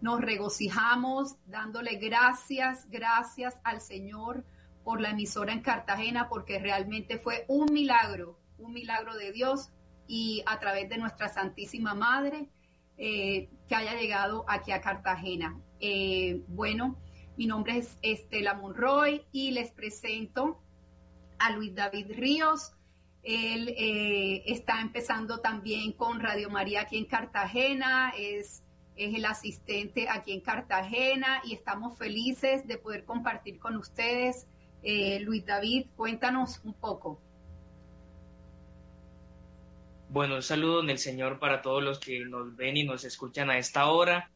nos 0.00 0.20
regocijamos 0.20 1.36
dándole 1.46 1.96
gracias, 1.96 2.88
gracias 2.90 3.60
al 3.64 3.80
Señor 3.80 4.44
por 4.84 5.00
la 5.00 5.10
emisora 5.10 5.52
en 5.52 5.60
Cartagena, 5.60 6.28
porque 6.28 6.58
realmente 6.58 7.18
fue 7.18 7.44
un 7.48 7.72
milagro, 7.72 8.38
un 8.58 8.72
milagro 8.72 9.16
de 9.16 9.32
Dios 9.32 9.70
y 10.06 10.42
a 10.46 10.58
través 10.58 10.88
de 10.88 10.98
nuestra 10.98 11.28
Santísima 11.28 11.94
Madre 11.94 12.48
eh, 12.96 13.48
que 13.68 13.74
haya 13.74 13.94
llegado 13.94 14.44
aquí 14.48 14.72
a 14.72 14.80
Cartagena. 14.80 15.58
Eh, 15.80 16.42
bueno, 16.48 16.98
mi 17.36 17.46
nombre 17.46 17.78
es 17.78 17.98
Estela 18.02 18.54
Monroy 18.54 19.24
y 19.32 19.52
les 19.52 19.70
presento 19.70 20.60
a 21.38 21.50
Luis 21.52 21.74
David 21.74 22.12
Ríos. 22.14 22.72
Él 23.22 23.74
eh, 23.76 24.42
está 24.46 24.80
empezando 24.80 25.40
también 25.40 25.92
con 25.92 26.20
Radio 26.20 26.50
María 26.50 26.82
aquí 26.82 26.98
en 26.98 27.06
Cartagena, 27.06 28.12
es, 28.18 28.62
es 28.96 29.14
el 29.14 29.24
asistente 29.24 30.08
aquí 30.08 30.32
en 30.32 30.40
Cartagena 30.40 31.40
y 31.44 31.54
estamos 31.54 31.96
felices 31.98 32.66
de 32.66 32.78
poder 32.78 33.04
compartir 33.04 33.58
con 33.58 33.76
ustedes. 33.76 34.46
Luis 34.82 35.44
David, 35.44 35.86
cuéntanos 35.96 36.60
un 36.64 36.74
poco. 36.74 37.20
Bueno, 40.12 40.34
un 40.34 40.42
saludo 40.42 40.82
en 40.82 40.90
el 40.90 40.98
Señor 40.98 41.38
para 41.38 41.62
todos 41.62 41.84
los 41.84 42.00
que 42.00 42.24
nos 42.24 42.56
ven 42.56 42.76
y 42.76 42.82
nos 42.82 43.04
escuchan 43.04 43.48
a 43.48 43.58
esta 43.58 43.86
hora. 43.90 44.28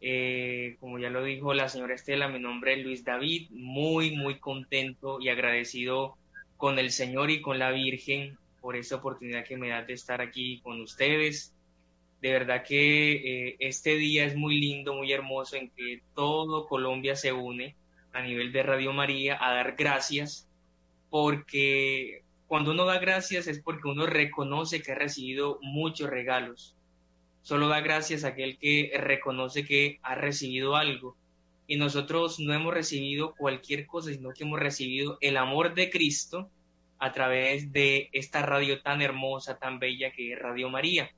Eh, 0.00 0.76
como 0.80 0.98
ya 0.98 1.08
lo 1.08 1.22
dijo 1.22 1.54
la 1.54 1.68
señora 1.68 1.94
Estela, 1.94 2.26
mi 2.26 2.40
nombre 2.40 2.72
es 2.74 2.84
Luis 2.84 3.04
David, 3.04 3.48
muy, 3.50 4.16
muy 4.16 4.40
contento 4.40 5.20
y 5.20 5.28
agradecido 5.28 6.16
con 6.56 6.80
el 6.80 6.90
Señor 6.90 7.30
y 7.30 7.40
con 7.40 7.60
la 7.60 7.70
Virgen 7.70 8.38
por 8.60 8.74
esta 8.74 8.96
oportunidad 8.96 9.44
que 9.44 9.56
me 9.56 9.68
da 9.68 9.82
de 9.82 9.92
estar 9.92 10.20
aquí 10.20 10.60
con 10.62 10.80
ustedes. 10.80 11.54
De 12.20 12.32
verdad 12.32 12.64
que 12.66 13.12
eh, 13.12 13.56
este 13.60 13.96
día 13.96 14.24
es 14.24 14.36
muy 14.36 14.60
lindo, 14.60 14.94
muy 14.94 15.10
hermoso 15.12 15.56
en 15.56 15.70
que 15.70 16.02
todo 16.14 16.66
Colombia 16.66 17.16
se 17.16 17.32
une 17.32 17.74
a 18.12 18.22
nivel 18.22 18.52
de 18.52 18.62
Radio 18.62 18.92
María 18.92 19.38
a 19.40 19.54
dar 19.54 19.74
gracias 19.76 20.46
porque 21.08 22.22
cuando 22.46 22.72
uno 22.72 22.84
da 22.84 22.98
gracias 22.98 23.46
es 23.46 23.60
porque 23.60 23.88
uno 23.88 24.06
reconoce 24.06 24.82
que 24.82 24.92
ha 24.92 24.96
recibido 24.96 25.58
muchos 25.62 26.10
regalos. 26.10 26.74
Solo 27.42 27.68
da 27.68 27.80
gracias 27.80 28.24
aquel 28.24 28.58
que 28.58 28.92
reconoce 28.96 29.64
que 29.64 29.98
ha 30.02 30.14
recibido 30.14 30.76
algo. 30.76 31.16
Y 31.66 31.76
nosotros 31.76 32.40
no 32.40 32.52
hemos 32.52 32.74
recibido 32.74 33.34
cualquier 33.36 33.86
cosa, 33.86 34.12
sino 34.12 34.30
que 34.30 34.44
hemos 34.44 34.58
recibido 34.58 35.16
el 35.20 35.36
amor 35.36 35.74
de 35.74 35.90
Cristo 35.90 36.50
a 36.98 37.12
través 37.12 37.72
de 37.72 38.08
esta 38.12 38.42
radio 38.42 38.82
tan 38.82 39.00
hermosa, 39.00 39.58
tan 39.58 39.78
bella 39.78 40.10
que 40.10 40.32
es 40.32 40.38
Radio 40.38 40.68
María. 40.68 41.10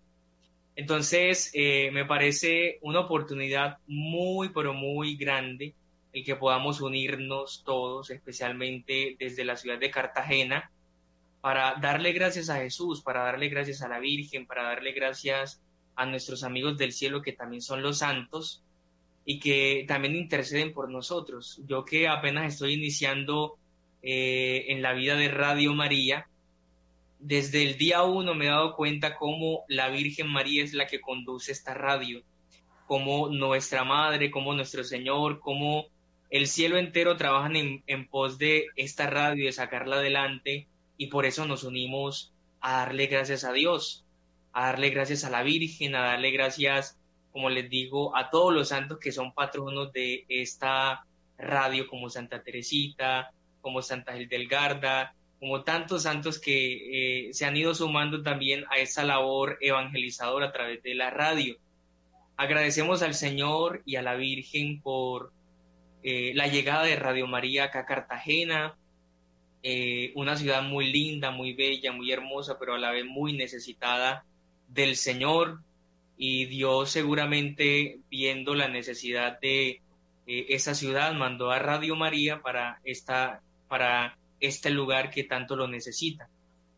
Entonces, 0.74 1.50
eh, 1.54 1.90
me 1.92 2.04
parece 2.04 2.78
una 2.80 3.00
oportunidad 3.00 3.78
muy, 3.86 4.48
pero 4.50 4.72
muy 4.72 5.16
grande 5.16 5.74
el 6.12 6.24
que 6.24 6.36
podamos 6.36 6.80
unirnos 6.80 7.62
todos, 7.64 8.10
especialmente 8.10 9.16
desde 9.18 9.44
la 9.44 9.56
ciudad 9.56 9.78
de 9.78 9.90
Cartagena, 9.90 10.70
para 11.40 11.74
darle 11.80 12.12
gracias 12.12 12.50
a 12.50 12.58
Jesús, 12.58 13.02
para 13.02 13.24
darle 13.24 13.48
gracias 13.48 13.82
a 13.82 13.88
la 13.88 13.98
Virgen, 13.98 14.46
para 14.46 14.62
darle 14.62 14.92
gracias 14.92 15.60
a 15.96 16.06
nuestros 16.06 16.44
amigos 16.44 16.78
del 16.78 16.92
cielo 16.92 17.22
que 17.22 17.32
también 17.32 17.62
son 17.62 17.82
los 17.82 17.98
santos 17.98 18.62
y 19.24 19.40
que 19.40 19.84
también 19.88 20.16
interceden 20.16 20.72
por 20.72 20.90
nosotros. 20.90 21.60
Yo 21.66 21.84
que 21.84 22.08
apenas 22.08 22.54
estoy 22.54 22.74
iniciando 22.74 23.56
eh, 24.02 24.66
en 24.68 24.82
la 24.82 24.92
vida 24.92 25.16
de 25.16 25.28
Radio 25.28 25.74
María, 25.74 26.28
desde 27.22 27.62
el 27.62 27.78
día 27.78 28.02
uno 28.02 28.34
me 28.34 28.46
he 28.46 28.48
dado 28.48 28.74
cuenta 28.74 29.14
cómo 29.14 29.64
la 29.68 29.88
Virgen 29.88 30.28
María 30.28 30.64
es 30.64 30.74
la 30.74 30.88
que 30.88 31.00
conduce 31.00 31.52
esta 31.52 31.72
radio, 31.72 32.22
como 32.86 33.28
nuestra 33.28 33.84
Madre, 33.84 34.32
como 34.32 34.52
nuestro 34.54 34.82
Señor, 34.82 35.38
como 35.38 35.86
el 36.30 36.48
cielo 36.48 36.78
entero 36.78 37.16
trabajan 37.16 37.82
en, 37.86 38.08
pos 38.08 38.38
de 38.38 38.66
esta 38.74 39.06
radio, 39.06 39.46
de 39.46 39.52
sacarla 39.52 39.96
adelante 39.96 40.66
y 40.96 41.06
por 41.06 41.24
eso 41.24 41.46
nos 41.46 41.62
unimos 41.62 42.32
a 42.60 42.78
darle 42.78 43.06
gracias 43.06 43.44
a 43.44 43.52
Dios, 43.52 44.04
a 44.52 44.66
darle 44.66 44.90
gracias 44.90 45.22
a 45.22 45.30
la 45.30 45.44
Virgen, 45.44 45.94
a 45.94 46.02
darle 46.02 46.32
gracias, 46.32 46.98
como 47.32 47.50
les 47.50 47.70
digo, 47.70 48.16
a 48.16 48.30
todos 48.30 48.52
los 48.52 48.70
santos 48.70 48.98
que 48.98 49.12
son 49.12 49.32
patronos 49.32 49.92
de 49.92 50.24
esta 50.28 51.06
radio, 51.38 51.86
como 51.86 52.10
Santa 52.10 52.42
Teresita, 52.42 53.30
como 53.60 53.80
Santa 53.80 54.16
Hildelgarda, 54.16 55.14
como 55.42 55.64
tantos 55.64 56.04
santos 56.04 56.38
que 56.38 57.26
eh, 57.26 57.34
se 57.34 57.46
han 57.46 57.56
ido 57.56 57.74
sumando 57.74 58.22
también 58.22 58.64
a 58.70 58.78
esta 58.78 59.02
labor 59.02 59.58
evangelizadora 59.60 60.46
a 60.46 60.52
través 60.52 60.84
de 60.84 60.94
la 60.94 61.10
radio. 61.10 61.56
Agradecemos 62.36 63.02
al 63.02 63.14
Señor 63.14 63.82
y 63.84 63.96
a 63.96 64.02
la 64.02 64.14
Virgen 64.14 64.80
por 64.80 65.32
eh, 66.04 66.30
la 66.36 66.46
llegada 66.46 66.84
de 66.84 66.94
Radio 66.94 67.26
María 67.26 67.64
acá 67.64 67.80
a 67.80 67.86
Cartagena, 67.86 68.76
eh, 69.64 70.12
una 70.14 70.36
ciudad 70.36 70.62
muy 70.62 70.92
linda, 70.92 71.32
muy 71.32 71.54
bella, 71.54 71.90
muy 71.90 72.12
hermosa, 72.12 72.56
pero 72.60 72.74
a 72.74 72.78
la 72.78 72.92
vez 72.92 73.04
muy 73.04 73.32
necesitada 73.32 74.24
del 74.68 74.94
Señor. 74.94 75.58
Y 76.16 76.44
Dios 76.44 76.92
seguramente 76.92 77.98
viendo 78.08 78.54
la 78.54 78.68
necesidad 78.68 79.40
de 79.40 79.80
eh, 80.28 80.46
esa 80.50 80.76
ciudad 80.76 81.12
mandó 81.14 81.50
a 81.50 81.58
Radio 81.58 81.96
María 81.96 82.42
para, 82.42 82.80
esta, 82.84 83.40
para 83.66 84.16
este 84.42 84.70
lugar 84.70 85.10
que 85.10 85.24
tanto 85.24 85.56
lo 85.56 85.66
necesita. 85.66 86.28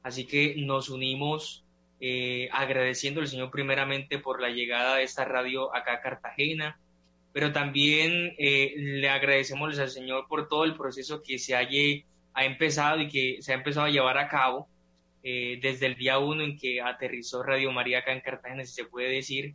Así 0.03 0.27
que 0.27 0.55
nos 0.59 0.89
unimos 0.91 1.65
eh, 2.01 2.49
agradeciendo 2.53 3.21
al 3.21 3.29
Señor 3.29 3.51
primeramente 3.51 4.19
por 4.19 4.41
la 4.41 4.51
llegada 4.51 4.97
de 4.97 5.03
esta 5.03 5.25
radio 5.25 5.75
acá 5.75 5.95
a 5.95 6.01
Cartagena, 6.01 6.79
pero 7.33 7.51
también 7.51 8.35
le 8.39 9.09
agradecemos 9.09 9.77
al 9.81 9.91
Señor 9.91 10.29
por 10.29 10.49
todo 10.49 10.65
el 10.65 10.77
proceso 10.77 11.21
que 11.23 11.39
se 11.39 11.57
haya 11.57 12.05
ha 12.35 12.45
empezado 12.45 13.01
y 13.01 13.09
que 13.09 13.39
se 13.41 13.53
ha 13.53 13.57
empezado 13.57 13.87
a 13.87 13.91
llevar 13.91 14.19
a 14.19 14.29
cabo 14.29 14.69
eh, 15.23 15.59
desde 15.63 15.87
el 15.87 15.95
día 15.95 16.19
uno 16.19 16.43
en 16.43 16.59
que 16.59 16.83
aterrizó 16.83 17.43
Radio 17.43 17.73
María 17.73 18.01
acá 18.01 18.13
en 18.13 18.21
Cartagena, 18.21 18.65
si 18.65 18.75
se 18.75 18.85
puede 18.85 19.09
decir 19.09 19.55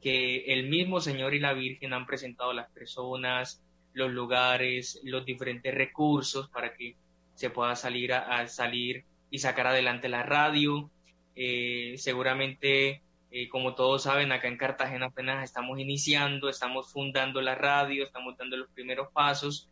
que 0.00 0.44
el 0.52 0.68
mismo 0.68 1.00
Señor 1.00 1.34
y 1.34 1.40
la 1.40 1.52
Virgen 1.52 1.92
han 1.92 2.06
presentado 2.06 2.52
las 2.52 2.70
personas, 2.70 3.62
los 3.92 4.10
lugares, 4.10 5.00
los 5.04 5.24
diferentes 5.24 5.74
recursos 5.74 6.48
para 6.48 6.74
que 6.74 6.94
se 7.34 7.50
pueda 7.50 7.76
salir 7.76 8.12
a, 8.12 8.46
salir 8.48 9.04
y 9.30 9.38
sacar 9.38 9.66
adelante 9.68 10.08
la 10.08 10.22
radio. 10.22 10.90
Eh, 11.34 11.94
seguramente, 11.98 13.02
eh, 13.30 13.48
como 13.48 13.74
todos 13.74 14.02
saben, 14.04 14.32
acá 14.32 14.48
en 14.48 14.58
Cartagena 14.58 15.06
apenas 15.06 15.44
estamos 15.44 15.78
iniciando, 15.78 16.48
estamos 16.48 16.92
fundando 16.92 17.40
la 17.40 17.54
radio, 17.54 18.04
estamos 18.04 18.36
dando 18.36 18.56
los 18.56 18.68
primeros 18.70 19.08
pasos 19.12 19.68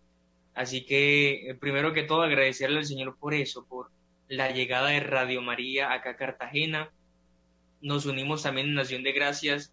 Así 0.55 0.85
que, 0.85 1.51
eh, 1.51 1.55
primero 1.55 1.93
que 1.93 2.03
todo, 2.03 2.23
agradecerle 2.23 2.79
al 2.79 2.85
Señor 2.85 3.17
por 3.19 3.35
eso, 3.35 3.65
por 3.67 3.91
la 4.29 4.51
llegada 4.51 4.89
de 4.89 5.01
Radio 5.01 5.43
María 5.43 5.93
acá 5.93 6.11
a 6.11 6.17
Cartagena. 6.17 6.91
Nos 7.81 8.07
unimos 8.07 8.43
también 8.43 8.69
en 8.69 8.75
Nación 8.75 9.03
de 9.03 9.13
Gracias 9.13 9.73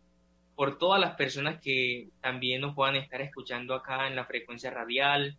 por 0.55 0.77
todas 0.77 0.99
las 0.99 1.15
personas 1.15 1.61
que 1.61 2.09
también 2.21 2.61
nos 2.61 2.73
puedan 2.73 2.95
estar 2.95 3.21
escuchando 3.21 3.75
acá 3.75 4.07
en 4.07 4.15
la 4.15 4.25
frecuencia 4.25 4.71
radial, 4.71 5.37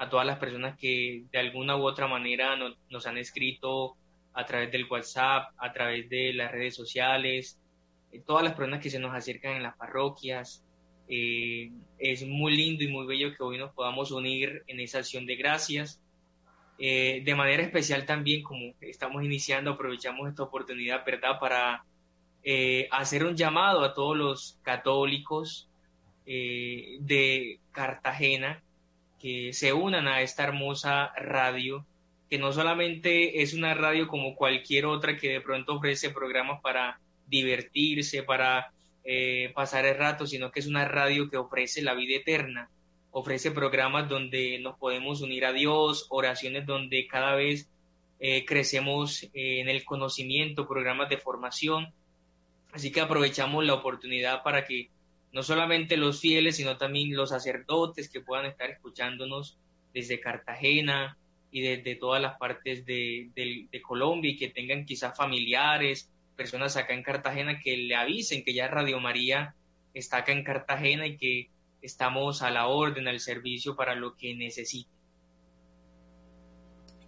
a 0.00 0.08
todas 0.08 0.26
las 0.26 0.38
personas 0.38 0.78
que 0.78 1.24
de 1.30 1.38
alguna 1.38 1.76
u 1.76 1.82
otra 1.82 2.08
manera 2.08 2.56
nos, 2.56 3.06
han 3.06 3.18
escrito 3.18 3.98
a 4.32 4.46
través 4.46 4.72
del 4.72 4.86
WhatsApp, 4.90 5.52
a 5.58 5.74
través 5.74 6.08
de 6.08 6.32
las 6.32 6.50
redes 6.50 6.74
sociales, 6.74 7.60
eh, 8.10 8.22
todas 8.26 8.42
las 8.42 8.54
personas 8.54 8.80
que 8.80 8.88
se 8.88 8.98
nos 8.98 9.14
acercan 9.14 9.56
en 9.56 9.62
las 9.62 9.76
parroquias, 9.76 10.64
eh, 11.06 11.70
es 11.98 12.26
muy 12.26 12.56
lindo 12.56 12.82
y 12.82 12.88
muy 12.88 13.06
bello 13.06 13.36
que 13.36 13.42
hoy 13.42 13.58
nos 13.58 13.74
podamos 13.74 14.10
unir 14.10 14.62
en 14.68 14.80
esa 14.80 15.00
acción 15.00 15.26
de 15.26 15.36
gracias. 15.36 16.00
Eh, 16.78 17.20
de 17.22 17.34
manera 17.34 17.62
especial 17.62 18.06
también, 18.06 18.42
como 18.42 18.72
estamos 18.80 19.22
iniciando, 19.22 19.72
aprovechamos 19.72 20.30
esta 20.30 20.44
oportunidad, 20.44 21.04
¿verdad?, 21.04 21.38
para 21.38 21.84
hacer 22.90 23.26
un 23.26 23.36
llamado 23.36 23.84
a 23.84 23.92
todos 23.92 24.16
los 24.16 24.58
católicos 24.62 25.68
de 26.24 27.60
Cartagena 27.70 28.62
que 29.20 29.52
se 29.52 29.72
unan 29.72 30.08
a 30.08 30.22
esta 30.22 30.44
hermosa 30.44 31.12
radio, 31.16 31.84
que 32.28 32.38
no 32.38 32.52
solamente 32.52 33.42
es 33.42 33.54
una 33.54 33.74
radio 33.74 34.08
como 34.08 34.34
cualquier 34.34 34.86
otra 34.86 35.16
que 35.16 35.28
de 35.28 35.40
pronto 35.40 35.74
ofrece 35.74 36.10
programas 36.10 36.60
para 36.60 36.98
divertirse, 37.26 38.22
para 38.22 38.72
eh, 39.04 39.52
pasar 39.54 39.86
el 39.86 39.96
rato, 39.96 40.26
sino 40.26 40.50
que 40.50 40.60
es 40.60 40.66
una 40.66 40.84
radio 40.86 41.28
que 41.28 41.36
ofrece 41.36 41.82
la 41.82 41.94
vida 41.94 42.16
eterna, 42.16 42.70
ofrece 43.10 43.50
programas 43.50 44.08
donde 44.08 44.58
nos 44.60 44.78
podemos 44.78 45.20
unir 45.20 45.44
a 45.44 45.52
Dios, 45.52 46.06
oraciones 46.10 46.66
donde 46.66 47.06
cada 47.06 47.34
vez 47.34 47.68
eh, 48.20 48.44
crecemos 48.44 49.24
eh, 49.34 49.60
en 49.60 49.68
el 49.68 49.84
conocimiento, 49.84 50.68
programas 50.68 51.08
de 51.08 51.18
formación. 51.18 51.92
Así 52.72 52.92
que 52.92 53.00
aprovechamos 53.00 53.64
la 53.64 53.74
oportunidad 53.74 54.42
para 54.42 54.64
que 54.64 54.90
no 55.32 55.42
solamente 55.42 55.96
los 55.96 56.20
fieles, 56.20 56.56
sino 56.56 56.76
también 56.76 57.14
los 57.14 57.30
sacerdotes 57.30 58.08
que 58.08 58.20
puedan 58.20 58.46
estar 58.46 58.70
escuchándonos 58.70 59.58
desde 59.94 60.20
Cartagena 60.20 61.16
y 61.50 61.60
desde 61.62 61.96
todas 61.96 62.20
las 62.22 62.38
partes 62.38 62.84
de, 62.86 63.30
de 63.34 63.82
Colombia 63.82 64.30
y 64.32 64.36
que 64.36 64.48
tengan 64.48 64.84
quizás 64.84 65.16
familiares 65.16 66.10
personas 66.40 66.76
acá 66.78 66.94
en 66.94 67.02
Cartagena 67.02 67.60
que 67.60 67.76
le 67.76 67.94
avisen 67.94 68.42
que 68.42 68.54
ya 68.54 68.66
Radio 68.66 68.98
María 68.98 69.54
está 69.92 70.18
acá 70.18 70.32
en 70.32 70.42
Cartagena 70.42 71.06
y 71.06 71.18
que 71.18 71.50
estamos 71.82 72.40
a 72.40 72.50
la 72.50 72.66
orden, 72.68 73.08
al 73.08 73.20
servicio 73.20 73.76
para 73.76 73.94
lo 73.94 74.16
que 74.16 74.34
necesite. 74.34 74.90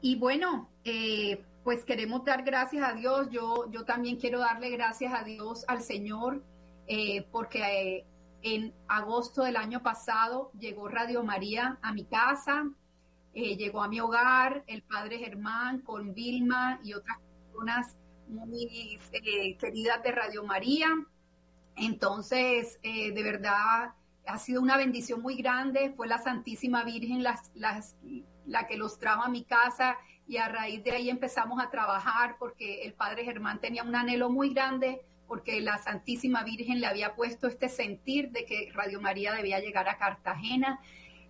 Y 0.00 0.16
bueno, 0.16 0.70
eh, 0.84 1.44
pues 1.62 1.84
queremos 1.84 2.24
dar 2.24 2.42
gracias 2.42 2.82
a 2.82 2.94
Dios. 2.94 3.28
Yo, 3.30 3.70
yo 3.70 3.84
también 3.84 4.16
quiero 4.16 4.38
darle 4.38 4.70
gracias 4.70 5.12
a 5.12 5.22
Dios, 5.22 5.66
al 5.68 5.82
Señor, 5.82 6.42
eh, 6.86 7.26
porque 7.30 7.98
eh, 7.98 8.06
en 8.40 8.72
agosto 8.88 9.42
del 9.42 9.56
año 9.56 9.82
pasado 9.82 10.50
llegó 10.58 10.88
Radio 10.88 11.22
María 11.22 11.78
a 11.82 11.92
mi 11.92 12.06
casa, 12.06 12.64
eh, 13.36 13.56
llegó 13.56 13.82
a 13.82 13.88
mi 13.88 14.00
hogar 14.00 14.64
el 14.66 14.82
Padre 14.82 15.18
Germán 15.18 15.82
con 15.82 16.14
Vilma 16.14 16.80
y 16.82 16.94
otras 16.94 17.18
personas 17.52 17.96
muy 18.26 18.98
queridas 19.60 20.02
de 20.02 20.10
Radio 20.10 20.42
María. 20.42 20.88
Entonces, 21.76 22.80
de 22.82 23.22
verdad, 23.22 23.92
ha 24.26 24.38
sido 24.38 24.60
una 24.60 24.76
bendición 24.76 25.22
muy 25.22 25.36
grande. 25.36 25.92
Fue 25.96 26.08
la 26.08 26.18
Santísima 26.18 26.82
Virgen 26.82 27.22
las, 27.22 27.52
la 28.46 28.66
que 28.66 28.76
los 28.76 28.98
trajo 28.98 29.22
a 29.22 29.28
mi 29.28 29.44
casa 29.44 29.96
y 30.26 30.38
a 30.38 30.48
raíz 30.48 30.82
de 30.82 30.92
ahí 30.92 31.10
empezamos 31.10 31.62
a 31.62 31.70
trabajar 31.70 32.36
porque 32.38 32.82
el 32.82 32.94
padre 32.94 33.24
Germán 33.24 33.60
tenía 33.60 33.84
un 33.84 33.94
anhelo 33.94 34.28
muy 34.28 34.52
grande 34.52 35.02
porque 35.28 35.60
la 35.60 35.78
Santísima 35.78 36.42
Virgen 36.44 36.80
le 36.80 36.86
había 36.86 37.14
puesto 37.14 37.48
este 37.48 37.68
sentir 37.68 38.30
de 38.30 38.44
que 38.44 38.70
Radio 38.72 39.00
María 39.00 39.32
debía 39.32 39.60
llegar 39.60 39.88
a 39.88 39.98
Cartagena. 39.98 40.80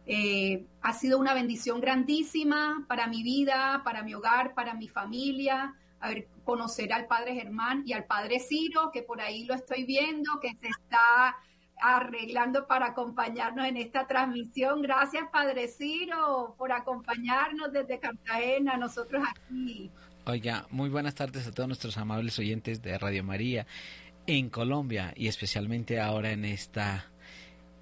Eh, 0.06 0.64
ha 0.82 0.92
sido 0.92 1.18
una 1.18 1.34
bendición 1.34 1.80
grandísima 1.80 2.84
para 2.88 3.08
mi 3.08 3.22
vida, 3.22 3.82
para 3.84 4.02
mi 4.02 4.14
hogar, 4.14 4.54
para 4.54 4.74
mi 4.74 4.88
familia, 4.88 5.74
a 6.00 6.08
ver, 6.10 6.28
conocer 6.44 6.92
al 6.92 7.06
Padre 7.06 7.34
Germán 7.34 7.82
y 7.84 7.92
al 7.92 8.04
Padre 8.04 8.38
Ciro, 8.38 8.90
que 8.92 9.02
por 9.02 9.20
ahí 9.20 9.44
lo 9.44 9.54
estoy 9.54 9.84
viendo, 9.84 10.38
que 10.40 10.54
se 10.60 10.68
está 10.68 11.36
arreglando 11.78 12.66
para 12.66 12.86
acompañarnos 12.86 13.66
en 13.66 13.76
esta 13.76 14.06
transmisión. 14.06 14.80
Gracias, 14.80 15.24
Padre 15.32 15.68
Ciro, 15.68 16.54
por 16.56 16.72
acompañarnos 16.72 17.72
desde 17.72 17.98
Cartagena, 17.98 18.76
nosotros 18.76 19.22
aquí. 19.28 19.90
Oiga, 20.24 20.66
muy 20.70 20.88
buenas 20.88 21.14
tardes 21.14 21.46
a 21.46 21.52
todos 21.52 21.68
nuestros 21.68 21.96
amables 21.98 22.38
oyentes 22.38 22.82
de 22.82 22.96
Radio 22.98 23.22
María 23.24 23.66
en 24.26 24.50
Colombia 24.50 25.12
y 25.16 25.28
especialmente 25.28 26.00
ahora 26.00 26.32
en 26.32 26.44
esta 26.44 27.06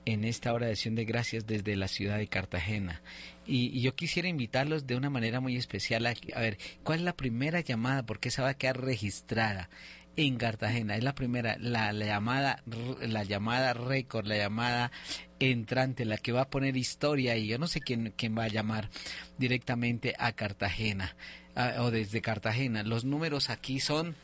en 0.07 0.25
esta 0.25 0.53
hora 0.53 0.67
de 0.67 0.73
acción 0.73 0.95
de 0.95 1.05
gracias 1.05 1.47
desde 1.47 1.77
la 1.77 1.89
ciudad 1.89 2.19
de 2.19 2.29
Cartagena. 2.29 3.03
Y, 3.47 3.81
yo 3.81 3.95
quisiera 3.95 4.29
invitarlos 4.29 4.87
de 4.87 4.97
una 4.97 5.11
manera 5.11 5.41
muy 5.41 5.57
especial 5.57 6.07
a, 6.07 6.15
ver, 6.41 6.59
¿cuál 6.83 7.01
es 7.01 7.05
la 7.05 7.17
primera 7.17 7.61
llamada? 7.61 8.05
Porque 8.05 8.29
esa 8.29 8.43
va 8.43 8.51
a 8.51 8.55
quedar 8.55 8.81
registrada 8.81 9.69
en 10.17 10.37
Cartagena. 10.37 10.97
Es 10.97 11.05
la 11.05 11.15
primera, 11.15 11.57
la, 11.59 11.93
llamada, 11.93 12.63
la 13.01 13.25
llamada 13.25 13.75
récord, 13.75 14.27
la 14.27 14.37
llamada 14.37 14.93
entrante, 15.41 16.05
la 16.05 16.19
que 16.19 16.33
va 16.33 16.43
a 16.43 16.51
poner 16.51 16.77
historia 16.77 17.37
y 17.37 17.47
yo 17.47 17.59
no 17.59 17.67
sé 17.67 17.81
quién, 17.81 18.13
quién 18.17 18.37
va 18.37 18.45
a 18.45 18.49
llamar 18.49 18.91
directamente 19.39 20.15
a 20.19 20.33
Cartagena 20.33 21.17
o 21.79 21.91
desde 21.91 22.21
Cartagena. 22.21 22.83
Los 22.83 23.05
números 23.05 23.51
aquí 23.51 23.81
son 23.81 24.17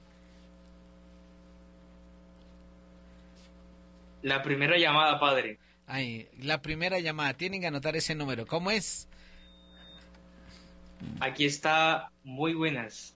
La 4.21 4.43
primera 4.43 4.77
llamada, 4.77 5.19
padre. 5.19 5.59
Ay, 5.87 6.29
la 6.39 6.61
primera 6.61 6.99
llamada. 6.99 7.33
Tienen 7.33 7.61
que 7.61 7.67
anotar 7.67 7.95
ese 7.95 8.15
número. 8.15 8.45
¿Cómo 8.47 8.71
es? 8.71 9.07
Aquí 11.19 11.45
está. 11.45 12.11
Muy 12.23 12.53
buenas. 12.53 13.15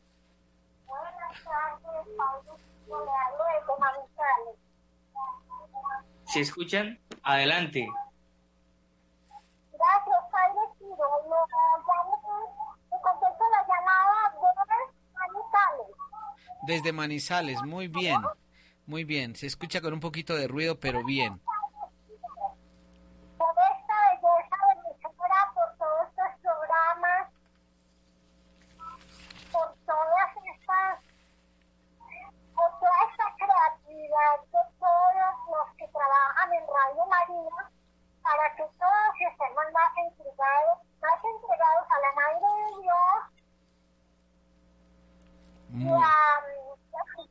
¿Se 6.27 6.39
escuchan? 6.41 6.99
Adelante. 7.23 7.87
Gracias, 9.71 10.31
padre 10.31 10.59
Ciro. 10.77 11.07
Me 12.91 12.97
contesto 13.01 13.43
la 13.51 13.61
llamada 13.67 14.33
desde 14.33 14.63
Manizales. 15.13 15.87
Desde 16.63 16.91
Manizales, 16.91 17.63
muy 17.63 17.87
bien. 17.87 18.21
Muy 18.87 19.03
bien, 19.03 19.35
se 19.35 19.47
escucha 19.47 19.81
con 19.81 19.93
un 19.93 19.99
poquito 19.99 20.35
de 20.35 20.47
ruido, 20.47 20.79
pero 20.79 21.03
bien. 21.03 21.41
Por 23.37 23.49
esta 23.49 23.95
belleza 24.11 24.57
de 24.67 24.75
mi 24.81 24.93
señora, 25.01 25.51
por 25.55 25.77
todos 25.77 26.07
estos 26.07 26.31
programas, 26.41 27.29
por 29.51 29.75
todas 29.85 30.29
estas, 30.53 30.99
por 32.53 32.69
toda 32.79 32.97
esta 33.09 33.25
creatividad 33.37 34.35
trabajan 36.05 36.53
en 36.53 36.63
Radio 36.67 37.05
María, 37.07 37.71
para 38.21 38.55
que 38.55 38.63
todos 38.77 39.13
estemos 39.31 39.65
más 39.73 39.91
entregados, 39.97 40.79
más 41.01 41.19
entregados 41.23 41.87
a 41.89 41.99
la 41.99 42.11
Madre 42.13 42.47
de 42.57 42.81
Dios 42.81 43.21
y 45.73 45.89
a, 45.89 45.97
a 45.97 47.05
su 47.15 47.21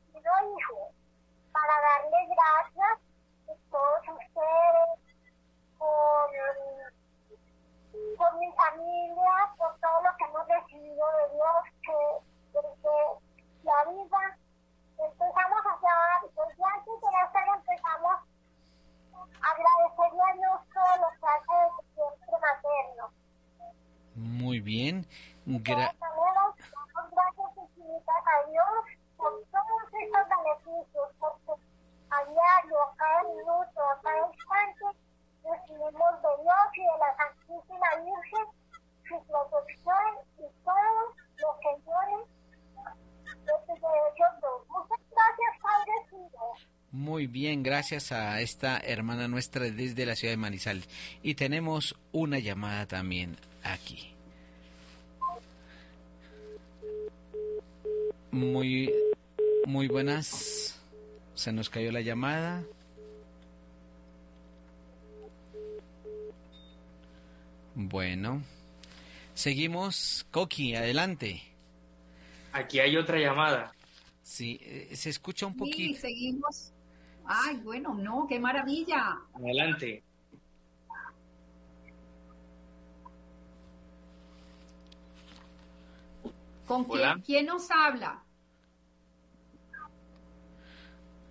Hijo 0.57 0.91
para 1.53 1.73
darle 1.81 2.27
gracias 2.27 2.99
a 3.47 3.53
todos 3.71 4.01
ustedes 4.01 4.89
por, 5.77 6.29
por 8.17 8.39
mi 8.39 8.51
familia, 8.53 9.53
por 9.57 9.79
todo 9.79 10.01
lo 10.03 10.17
que 10.17 10.23
hemos 10.25 10.47
recibido 10.47 11.05
de 11.17 11.33
Dios, 11.35 11.61
que 11.81 11.97
desde 12.53 12.95
la 13.63 13.83
vida 13.85 14.37
empezamos 14.99 15.61
a 15.65 15.75
llevar, 15.79 16.21
desde 16.23 16.63
antes 16.63 16.95
de 17.01 17.11
nacer 17.11 17.47
empezamos 17.55 18.11
a 18.13 18.35
agradecerle 19.51 20.21
a 20.21 20.33
Dios 20.33 20.59
todo 20.73 20.91
lo 21.01 21.09
que 21.19 21.25
hace 21.25 21.53
desde 21.63 21.83
siempre 21.93 22.35
materno. 22.41 23.03
Muy 24.15 24.59
bien. 24.59 25.07
Gra 25.45 25.93
gracias 27.11 27.57
infinitas 27.57 28.23
a 28.25 28.49
Dios 28.49 28.75
por 29.17 29.31
todos 29.51 29.83
estos 29.93 30.25
beneficios, 30.29 31.09
porque 31.19 31.51
a 32.09 32.23
cada 32.97 34.27
instante 34.27 34.85
recibimos 35.43 36.13
de 36.21 36.31
Dios 36.43 36.67
y 36.73 36.81
de 36.81 36.97
la 36.99 37.15
Santísima 37.17 37.89
Virgen 38.03 38.47
su 39.07 39.15
protección 39.27 40.11
y 40.37 40.45
todo 40.63 41.01
lo 41.37 41.49
que 41.59 41.71
Dios 41.85 43.61
de 43.67 43.73
ellos 43.73 44.33
dos. 44.41 44.67
Muchas 44.69 44.99
gracias, 45.11 45.53
Padre 45.61 45.93
Ciro. 46.09 46.75
Muy 46.91 47.27
bien, 47.27 47.61
gracias 47.75 48.13
a 48.13 48.39
esta 48.39 48.77
hermana 48.79 49.27
nuestra 49.27 49.65
desde 49.69 50.05
la 50.05 50.15
ciudad 50.15 50.31
de 50.31 50.37
Manizales. 50.37 50.87
Y 51.21 51.35
tenemos 51.35 51.93
una 52.13 52.39
llamada 52.39 52.85
también 52.85 53.35
aquí. 53.63 54.13
Muy, 58.31 58.89
muy 59.65 59.89
buenas. 59.89 60.79
Se 61.33 61.51
nos 61.51 61.69
cayó 61.69 61.91
la 61.91 61.99
llamada. 61.99 62.63
Bueno, 67.75 68.41
seguimos. 69.33 70.25
Coqui, 70.31 70.75
adelante. 70.75 71.41
Aquí 72.53 72.79
hay 72.79 72.95
otra 72.95 73.19
llamada. 73.19 73.73
Sí, 74.23 74.59
eh, 74.63 74.91
se 74.95 75.09
escucha 75.09 75.45
un 75.45 75.53
Sí, 75.53 75.59
poquito. 75.59 75.99
seguimos. 75.99 76.71
Ay, 77.27 77.57
bueno, 77.57 77.93
no, 77.95 78.25
qué 78.27 78.39
maravilla. 78.39 79.19
Adelante. 79.33 80.03
¿Con 86.67 86.83
quién, 86.85 87.21
quién 87.21 87.45
nos 87.45 87.69
habla? 87.69 88.25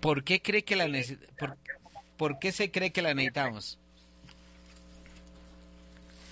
¿Por 0.00 0.24
qué 0.24 0.40
cree 0.40 0.64
que 0.64 0.76
la 0.76 0.86
por, 1.38 1.56
por 2.16 2.38
qué 2.38 2.52
se 2.52 2.70
cree 2.70 2.92
que 2.92 3.02
la 3.02 3.14
necesitamos? 3.14 3.78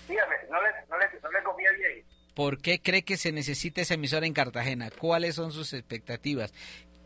Dígame, 0.09 0.37
¿no 0.51 0.63
le, 0.63 0.69
no 0.89 0.99
le, 0.99 1.21
no 1.21 1.31
le 1.31 1.43
comía 1.43 1.71
bien? 1.73 2.05
¿Por 2.35 2.61
qué 2.61 2.81
cree 2.81 3.03
que 3.03 3.17
se 3.17 3.33
necesita 3.33 3.81
esa 3.81 3.95
emisora 3.95 4.27
en 4.27 4.35
Cartagena? 4.35 4.91
¿Cuáles 4.91 5.35
son 5.35 5.53
sus 5.53 5.73
expectativas? 5.73 6.53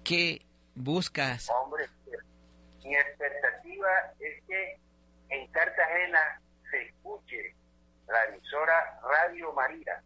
¿Qué 0.05 0.43
buscas? 0.75 1.49
Hombre, 1.51 1.87
mi 2.85 2.97
expectativa 2.97 3.89
es 4.19 4.43
que 4.47 4.79
en 5.29 5.47
Cartagena 5.53 6.40
emisora 8.61 9.01
Radio 9.03 9.53
María 9.53 10.03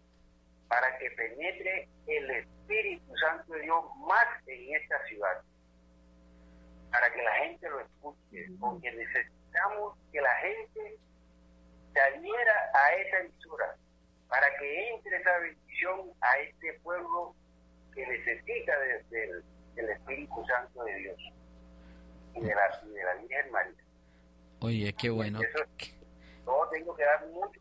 para 0.68 0.96
que 0.98 1.10
penetre 1.12 1.88
el 2.06 2.30
Espíritu 2.30 3.16
Santo 3.16 3.52
de 3.52 3.60
Dios 3.62 3.84
más 4.06 4.26
en 4.46 4.74
esta 4.76 5.04
ciudad, 5.06 5.42
para 6.90 7.12
que 7.12 7.22
la 7.22 7.32
gente 7.34 7.68
lo 7.68 7.80
escuche, 7.80 8.46
porque 8.60 8.90
necesitamos 8.92 9.96
que 10.12 10.20
la 10.20 10.34
gente 10.36 10.96
se 11.92 12.00
adhiera 12.00 12.70
a 12.74 12.92
esa 12.94 13.18
emisora, 13.20 13.76
para 14.28 14.46
que 14.58 14.88
entre 14.90 15.16
esa 15.16 15.38
bendición 15.38 16.12
a 16.20 16.38
este 16.38 16.72
pueblo 16.82 17.34
que 17.94 18.06
necesita 18.06 18.78
de- 18.80 19.02
del- 19.10 19.44
del 19.74 19.90
Espíritu 19.90 20.44
Santo 20.46 20.84
de 20.84 20.94
Dios 20.96 21.18
y 22.34 22.40
de 22.40 22.54
la, 22.54 22.80
y 22.84 22.88
de 22.90 23.04
la 23.04 23.14
Virgen 23.14 23.50
María. 23.52 23.84
Oye, 24.60 24.92
qué 24.98 25.10
bueno. 25.10 25.40
Eso- 25.40 25.64
Yo 26.46 26.68
tengo 26.72 26.94
que 26.96 27.04
dar 27.04 27.26
mucho, 27.28 27.60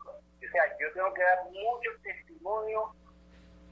sea, 0.54 0.78
yo 0.80 0.92
tengo 0.94 1.12
que 1.14 1.22
dar 1.22 1.44
mucho 1.50 1.90
testimonio 2.02 2.94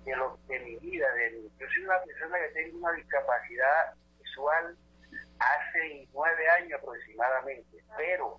de 0.05 0.17
lo 0.17 0.37
de 0.49 0.59
mi 0.61 0.77
vida. 0.79 1.07
De 1.15 1.31
mi- 1.31 1.51
yo 1.59 1.67
soy 1.73 1.85
una 1.85 2.01
persona 2.03 2.39
que 2.39 2.49
tengo 2.55 2.79
una 2.79 2.93
discapacidad 2.93 3.95
visual 4.19 4.77
hace 5.39 6.09
nueve 6.13 6.49
años 6.51 6.81
aproximadamente, 6.81 7.77
pero 7.97 8.39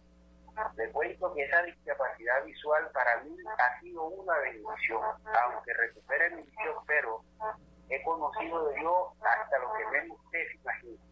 le 0.76 0.92
cuento 0.92 1.34
que 1.34 1.44
esa 1.44 1.64
discapacidad 1.64 2.44
visual 2.46 2.90
para 2.94 3.22
mí 3.24 3.36
ha 3.58 3.80
sido 3.80 4.04
una 4.06 4.38
bendición, 4.40 5.02
aunque 5.42 5.74
recupere 5.74 6.30
mi 6.36 6.44
visión, 6.44 6.76
pero 6.86 7.22
he 7.90 8.04
conocido 8.04 8.68
de 8.70 8.80
Dios 8.80 8.96
hasta 9.22 9.60
lo 9.60 9.74
que 9.74 9.86
menos 10.00 10.18
usted 10.24 10.40
se 10.48 10.58
imagina. 10.58 11.04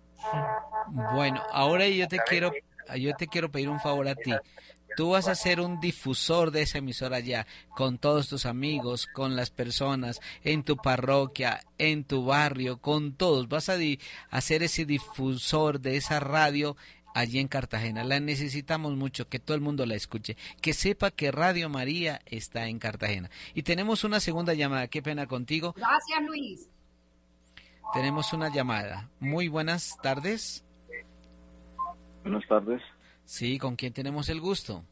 Bueno, 1.14 1.42
ahora 1.52 1.88
yo 1.88 2.08
te 2.08 2.18
¿Sabe 2.18 2.28
quiero 2.30 2.52
yo 2.96 3.16
te 3.16 3.28
quiero 3.28 3.50
pedir 3.50 3.70
un 3.70 3.80
favor 3.80 4.08
a 4.08 4.16
ti. 4.16 4.36
Tú 4.96 5.12
vas 5.12 5.28
a 5.28 5.36
ser 5.36 5.62
un 5.62 5.80
difusor 5.80 6.52
de 6.52 6.62
esa 6.64 6.80
emisora 6.80 7.20
ya, 7.20 7.48
con 7.76 7.98
todos 7.98 8.28
tus 8.28 8.46
amigos, 8.46 9.08
con 9.08 9.36
las 9.36 9.50
personas, 9.50 10.20
en 10.44 10.64
tu 10.64 10.78
parroquia, 10.78 11.62
en 11.78 12.04
tu 12.04 12.26
barrio, 12.26 12.78
con 12.80 13.14
todos. 13.14 13.48
Vas 13.48 13.70
a 13.70 13.78
di- 13.78 14.00
a 14.30 14.42
ser 14.42 14.64
ese 14.64 14.86
difusor 14.86 15.80
de 15.80 15.98
esa 15.98 16.20
radio 16.20 16.76
allí 17.14 17.40
en 17.40 17.48
Cartagena. 17.48 18.04
La 18.04 18.20
necesitamos 18.20 18.96
mucho, 18.96 19.28
que 19.28 19.40
todo 19.40 19.56
el 19.56 19.62
mundo 19.62 19.86
la 19.86 19.96
escuche, 19.96 20.38
que 20.62 20.74
sepa 20.74 21.12
que 21.12 21.32
Radio 21.32 21.68
María 21.70 22.22
está 22.26 22.68
en 22.68 22.80
Cartagena. 22.80 23.30
Y 23.54 23.64
tenemos 23.64 24.04
una 24.04 24.20
segunda 24.20 24.54
llamada, 24.54 24.88
qué 24.88 25.02
pena 25.02 25.28
contigo. 25.28 25.74
Gracias, 25.76 26.22
Luis. 26.26 26.70
Tenemos 27.94 28.32
una 28.32 28.48
llamada. 28.54 29.10
Muy 29.20 29.50
buenas 29.50 29.98
tardes. 30.02 30.64
Buenas 32.24 32.48
tardes, 32.48 32.82
Sí, 33.26 33.58
¿con 33.58 33.76
quién 33.76 33.94
tenemos 33.94 34.30
el 34.30 34.40
gusto? 34.42 34.84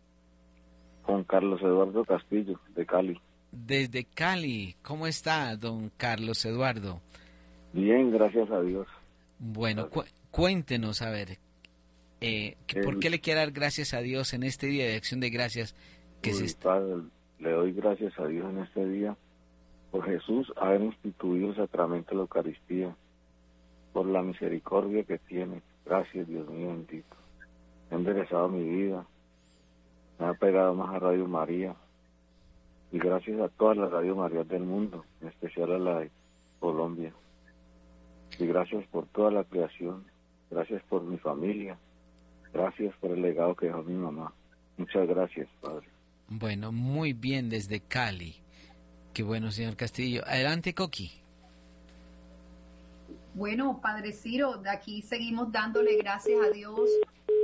con 1.03 1.23
Carlos 1.23 1.59
Eduardo 1.61 2.05
Castillo, 2.05 2.59
de 2.75 2.85
Cali. 2.85 3.19
Desde 3.51 4.03
Cali, 4.03 4.75
¿cómo 4.83 5.07
está, 5.07 5.55
don 5.55 5.89
Carlos 5.97 6.45
Eduardo? 6.45 7.01
Bien, 7.73 8.11
gracias 8.11 8.47
a 8.51 8.61
Dios. 8.61 8.85
Bueno, 9.39 9.89
cu- 9.89 10.03
cuéntenos, 10.29 11.01
a 11.01 11.09
ver, 11.09 11.39
eh, 12.21 12.57
¿por 12.83 12.93
El- 12.93 12.99
qué 12.99 13.09
le 13.09 13.21
quiere 13.21 13.39
dar 13.39 13.49
gracias 13.51 13.95
a 13.95 14.01
Dios 14.01 14.35
en 14.35 14.43
este 14.43 14.67
día 14.67 14.85
de 14.85 14.97
acción 14.97 15.19
de 15.19 15.31
gracias 15.31 15.73
que 16.21 16.31
se 16.31 16.45
está? 16.45 16.79
Le 17.39 17.51
doy 17.51 17.71
gracias 17.73 18.13
a 18.19 18.27
Dios 18.27 18.45
en 18.47 18.59
este 18.59 18.85
día 18.87 19.17
por 19.89 20.05
Jesús 20.05 20.53
haber 20.57 20.81
instituido 20.81 21.49
el 21.49 21.55
sacramento 21.55 22.11
de 22.11 22.15
la 22.17 22.21
Eucaristía, 22.21 22.95
por 23.93 24.05
la 24.05 24.21
misericordia 24.21 25.03
que 25.05 25.17
tiene. 25.17 25.63
Gracias, 25.87 26.27
Dios 26.27 26.47
mío 26.49 26.67
bendito. 26.67 27.15
He 27.91 27.95
enderezado 27.95 28.47
mi 28.49 28.63
vida, 28.63 29.05
me 30.19 30.27
ha 30.27 30.33
pegado 30.33 30.73
más 30.75 30.93
a 30.93 30.99
Radio 30.99 31.27
María, 31.27 31.75
y 32.91 32.97
gracias 32.97 33.39
a 33.39 33.49
todas 33.49 33.77
las 33.77 33.91
Radio 33.91 34.15
Marías 34.15 34.47
del 34.47 34.63
mundo, 34.63 35.05
en 35.21 35.27
especial 35.27 35.71
a 35.71 35.79
la 35.79 35.99
de 35.99 36.11
Colombia. 36.59 37.13
Y 38.37 38.45
gracias 38.45 38.85
por 38.87 39.05
toda 39.07 39.31
la 39.31 39.43
creación, 39.43 40.05
gracias 40.49 40.81
por 40.83 41.03
mi 41.03 41.17
familia, 41.17 41.77
gracias 42.53 42.95
por 42.97 43.11
el 43.11 43.21
legado 43.21 43.55
que 43.55 43.67
dejó 43.67 43.83
mi 43.83 43.95
mamá. 43.95 44.33
Muchas 44.77 45.07
gracias, 45.07 45.47
Padre. 45.61 45.87
Bueno, 46.29 46.71
muy 46.71 47.13
bien 47.13 47.49
desde 47.49 47.79
Cali. 47.79 48.35
Qué 49.13 49.23
bueno, 49.23 49.51
señor 49.51 49.75
Castillo. 49.75 50.21
Adelante, 50.25 50.73
Coqui. 50.73 51.11
Bueno, 53.33 53.79
Padre 53.81 54.11
Ciro, 54.11 54.57
de 54.57 54.69
aquí 54.69 55.01
seguimos 55.01 55.51
dándole 55.51 55.97
gracias 55.97 56.39
a 56.45 56.49
Dios 56.51 56.89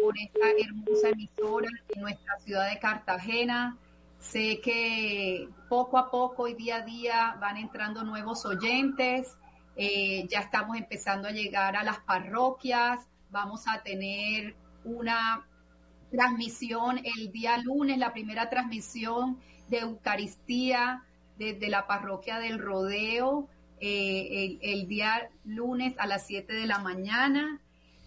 por 0.05 0.15
esta 0.19 0.51
hermosa 0.63 1.09
emisora 1.09 1.67
en 1.95 2.01
nuestra 2.01 2.37
ciudad 2.39 2.69
de 2.69 2.77
Cartagena. 2.77 3.75
Sé 4.19 4.61
que 4.61 5.49
poco 5.67 5.97
a 5.97 6.11
poco 6.11 6.47
y 6.47 6.53
día 6.53 6.77
a 6.77 6.81
día 6.81 7.37
van 7.41 7.57
entrando 7.57 8.03
nuevos 8.03 8.45
oyentes. 8.45 9.35
Eh, 9.75 10.27
ya 10.29 10.41
estamos 10.41 10.77
empezando 10.77 11.27
a 11.27 11.31
llegar 11.31 11.75
a 11.75 11.83
las 11.83 11.99
parroquias. 12.01 12.99
Vamos 13.31 13.67
a 13.67 13.81
tener 13.81 14.55
una 14.83 15.47
transmisión 16.11 17.01
el 17.17 17.31
día 17.31 17.57
lunes, 17.57 17.97
la 17.97 18.13
primera 18.13 18.47
transmisión 18.47 19.39
de 19.69 19.79
Eucaristía 19.79 21.03
desde 21.39 21.67
la 21.67 21.87
parroquia 21.87 22.37
del 22.37 22.59
Rodeo 22.59 23.49
eh, 23.81 24.57
el, 24.61 24.87
día 24.87 25.29
lunes 25.43 25.95
a 25.97 26.05
las 26.05 26.27
7 26.27 26.53
de 26.53 26.67
la 26.67 26.77
mañana. 26.77 27.59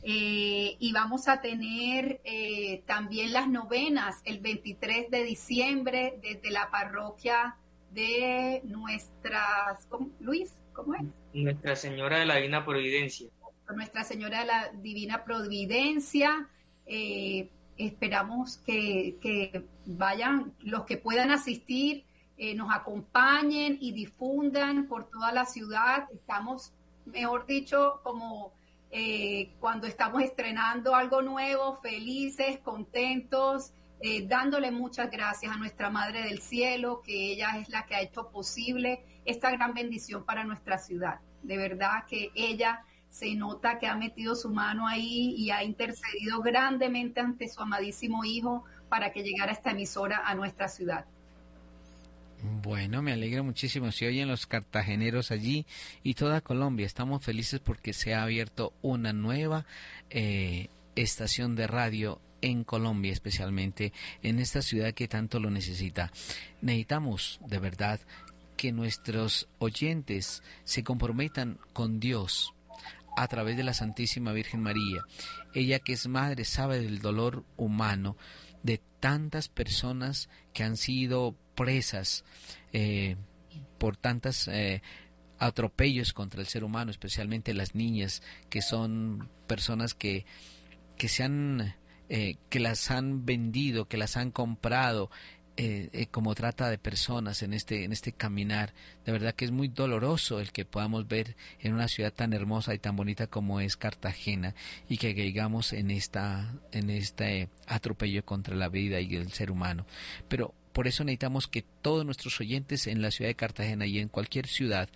Eh, 0.02 0.76
y 0.78 0.92
vamos 0.92 1.28
a 1.28 1.40
tener 1.40 2.20
eh, 2.24 2.82
también 2.86 3.32
las 3.32 3.48
novenas 3.48 4.20
el 4.24 4.38
23 4.38 5.10
de 5.10 5.24
diciembre 5.24 6.18
desde 6.22 6.50
la 6.50 6.70
parroquia 6.70 7.56
de 7.90 8.60
nuestras, 8.64 9.88
Luis, 10.20 10.54
¿cómo 10.72 10.94
es? 10.94 11.02
Nuestra 11.32 11.74
Señora 11.74 12.18
de 12.20 12.26
la 12.26 12.36
Divina 12.36 12.64
Providencia. 12.64 13.28
Nuestra 13.74 14.04
Señora 14.04 14.40
de 14.40 14.46
la 14.46 14.70
Divina 14.74 15.24
Providencia. 15.24 16.48
esperamos 17.76 18.58
que, 18.58 19.16
que 19.20 19.64
vayan 19.84 20.54
los 20.60 20.84
que 20.84 20.96
puedan 20.96 21.30
asistir 21.30 22.04
eh, 22.40 22.54
nos 22.54 22.72
acompañen 22.72 23.78
y 23.80 23.90
difundan 23.90 24.86
por 24.86 25.10
toda 25.10 25.32
la 25.32 25.44
ciudad. 25.44 26.08
Estamos, 26.12 26.72
mejor 27.04 27.46
dicho, 27.46 28.00
como 28.04 28.52
eh, 28.90 29.54
cuando 29.60 29.86
estamos 29.86 30.22
estrenando 30.22 30.94
algo 30.94 31.22
nuevo, 31.22 31.76
felices, 31.76 32.58
contentos, 32.60 33.72
eh, 34.00 34.26
dándole 34.26 34.70
muchas 34.70 35.10
gracias 35.10 35.52
a 35.52 35.56
nuestra 35.56 35.90
Madre 35.90 36.22
del 36.22 36.40
Cielo, 36.40 37.02
que 37.02 37.32
ella 37.32 37.58
es 37.58 37.68
la 37.68 37.84
que 37.84 37.96
ha 37.96 38.00
hecho 38.00 38.30
posible 38.30 39.04
esta 39.24 39.50
gran 39.50 39.74
bendición 39.74 40.24
para 40.24 40.44
nuestra 40.44 40.78
ciudad. 40.78 41.20
De 41.42 41.56
verdad 41.56 42.04
que 42.08 42.30
ella 42.34 42.84
se 43.08 43.34
nota 43.34 43.78
que 43.78 43.86
ha 43.86 43.96
metido 43.96 44.34
su 44.34 44.50
mano 44.50 44.86
ahí 44.86 45.34
y 45.36 45.50
ha 45.50 45.64
intercedido 45.64 46.40
grandemente 46.40 47.20
ante 47.20 47.48
su 47.48 47.60
amadísimo 47.60 48.24
Hijo 48.24 48.64
para 48.88 49.12
que 49.12 49.22
llegara 49.22 49.52
esta 49.52 49.70
emisora 49.72 50.22
a 50.24 50.34
nuestra 50.34 50.68
ciudad. 50.68 51.06
Bueno, 52.42 53.02
me 53.02 53.12
alegra 53.12 53.42
muchísimo. 53.42 53.90
Si 53.90 54.06
oyen 54.06 54.28
los 54.28 54.46
cartageneros 54.46 55.30
allí 55.30 55.66
y 56.02 56.14
toda 56.14 56.40
Colombia, 56.40 56.86
estamos 56.86 57.24
felices 57.24 57.60
porque 57.60 57.92
se 57.92 58.14
ha 58.14 58.22
abierto 58.22 58.72
una 58.80 59.12
nueva 59.12 59.66
eh, 60.10 60.68
estación 60.94 61.56
de 61.56 61.66
radio 61.66 62.20
en 62.40 62.62
Colombia, 62.62 63.12
especialmente 63.12 63.92
en 64.22 64.38
esta 64.38 64.62
ciudad 64.62 64.94
que 64.94 65.08
tanto 65.08 65.40
lo 65.40 65.50
necesita. 65.50 66.12
Necesitamos, 66.60 67.40
de 67.46 67.58
verdad, 67.58 68.00
que 68.56 68.72
nuestros 68.72 69.48
oyentes 69.58 70.42
se 70.64 70.84
comprometan 70.84 71.58
con 71.72 71.98
Dios 71.98 72.52
a 73.16 73.26
través 73.26 73.56
de 73.56 73.64
la 73.64 73.74
Santísima 73.74 74.32
Virgen 74.32 74.62
María. 74.62 75.02
Ella 75.54 75.80
que 75.80 75.94
es 75.94 76.06
madre 76.06 76.44
sabe 76.44 76.80
del 76.80 77.00
dolor 77.00 77.44
humano 77.56 78.16
de 78.62 78.80
tantas 79.00 79.48
personas 79.48 80.28
que 80.52 80.62
han 80.62 80.76
sido 80.76 81.36
presas 81.58 82.24
eh, 82.72 83.16
por 83.78 83.96
tantas 83.96 84.46
eh, 84.46 84.80
atropellos 85.40 86.12
contra 86.12 86.40
el 86.40 86.46
ser 86.46 86.62
humano, 86.62 86.92
especialmente 86.92 87.52
las 87.52 87.74
niñas, 87.74 88.22
que 88.48 88.62
son 88.62 89.28
personas 89.48 89.94
que, 89.94 90.24
que 90.96 91.08
se 91.08 91.24
han 91.24 91.74
eh, 92.08 92.36
que 92.48 92.60
las 92.60 92.92
han 92.92 93.26
vendido, 93.26 93.86
que 93.88 93.96
las 93.98 94.16
han 94.16 94.30
comprado 94.30 95.10
como 96.12 96.36
trata 96.36 96.70
de 96.70 96.78
personas 96.78 97.42
en 97.42 97.52
este 97.52 97.82
en 97.82 97.90
este 97.90 98.12
caminar. 98.12 98.74
De 99.04 99.10
verdad 99.10 99.34
que 99.34 99.44
es 99.44 99.50
muy 99.50 99.66
doloroso 99.66 100.38
el 100.38 100.52
que 100.52 100.64
podamos 100.64 101.08
ver 101.08 101.34
en 101.58 101.74
una 101.74 101.88
ciudad 101.88 102.12
tan 102.12 102.32
hermosa 102.32 102.74
y 102.74 102.78
tan 102.78 102.94
bonita 102.94 103.26
como 103.26 103.58
es 103.58 103.76
Cartagena 103.76 104.54
y 104.88 104.98
que 104.98 105.16
caigamos 105.16 105.72
en 105.72 105.90
esta 105.90 106.54
en 106.70 106.90
este 106.90 107.48
atropello 107.66 108.24
contra 108.24 108.54
la 108.54 108.68
vida 108.68 109.00
y 109.00 109.16
el 109.16 109.32
ser 109.32 109.50
humano. 109.50 109.84
Pero 110.28 110.54
por 110.78 110.86
eso 110.86 111.02
necesitamos 111.02 111.48
que 111.48 111.64
todos 111.82 112.04
nuestros 112.04 112.38
oyentes 112.38 112.86
en 112.86 113.02
la 113.02 113.10
ciudad 113.10 113.30
de 113.30 113.34
Cartagena 113.34 113.84
y 113.84 113.98
en 113.98 114.06
cualquier 114.06 114.46
ciudad 114.46 114.88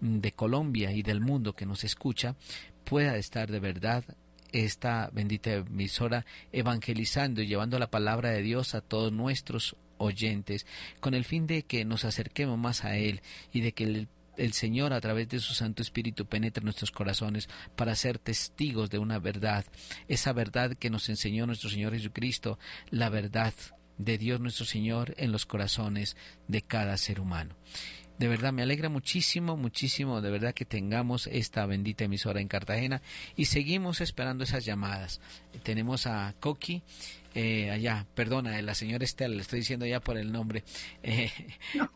de 0.00 0.30
Colombia 0.30 0.92
y 0.92 1.02
del 1.02 1.20
mundo 1.20 1.52
que 1.52 1.66
nos 1.66 1.82
escucha 1.82 2.36
pueda 2.84 3.16
estar 3.16 3.50
de 3.50 3.58
verdad 3.58 4.04
esta 4.52 5.10
bendita 5.12 5.52
emisora 5.54 6.24
evangelizando 6.52 7.42
y 7.42 7.48
llevando 7.48 7.76
la 7.80 7.90
palabra 7.90 8.30
de 8.30 8.40
Dios 8.40 8.76
a 8.76 8.82
todos 8.82 9.10
nuestros 9.10 9.74
oyentes 9.98 10.64
con 11.00 11.12
el 11.12 11.24
fin 11.24 11.48
de 11.48 11.64
que 11.64 11.84
nos 11.84 12.04
acerquemos 12.04 12.56
más 12.56 12.84
a 12.84 12.96
Él 12.96 13.20
y 13.52 13.62
de 13.62 13.72
que 13.72 13.82
el, 13.82 14.08
el 14.36 14.52
Señor 14.52 14.92
a 14.92 15.00
través 15.00 15.28
de 15.28 15.40
su 15.40 15.54
Santo 15.54 15.82
Espíritu 15.82 16.26
penetre 16.26 16.62
nuestros 16.62 16.92
corazones 16.92 17.48
para 17.74 17.96
ser 17.96 18.20
testigos 18.20 18.90
de 18.90 18.98
una 18.98 19.18
verdad, 19.18 19.64
esa 20.06 20.32
verdad 20.32 20.76
que 20.76 20.88
nos 20.88 21.08
enseñó 21.08 21.46
nuestro 21.46 21.68
Señor 21.68 21.94
Jesucristo, 21.94 22.60
la 22.90 23.08
verdad 23.08 23.52
de 23.98 24.18
Dios 24.18 24.40
nuestro 24.40 24.64
Señor 24.64 25.14
en 25.18 25.32
los 25.32 25.46
corazones 25.46 26.16
de 26.48 26.62
cada 26.62 26.96
ser 26.96 27.20
humano. 27.20 27.54
De 28.18 28.28
verdad 28.28 28.52
me 28.52 28.62
alegra 28.62 28.88
muchísimo, 28.88 29.56
muchísimo, 29.56 30.22
de 30.22 30.30
verdad 30.30 30.54
que 30.54 30.64
tengamos 30.64 31.26
esta 31.26 31.66
bendita 31.66 32.04
emisora 32.04 32.40
en 32.40 32.48
Cartagena 32.48 33.02
y 33.36 33.44
seguimos 33.46 34.00
esperando 34.00 34.44
esas 34.44 34.64
llamadas. 34.64 35.20
Tenemos 35.62 36.06
a 36.06 36.34
Coqui, 36.40 36.82
eh, 37.34 37.70
allá, 37.70 38.06
perdona, 38.14 38.60
la 38.62 38.74
señora 38.74 39.04
Estela, 39.04 39.34
le 39.34 39.42
estoy 39.42 39.58
diciendo 39.58 39.84
ya 39.84 40.00
por 40.00 40.16
el 40.16 40.32
nombre, 40.32 40.64
eh, 41.02 41.30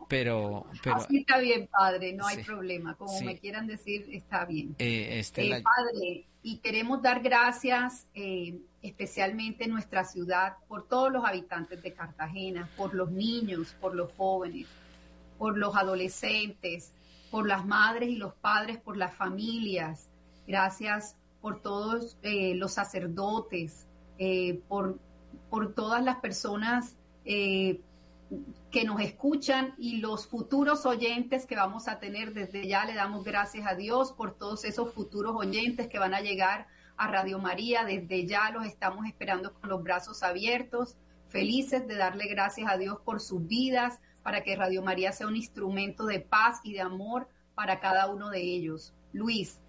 pero, 0.07 0.67
pero... 0.83 0.97
Así 0.97 1.17
está 1.17 1.39
bien, 1.39 1.67
padre, 1.67 2.13
no 2.13 2.27
hay 2.27 2.43
problema, 2.43 2.93
como 2.95 3.19
me 3.21 3.39
quieran 3.39 3.65
decir, 3.65 4.05
está 4.11 4.45
bien. 4.45 4.75
Eh, 4.77 5.17
Estela, 5.17 5.57
eh, 5.57 5.63
padre, 5.63 6.27
y 6.43 6.57
queremos 6.57 7.01
dar 7.01 7.21
gracias 7.21 8.07
especialmente 8.81 9.65
en 9.65 9.71
nuestra 9.71 10.03
ciudad 10.03 10.57
por 10.67 10.87
todos 10.87 11.11
los 11.11 11.23
habitantes 11.25 11.81
de 11.83 11.93
Cartagena, 11.93 12.69
por 12.75 12.93
los 12.93 13.11
niños, 13.11 13.75
por 13.79 13.95
los 13.95 14.11
jóvenes, 14.13 14.67
por 15.37 15.57
los 15.57 15.75
adolescentes, 15.75 16.93
por 17.29 17.47
las 17.47 17.65
madres 17.65 18.09
y 18.09 18.15
los 18.15 18.33
padres, 18.33 18.77
por 18.77 18.97
las 18.97 19.13
familias. 19.13 20.09
Gracias 20.47 21.15
por 21.41 21.61
todos 21.61 22.17
los 22.23 22.73
sacerdotes, 22.73 23.87
por 24.67 24.99
por 25.51 25.73
todas 25.73 26.03
las 26.03 26.17
personas 26.17 26.95
eh, 27.25 27.81
que 28.71 28.83
nos 28.85 29.01
escuchan 29.01 29.73
y 29.77 29.97
los 29.97 30.27
futuros 30.27 30.85
oyentes 30.85 31.45
que 31.45 31.55
vamos 31.55 31.87
a 31.87 31.99
tener. 31.99 32.33
Desde 32.33 32.67
ya 32.67 32.85
le 32.85 32.93
damos 32.93 33.23
gracias 33.23 33.67
a 33.67 33.75
Dios 33.75 34.13
por 34.13 34.37
todos 34.37 34.65
esos 34.65 34.93
futuros 34.93 35.35
oyentes 35.35 35.87
que 35.87 35.99
van 35.99 36.13
a 36.13 36.21
llegar 36.21 36.67
a 36.97 37.07
Radio 37.07 37.39
María. 37.39 37.83
Desde 37.83 38.25
ya 38.25 38.49
los 38.51 38.65
estamos 38.65 39.05
esperando 39.05 39.53
con 39.53 39.69
los 39.69 39.83
brazos 39.83 40.23
abiertos, 40.23 40.97
felices 41.27 41.87
de 41.87 41.95
darle 41.95 42.27
gracias 42.27 42.69
a 42.71 42.77
Dios 42.77 42.99
por 43.03 43.19
sus 43.19 43.45
vidas, 43.45 43.99
para 44.23 44.43
que 44.43 44.55
Radio 44.55 44.81
María 44.81 45.11
sea 45.11 45.27
un 45.27 45.35
instrumento 45.35 46.05
de 46.05 46.19
paz 46.19 46.59
y 46.63 46.73
de 46.73 46.81
amor 46.81 47.27
para 47.55 47.79
cada 47.79 48.07
uno 48.07 48.29
de 48.29 48.41
ellos. 48.41 48.93
Luis, 49.13 49.59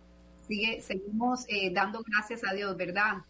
sigue, 0.46 0.80
seguimos 0.80 1.46
eh, 1.48 1.70
dando 1.72 2.02
gracias 2.02 2.44
a 2.44 2.52
Dios, 2.52 2.76
¿verdad? 2.76 3.22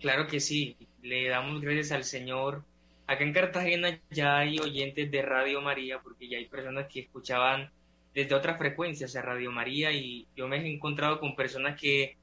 Claro 0.00 0.26
que 0.26 0.40
sí, 0.40 0.76
le 1.00 1.28
damos 1.28 1.60
gracias 1.60 1.92
al 1.92 2.04
Señor. 2.04 2.64
Acá 3.12 3.24
en 3.24 3.34
Cartagena 3.34 4.00
ya 4.10 4.38
hay 4.38 4.58
oyentes 4.58 5.10
de 5.10 5.20
Radio 5.20 5.60
María, 5.60 6.00
porque 6.00 6.28
ya 6.28 6.38
hay 6.38 6.46
personas 6.46 6.86
que 6.90 7.00
escuchaban 7.00 7.70
desde 8.14 8.34
otras 8.34 8.56
frecuencias 8.56 9.14
a 9.16 9.20
Radio 9.20 9.52
María 9.52 9.92
y 9.92 10.26
yo 10.34 10.48
me 10.48 10.56
he 10.56 10.72
encontrado 10.72 11.20
con 11.20 11.36
personas 11.36 11.78
que 11.78 12.16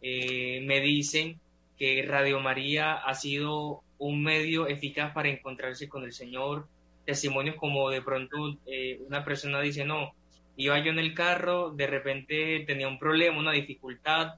eh, 0.00 0.62
me 0.64 0.80
dicen 0.80 1.38
que 1.78 2.02
Radio 2.08 2.40
María 2.40 2.94
ha 2.94 3.14
sido 3.14 3.82
un 3.98 4.22
medio 4.22 4.66
eficaz 4.66 5.12
para 5.12 5.28
encontrarse 5.28 5.90
con 5.90 6.04
el 6.04 6.14
Señor. 6.14 6.66
Testimonios 7.04 7.56
como 7.56 7.90
de 7.90 8.00
pronto 8.00 8.56
eh, 8.64 8.98
una 9.06 9.22
persona 9.22 9.60
dice, 9.60 9.84
no, 9.84 10.14
iba 10.56 10.78
yo 10.82 10.90
en 10.90 11.00
el 11.00 11.12
carro, 11.12 11.70
de 11.70 11.86
repente 11.86 12.64
tenía 12.66 12.88
un 12.88 12.98
problema, 12.98 13.38
una 13.38 13.52
dificultad, 13.52 14.36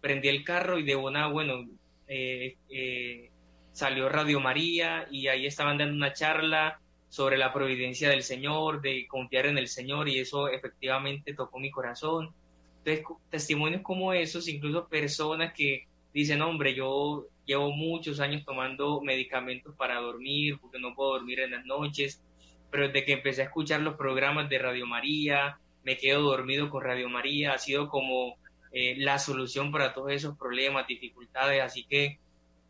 prendí 0.00 0.26
el 0.26 0.42
carro 0.42 0.76
y 0.80 0.82
de 0.82 0.96
una, 0.96 1.28
bueno, 1.28 1.68
eh, 2.08 2.56
eh, 2.68 3.30
salió 3.76 4.08
Radio 4.08 4.40
María 4.40 5.06
y 5.10 5.28
ahí 5.28 5.44
estaban 5.44 5.76
dando 5.76 5.94
una 5.94 6.14
charla 6.14 6.80
sobre 7.08 7.36
la 7.36 7.52
providencia 7.52 8.08
del 8.08 8.22
Señor, 8.22 8.80
de 8.80 9.06
confiar 9.06 9.46
en 9.46 9.58
el 9.58 9.68
Señor 9.68 10.08
y 10.08 10.18
eso 10.18 10.48
efectivamente 10.48 11.34
tocó 11.34 11.58
mi 11.58 11.70
corazón. 11.70 12.32
Entonces, 12.78 13.04
testimonios 13.30 13.82
como 13.82 14.14
esos, 14.14 14.48
incluso 14.48 14.88
personas 14.88 15.52
que 15.52 15.86
dicen, 16.14 16.40
hombre, 16.40 16.74
yo 16.74 17.26
llevo 17.44 17.70
muchos 17.70 18.18
años 18.20 18.44
tomando 18.46 19.02
medicamentos 19.02 19.74
para 19.76 20.00
dormir 20.00 20.58
porque 20.58 20.78
no 20.78 20.94
puedo 20.94 21.12
dormir 21.12 21.40
en 21.40 21.50
las 21.50 21.66
noches 21.66 22.22
pero 22.70 22.88
desde 22.88 23.04
que 23.04 23.12
empecé 23.12 23.42
a 23.42 23.44
escuchar 23.46 23.80
los 23.80 23.96
programas 23.96 24.48
de 24.48 24.58
Radio 24.58 24.86
María, 24.86 25.58
me 25.84 25.96
quedo 25.96 26.22
dormido 26.22 26.68
con 26.68 26.82
Radio 26.82 27.08
María, 27.08 27.52
ha 27.52 27.58
sido 27.58 27.88
como 27.88 28.36
eh, 28.72 28.96
la 28.98 29.18
solución 29.18 29.70
para 29.70 29.94
todos 29.94 30.12
esos 30.12 30.36
problemas, 30.36 30.86
dificultades, 30.86 31.62
así 31.62 31.84
que 31.84 32.18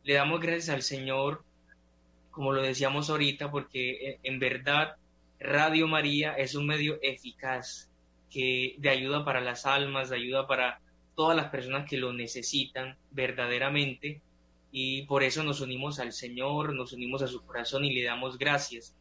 le 0.06 0.14
damos 0.14 0.40
gracias 0.40 0.68
al 0.68 0.82
Señor, 0.82 1.42
como 2.30 2.52
lo 2.52 2.62
decíamos 2.62 3.10
ahorita, 3.10 3.50
porque 3.50 3.90
eh, 3.90 4.18
en 4.22 4.38
verdad 4.38 4.94
Radio 5.40 5.88
María 5.88 6.32
es 6.34 6.54
un 6.54 6.64
medio 6.64 7.00
eficaz 7.02 7.90
que 8.30 8.76
de 8.78 8.88
ayuda 8.88 9.24
para 9.24 9.40
las 9.40 9.66
almas, 9.66 10.08
de 10.08 10.16
ayuda 10.16 10.46
para 10.46 10.80
todas 11.16 11.36
las 11.36 11.48
personas 11.50 11.90
que 11.90 11.96
lo 11.96 12.12
necesitan 12.12 12.96
verdaderamente 13.10 14.20
y 14.70 15.02
por 15.02 15.24
eso 15.24 15.42
nos 15.42 15.60
unimos 15.60 15.98
al 15.98 16.12
Señor, 16.12 16.72
nos 16.72 16.92
unimos 16.92 17.22
a 17.22 17.26
su 17.26 17.44
corazón 17.44 17.84
y 17.84 17.92
le 17.92 18.04
damos 18.04 18.38
gracias. 18.38 18.94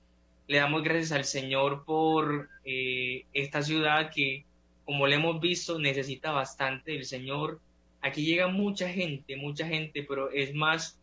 Le 0.47 0.57
damos 0.57 0.81
gracias 0.81 1.11
al 1.11 1.25
Señor 1.25 1.85
por 1.85 2.49
eh, 2.63 3.25
esta 3.31 3.61
ciudad 3.61 4.09
que, 4.11 4.43
como 4.85 5.05
le 5.05 5.17
hemos 5.17 5.39
visto, 5.39 5.77
necesita 5.77 6.31
bastante 6.31 6.93
del 6.93 7.05
Señor. 7.05 7.59
Aquí 8.05 8.23
llega 8.23 8.47
mucha 8.47 8.87
gente, 8.87 9.35
mucha 9.35 9.65
gente, 9.65 10.05
pero 10.07 10.29
es 10.29 10.53
más, 10.53 10.95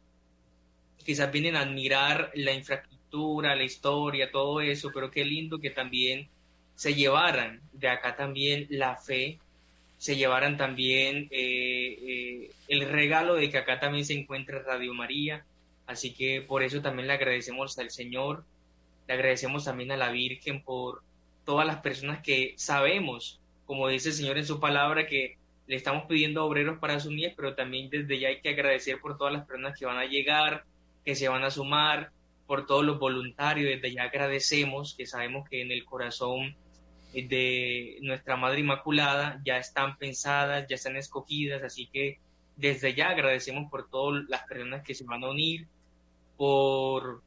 quizás 1.05 1.33
vienen 1.33 1.57
a 1.57 1.63
admirar 1.63 2.31
la 2.35 2.53
infraestructura, 2.53 3.57
la 3.57 3.65
historia, 3.65 4.31
todo 4.31 4.61
eso, 4.61 4.93
pero 4.95 5.11
qué 5.11 5.25
lindo 5.25 5.59
que 5.59 5.71
también 5.71 6.29
se 6.77 6.95
llevaran 6.95 7.61
de 7.73 7.89
acá 7.89 8.15
también 8.15 8.69
la 8.71 8.95
fe, 8.95 9.41
se 9.99 10.15
llevaran 10.15 10.57
también 10.57 11.27
eh, 11.33 11.99
eh, 12.07 12.51
el 12.69 12.89
regalo 12.89 13.35
de 13.35 13.51
que 13.51 13.59
acá 13.59 13.81
también 13.81 14.05
se 14.05 14.15
encuentra 14.15 14.63
Radio 14.63 14.95
María. 14.95 15.45
Así 15.89 16.15
que 16.15 16.41
por 16.41 16.63
eso 16.63 16.83
también 16.83 17.09
le 17.09 17.15
agradecemos 17.15 17.77
al 17.81 17.91
Señor, 17.91 18.45
le 19.09 19.15
agradecemos 19.15 19.65
también 19.65 19.91
a 19.91 19.97
la 19.97 20.13
Virgen 20.13 20.63
por 20.63 21.03
todas 21.45 21.67
las 21.67 21.81
personas 21.81 22.23
que 22.23 22.55
sabemos, 22.59 23.41
como 23.67 23.89
dice 23.89 24.11
el 24.11 24.15
Señor 24.15 24.39
en 24.39 24.47
su 24.47 24.61
palabra, 24.61 25.09
que 25.09 25.42
le 25.67 25.77
estamos 25.77 26.05
pidiendo 26.09 26.45
obreros 26.45 26.79
para 26.79 27.01
su 27.01 27.11
mies, 27.11 27.35
pero 27.37 27.55
también 27.55 27.89
desde 27.91 28.19
ya 28.19 28.29
hay 28.29 28.41
que 28.41 28.51
agradecer 28.51 29.01
por 29.01 29.17
todas 29.17 29.33
las 29.33 29.47
personas 29.47 29.79
que 29.79 29.87
van 29.87 29.99
a 29.99 30.07
llegar, 30.07 30.65
que 31.05 31.15
se 31.15 31.29
van 31.29 31.45
a 31.45 31.51
sumar, 31.51 32.11
por 32.47 32.67
todos 32.67 32.85
los 32.85 32.99
voluntarios, 32.99 33.71
desde 33.71 33.95
ya 33.95 34.05
agradecemos, 34.05 34.95
que 34.95 35.07
sabemos 35.07 35.49
que 35.49 35.63
en 35.63 35.71
el 35.71 35.85
corazón 35.85 36.55
de 37.15 37.99
nuestra 38.01 38.37
Madre 38.37 38.61
Inmaculada 38.61 39.41
ya 39.45 39.59
están 39.59 39.97
pensadas, 39.99 40.67
ya 40.69 40.75
están 40.75 40.97
escogidas, 40.97 41.63
así 41.63 41.87
que 41.87 42.19
desde 42.57 42.95
ya 42.95 43.11
agradecemos 43.11 43.71
por 43.71 43.89
todas 43.89 44.25
las 44.29 44.43
personas 44.45 44.83
que 44.83 44.95
se 44.95 45.05
van 45.05 45.25
a 45.25 45.31
unir, 45.31 45.67
por 46.37 47.23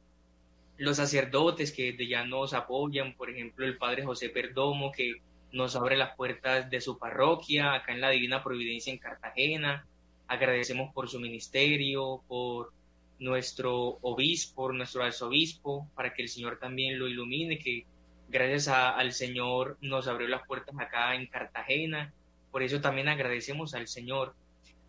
los 0.76 0.96
sacerdotes 0.96 1.72
que 1.72 1.92
desde 1.92 2.08
ya 2.08 2.24
nos 2.24 2.52
apoyan, 2.52 3.14
por 3.14 3.30
ejemplo 3.30 3.64
el 3.64 3.78
Padre 3.78 4.04
José 4.04 4.28
Perdomo 4.28 4.92
que 4.92 5.22
nos 5.52 5.76
abre 5.76 5.96
las 5.96 6.16
puertas 6.16 6.70
de 6.70 6.80
su 6.80 6.98
parroquia 6.98 7.74
acá 7.74 7.92
en 7.92 8.00
la 8.00 8.10
Divina 8.10 8.42
Providencia 8.42 8.92
en 8.92 8.98
Cartagena, 8.98 9.86
agradecemos 10.28 10.92
por 10.92 11.08
su 11.08 11.20
ministerio, 11.20 12.22
por 12.28 12.72
nuestro 13.18 13.98
obispo, 14.02 14.72
nuestro 14.72 15.02
arzobispo, 15.02 15.88
para 15.94 16.12
que 16.12 16.22
el 16.22 16.28
Señor 16.28 16.58
también 16.58 16.98
lo 16.98 17.08
ilumine, 17.08 17.58
que 17.58 17.86
gracias 18.28 18.68
al 18.68 19.12
Señor 19.12 19.78
nos 19.80 20.08
abrió 20.08 20.28
las 20.28 20.46
puertas 20.46 20.74
acá 20.78 21.14
en 21.14 21.26
Cartagena. 21.26 22.12
Por 22.50 22.62
eso 22.62 22.80
también 22.80 23.08
agradecemos 23.08 23.74
al 23.74 23.86
Señor, 23.86 24.34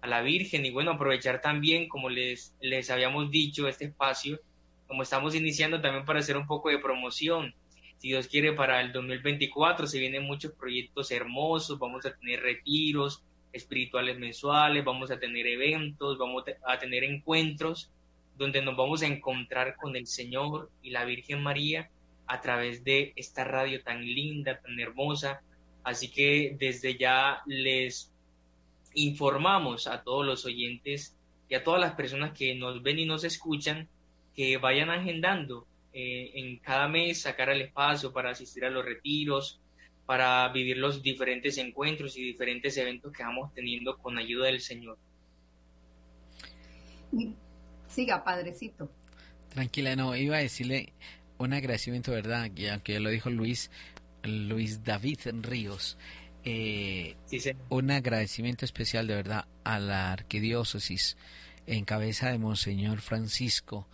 a 0.01 0.07
la 0.07 0.21
Virgen 0.21 0.65
y 0.65 0.71
bueno, 0.71 0.91
aprovechar 0.91 1.41
también, 1.41 1.87
como 1.87 2.09
les, 2.09 2.53
les 2.59 2.89
habíamos 2.89 3.31
dicho, 3.31 3.67
este 3.67 3.85
espacio, 3.85 4.39
como 4.87 5.03
estamos 5.03 5.35
iniciando 5.35 5.81
también 5.81 6.05
para 6.05 6.19
hacer 6.19 6.37
un 6.37 6.47
poco 6.47 6.69
de 6.69 6.79
promoción. 6.79 7.53
Si 7.97 8.09
Dios 8.09 8.27
quiere, 8.27 8.53
para 8.53 8.81
el 8.81 8.91
2024 8.91 9.87
se 9.87 9.99
vienen 9.99 10.23
muchos 10.23 10.51
proyectos 10.53 11.11
hermosos, 11.11 11.79
vamos 11.79 12.05
a 12.05 12.15
tener 12.15 12.41
retiros 12.41 13.23
espirituales 13.53 14.19
mensuales, 14.19 14.85
vamos 14.85 15.09
a 15.09 15.19
tener 15.19 15.47
eventos, 15.47 16.17
vamos 16.17 16.43
a 16.65 16.79
tener 16.79 17.03
encuentros 17.03 17.91
donde 18.37 18.61
nos 18.61 18.77
vamos 18.77 19.01
a 19.01 19.07
encontrar 19.07 19.75
con 19.75 19.95
el 19.95 20.05
Señor 20.05 20.69
y 20.83 20.91
la 20.91 21.05
Virgen 21.05 21.41
María 21.41 21.89
a 22.27 22.39
través 22.41 22.83
de 22.83 23.13
esta 23.15 23.43
radio 23.43 23.81
tan 23.81 24.01
linda, 24.01 24.59
tan 24.59 24.79
hermosa. 24.79 25.41
Así 25.83 26.11
que 26.11 26.55
desde 26.59 26.97
ya 26.97 27.41
les 27.47 28.11
informamos 28.93 29.87
a 29.87 30.03
todos 30.03 30.25
los 30.25 30.45
oyentes 30.45 31.15
y 31.49 31.55
a 31.55 31.63
todas 31.63 31.81
las 31.81 31.93
personas 31.93 32.37
que 32.37 32.53
nos 32.55 32.83
ven 32.83 32.99
y 32.99 33.05
nos 33.05 33.23
escuchan 33.23 33.87
que 34.35 34.57
vayan 34.57 34.89
agendando 34.89 35.65
eh, 35.99 36.31
en 36.35 36.59
cada 36.59 36.87
mes, 36.87 37.21
sacar 37.21 37.49
el 37.49 37.61
espacio 37.61 38.13
para 38.13 38.29
asistir 38.29 38.63
a 38.63 38.69
los 38.69 38.85
retiros, 38.85 39.59
para 40.05 40.47
vivir 40.49 40.77
los 40.77 41.01
diferentes 41.01 41.57
encuentros 41.57 42.15
y 42.17 42.21
diferentes 42.21 42.77
eventos 42.77 43.11
que 43.11 43.23
vamos 43.23 43.51
teniendo 43.55 43.97
con 43.97 44.15
ayuda 44.19 44.45
del 44.45 44.61
Señor. 44.61 44.99
Siga, 47.87 48.23
padrecito. 48.23 48.91
Tranquila, 49.49 49.95
no, 49.95 50.15
iba 50.15 50.37
a 50.37 50.41
decirle 50.41 50.93
un 51.39 51.53
agradecimiento, 51.53 52.11
¿verdad? 52.11 52.51
Ya 52.53 52.77
que 52.77 52.93
ya 52.93 52.99
lo 52.99 53.09
dijo 53.09 53.31
Luis, 53.31 53.71
Luis 54.21 54.83
David 54.83 55.21
Ríos. 55.41 55.97
Eh, 56.43 57.15
Un 57.69 57.89
agradecimiento 57.89 58.65
especial, 58.65 59.07
de 59.07 59.15
verdad, 59.15 59.47
a 59.63 59.79
la 59.79 60.11
arquidiócesis 60.11 61.17
en 61.65 61.85
cabeza 61.85 62.29
de 62.29 62.37
Monseñor 62.37 63.01
Francisco, 63.01 63.87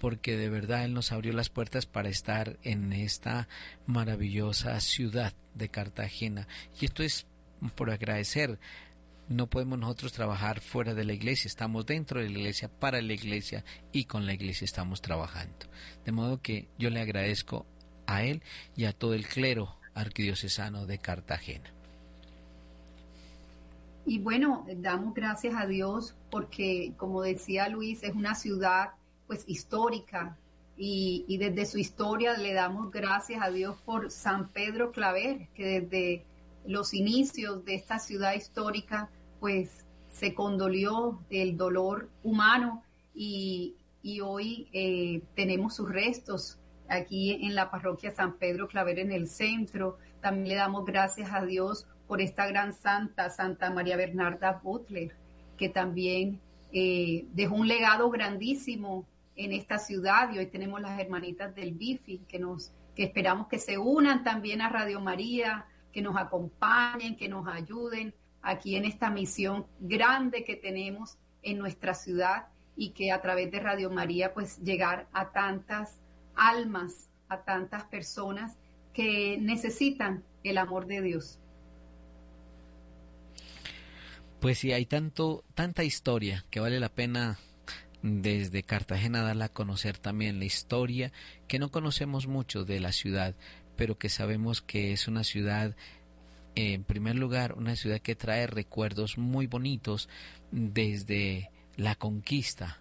porque 0.00 0.36
de 0.36 0.48
verdad 0.48 0.84
él 0.84 0.94
nos 0.94 1.12
abrió 1.12 1.32
las 1.32 1.50
puertas 1.50 1.86
para 1.86 2.08
estar 2.08 2.58
en 2.62 2.92
esta 2.92 3.48
maravillosa 3.86 4.80
ciudad 4.80 5.34
de 5.54 5.68
Cartagena. 5.68 6.48
Y 6.80 6.86
esto 6.86 7.02
es 7.02 7.26
por 7.74 7.90
agradecer 7.90 8.58
no 9.28 9.46
podemos 9.46 9.78
nosotros 9.78 10.12
trabajar 10.12 10.60
fuera 10.60 10.92
de 10.92 11.04
la 11.04 11.12
iglesia, 11.12 11.46
estamos 11.46 11.86
dentro 11.86 12.20
de 12.20 12.28
la 12.28 12.38
iglesia, 12.38 12.68
para 12.68 13.00
la 13.00 13.12
iglesia 13.12 13.64
y 13.92 14.04
con 14.04 14.26
la 14.26 14.34
iglesia 14.34 14.64
estamos 14.64 15.00
trabajando. 15.00 15.66
De 16.04 16.10
modo 16.10 16.42
que 16.42 16.66
yo 16.78 16.90
le 16.90 17.00
agradezco 17.00 17.64
a 18.06 18.24
él 18.24 18.42
y 18.74 18.86
a 18.86 18.92
todo 18.92 19.14
el 19.14 19.28
clero 19.28 19.76
arquidiocesano 19.94 20.84
de 20.84 20.98
Cartagena. 20.98 21.70
Y 24.04 24.18
bueno, 24.18 24.66
damos 24.78 25.14
gracias 25.14 25.54
a 25.54 25.66
Dios 25.66 26.16
porque, 26.30 26.94
como 26.96 27.22
decía 27.22 27.68
Luis, 27.68 28.02
es 28.02 28.14
una 28.14 28.34
ciudad 28.34 28.90
pues 29.30 29.44
histórica 29.46 30.36
y, 30.76 31.38
desde 31.38 31.64
su 31.64 31.78
historia 31.78 32.36
le 32.36 32.52
damos 32.52 32.90
gracias 32.90 33.40
a 33.40 33.48
Dios 33.48 33.80
por 33.84 34.10
San 34.10 34.48
Pedro 34.48 34.90
Claver, 34.90 35.46
que 35.54 35.80
desde 35.82 36.24
los 36.66 36.92
inicios 36.94 37.64
de 37.64 37.76
esta 37.76 38.00
ciudad 38.00 38.34
histórica 38.34 39.08
pues 39.38 39.86
se 40.08 40.34
condolió 40.34 41.20
del 41.30 41.56
dolor 41.56 42.08
humano 42.24 42.82
y, 43.14 43.76
hoy 44.20 44.66
eh, 44.72 45.22
tenemos 45.36 45.76
sus 45.76 45.88
restos 45.88 46.58
aquí 46.88 47.38
en 47.46 47.54
la 47.54 47.70
parroquia 47.70 48.10
San 48.10 48.36
Pedro 48.36 48.66
Claver 48.66 48.98
en 48.98 49.12
el 49.12 49.28
centro. 49.28 49.96
También 50.20 50.48
le 50.48 50.54
damos 50.56 50.84
gracias 50.84 51.30
a 51.32 51.44
Dios 51.44 51.86
por 52.08 52.20
esta 52.20 52.48
gran 52.48 52.72
santa, 52.72 53.30
Santa 53.30 53.70
María 53.70 53.96
Bernarda 53.96 54.60
Butler, 54.60 55.14
que 55.56 55.68
también 55.68 56.40
eh, 56.72 57.26
dejó 57.32 57.54
un 57.54 57.68
legado 57.68 58.10
grandísimo 58.10 59.06
en 59.36 59.52
esta 59.52 59.78
ciudad 59.78 60.32
y 60.32 60.38
hoy 60.38 60.46
tenemos 60.46 60.80
las 60.80 60.98
hermanitas 60.98 61.54
del 61.54 61.72
Bifi 61.72 62.18
que 62.28 62.38
nos 62.38 62.72
que 62.94 63.04
esperamos 63.04 63.46
que 63.46 63.58
se 63.58 63.78
unan 63.78 64.24
también 64.24 64.60
a 64.60 64.68
Radio 64.68 65.00
María, 65.00 65.66
que 65.92 66.02
nos 66.02 66.16
acompañen, 66.16 67.16
que 67.16 67.28
nos 67.28 67.46
ayuden 67.48 68.14
aquí 68.42 68.76
en 68.76 68.84
esta 68.84 69.10
misión 69.10 69.66
grande 69.78 70.44
que 70.44 70.56
tenemos 70.56 71.18
en 71.42 71.58
nuestra 71.58 71.94
ciudad 71.94 72.48
y 72.76 72.90
que 72.90 73.12
a 73.12 73.20
través 73.20 73.50
de 73.50 73.60
Radio 73.60 73.90
María 73.90 74.34
pues 74.34 74.58
llegar 74.58 75.08
a 75.12 75.30
tantas 75.30 76.00
almas, 76.34 77.08
a 77.28 77.42
tantas 77.42 77.84
personas 77.84 78.56
que 78.92 79.38
necesitan 79.40 80.24
el 80.42 80.58
amor 80.58 80.86
de 80.86 81.02
Dios. 81.02 81.38
Pues 84.40 84.58
sí, 84.58 84.72
hay 84.72 84.86
tanto, 84.86 85.44
tanta 85.54 85.84
historia 85.84 86.44
que 86.50 86.60
vale 86.60 86.80
la 86.80 86.88
pena 86.88 87.38
desde 88.02 88.62
Cartagena 88.62 89.22
darla 89.22 89.46
a 89.46 89.52
conocer 89.52 89.98
también 89.98 90.38
la 90.38 90.44
historia 90.44 91.12
que 91.48 91.58
no 91.58 91.70
conocemos 91.70 92.26
mucho 92.26 92.64
de 92.64 92.80
la 92.80 92.92
ciudad, 92.92 93.34
pero 93.76 93.98
que 93.98 94.08
sabemos 94.08 94.62
que 94.62 94.92
es 94.92 95.08
una 95.08 95.24
ciudad 95.24 95.76
en 96.54 96.84
primer 96.84 97.16
lugar, 97.16 97.54
una 97.54 97.76
ciudad 97.76 98.00
que 98.00 98.16
trae 98.16 98.46
recuerdos 98.46 99.18
muy 99.18 99.46
bonitos 99.46 100.08
desde 100.50 101.50
la 101.76 101.94
conquista, 101.94 102.80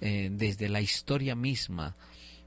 eh, 0.00 0.28
desde 0.32 0.68
la 0.68 0.80
historia 0.80 1.34
misma 1.34 1.96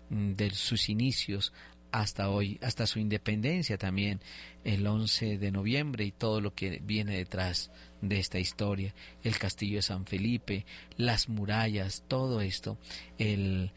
mm, 0.09 0.33
de 0.33 0.51
sus 0.51 0.89
inicios 0.89 1.53
hasta 1.91 2.29
hoy, 2.29 2.59
hasta 2.61 2.87
su 2.87 2.99
independencia 2.99 3.77
también, 3.77 4.19
el 4.63 4.85
11 4.85 5.37
de 5.37 5.51
noviembre 5.51 6.05
y 6.05 6.11
todo 6.11 6.41
lo 6.41 6.53
que 6.53 6.81
viene 6.83 7.15
detrás 7.15 7.71
de 8.03 8.19
esta 8.19 8.37
historia, 8.37 8.93
el 9.23 9.37
castillo 9.39 9.77
de 9.77 9.81
San 9.81 10.05
Felipe, 10.05 10.65
las 10.97 11.29
murallas, 11.29 12.03
todo 12.07 12.41
esto, 12.41 12.77
el, 13.17 13.71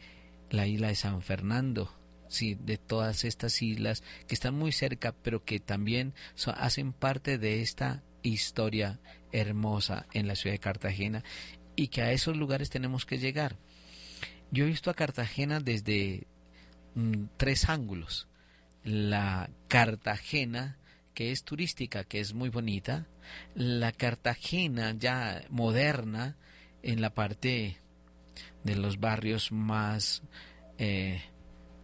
la 0.49 0.67
isla 0.67 0.89
de 0.89 0.95
San 0.95 1.21
Fernando, 1.21 1.93
sí, 2.27 2.55
de 2.55 2.77
todas 2.77 3.23
estas 3.23 3.61
islas 3.61 4.03
que 4.27 4.35
están 4.35 4.53
muy 4.53 4.73
cerca, 4.73 5.13
pero 5.23 5.43
que 5.45 5.59
también 5.59 6.13
hacen 6.55 6.91
parte 6.91 7.37
de 7.37 7.61
esta 7.61 8.03
historia 8.21 8.99
hermosa 9.31 10.07
en 10.13 10.27
la 10.27 10.35
ciudad 10.35 10.53
de 10.55 10.59
Cartagena 10.59 11.23
y 11.75 11.87
que 11.87 12.01
a 12.01 12.11
esos 12.11 12.35
lugares 12.35 12.69
tenemos 12.69 13.05
que 13.05 13.17
llegar. 13.17 13.57
Yo 14.51 14.65
he 14.65 14.67
visto 14.67 14.89
a 14.89 14.95
Cartagena 14.95 15.59
desde 15.61 16.27
mm, 16.95 17.25
tres 17.37 17.69
ángulos. 17.69 18.27
La 18.83 19.49
Cartagena, 19.67 20.77
que 21.17 21.31
es 21.31 21.43
turística, 21.43 22.03
que 22.03 22.19
es 22.19 22.35
muy 22.35 22.49
bonita. 22.49 23.07
La 23.55 23.91
Cartagena 23.91 24.93
ya 24.95 25.43
moderna, 25.49 26.37
en 26.83 27.01
la 27.01 27.15
parte 27.15 27.79
de 28.63 28.75
los 28.75 28.99
barrios 28.99 29.51
más, 29.51 30.21
eh, 30.77 31.23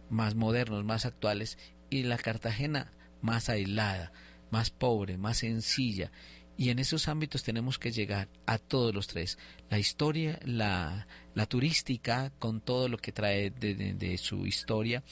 más 0.08 0.36
modernos, 0.36 0.84
más 0.84 1.04
actuales. 1.04 1.58
Y 1.90 2.04
la 2.04 2.16
Cartagena 2.16 2.92
más 3.22 3.48
aislada, 3.48 4.12
más 4.52 4.70
pobre, 4.70 5.18
más 5.18 5.38
sencilla 5.38 6.12
y 6.56 6.70
en 6.70 6.78
esos 6.78 7.08
ámbitos 7.08 7.42
tenemos 7.42 7.78
que 7.78 7.90
llegar 7.90 8.28
a 8.46 8.58
todos 8.58 8.94
los 8.94 9.08
tres. 9.08 9.38
La 9.70 9.78
historia, 9.78 10.38
la, 10.44 11.06
la 11.34 11.46
turística, 11.46 12.30
con 12.38 12.60
todo 12.60 12.88
lo 12.88 12.98
que 12.98 13.10
trae 13.10 13.50
de, 13.50 13.74
de, 13.74 14.18
su 14.18 14.46
historia. 14.46 15.02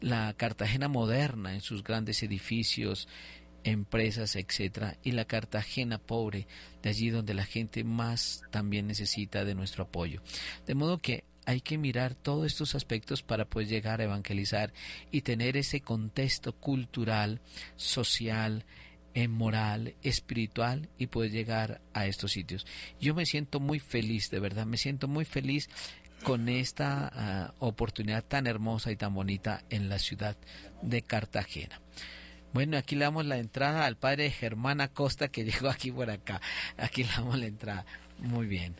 La 0.00 0.32
Cartagena 0.34 0.86
moderna, 0.86 1.54
en 1.54 1.60
sus 1.60 1.82
grandes 1.82 2.22
edificios, 2.22 3.08
empresas, 3.64 4.36
etcétera, 4.36 4.96
y 5.02 5.12
la 5.12 5.24
Cartagena 5.24 5.98
pobre, 5.98 6.46
de 6.82 6.90
allí 6.90 7.10
donde 7.10 7.34
la 7.34 7.44
gente 7.44 7.84
más 7.84 8.42
también 8.50 8.86
necesita 8.86 9.44
de 9.44 9.54
nuestro 9.54 9.84
apoyo. 9.84 10.22
De 10.66 10.74
modo 10.74 10.98
que 10.98 11.24
hay 11.44 11.60
que 11.60 11.78
mirar 11.78 12.14
todos 12.14 12.46
estos 12.46 12.74
aspectos 12.74 13.22
para 13.22 13.46
poder 13.46 13.68
llegar 13.68 14.00
a 14.00 14.04
evangelizar 14.04 14.72
y 15.10 15.22
tener 15.22 15.56
ese 15.56 15.80
contexto 15.80 16.52
cultural, 16.52 17.40
social, 17.76 18.64
en 19.14 19.30
moral, 19.30 19.94
espiritual 20.02 20.88
y 20.98 21.08
poder 21.08 21.30
llegar 21.30 21.80
a 21.92 22.06
estos 22.06 22.32
sitios. 22.32 22.66
Yo 23.00 23.14
me 23.14 23.26
siento 23.26 23.60
muy 23.60 23.78
feliz, 23.78 24.30
de 24.30 24.40
verdad, 24.40 24.66
me 24.66 24.78
siento 24.78 25.08
muy 25.08 25.24
feliz 25.24 25.68
con 26.22 26.48
esta 26.48 27.10
ah, 27.12 27.54
oportunidad 27.58 28.24
tan 28.24 28.46
hermosa 28.46 28.92
y 28.92 28.96
tan 28.96 29.12
bonita 29.12 29.64
en 29.70 29.88
la 29.88 29.98
ciudad 29.98 30.36
de 30.80 31.02
Cartagena. 31.02 31.80
Bueno, 32.52 32.76
aquí 32.76 32.96
le 32.96 33.04
damos 33.04 33.24
la 33.24 33.38
entrada 33.38 33.86
al 33.86 33.96
padre 33.96 34.30
Germán 34.30 34.80
Acosta 34.80 35.28
que 35.28 35.44
llegó 35.50 35.68
aquí 35.68 35.90
por 35.90 36.10
acá. 36.10 36.40
Aquí 36.76 37.04
le 37.04 37.10
damos 37.10 37.38
la 37.38 37.46
entrada. 37.46 37.86
Muy 38.18 38.46
bien. 38.46 38.74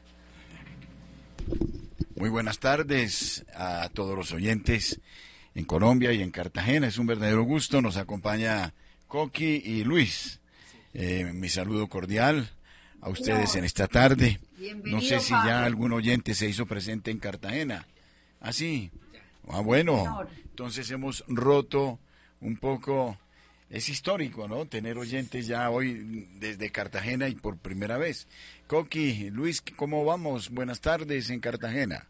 Muy 2.17 2.29
buenas 2.29 2.59
tardes 2.59 3.45
a 3.55 3.89
todos 3.93 4.17
los 4.17 4.33
oyentes 4.33 5.01
en 5.55 5.65
Colombia 5.65 6.13
y 6.13 6.23
en 6.23 6.31
Cartagena. 6.31 6.87
Es 6.87 6.99
un 6.99 7.07
verdadero 7.07 7.43
gusto. 7.43 7.81
Nos 7.81 7.97
acompaña 7.97 8.75
Coqui 9.09 9.63
y 9.65 9.85
Luis. 9.85 10.41
Eh, 10.95 11.31
mi 11.33 11.49
saludo 11.49 11.89
cordial 11.89 12.51
a 13.01 13.09
ustedes 13.09 13.57
en 13.57 13.65
esta 13.65 13.89
tarde. 13.89 14.39
no 14.85 15.01
sé 15.01 15.21
si 15.21 15.31
ya 15.31 15.65
algún 15.65 15.93
oyente 15.93 16.35
se 16.35 16.49
hizo 16.49 16.67
presente 16.67 17.11
en 17.11 17.19
Cartagena. 17.19 17.87
Ah, 18.41 18.53
sí. 18.53 18.91
Ah, 19.49 19.61
bueno. 19.61 20.27
Entonces 20.45 20.91
hemos 20.91 21.25
roto 21.27 21.99
un 22.41 22.57
poco. 22.57 23.19
Es 23.73 23.89
histórico, 23.89 24.49
¿no? 24.49 24.67
Tener 24.67 24.99
oyentes 24.99 25.47
ya 25.47 25.71
hoy 25.71 26.29
desde 26.35 26.71
Cartagena 26.71 27.31
y 27.31 27.35
por 27.35 27.57
primera 27.57 27.97
vez. 27.97 28.29
Coqui, 28.67 29.31
Luis, 29.31 29.63
¿cómo 29.63 30.05
vamos? 30.05 30.51
Buenas 30.51 30.83
tardes 30.83 31.31
en 31.31 31.41
Cartagena. 31.41 32.07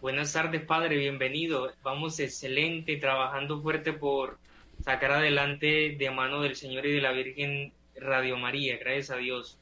Buenas 0.00 0.32
tardes, 0.32 0.62
padre, 0.62 0.96
bienvenido. 0.96 1.72
Vamos 1.82 2.20
excelente, 2.20 2.96
trabajando 2.98 3.60
fuerte 3.62 3.94
por 3.94 4.38
sacar 4.84 5.10
adelante 5.10 5.96
de 5.98 6.10
mano 6.12 6.40
del 6.42 6.54
Señor 6.54 6.86
y 6.86 6.92
de 6.92 7.00
la 7.00 7.10
Virgen 7.10 7.72
Radio 7.96 8.36
María, 8.36 8.78
gracias 8.78 9.10
a 9.10 9.16
Dios. 9.16 9.58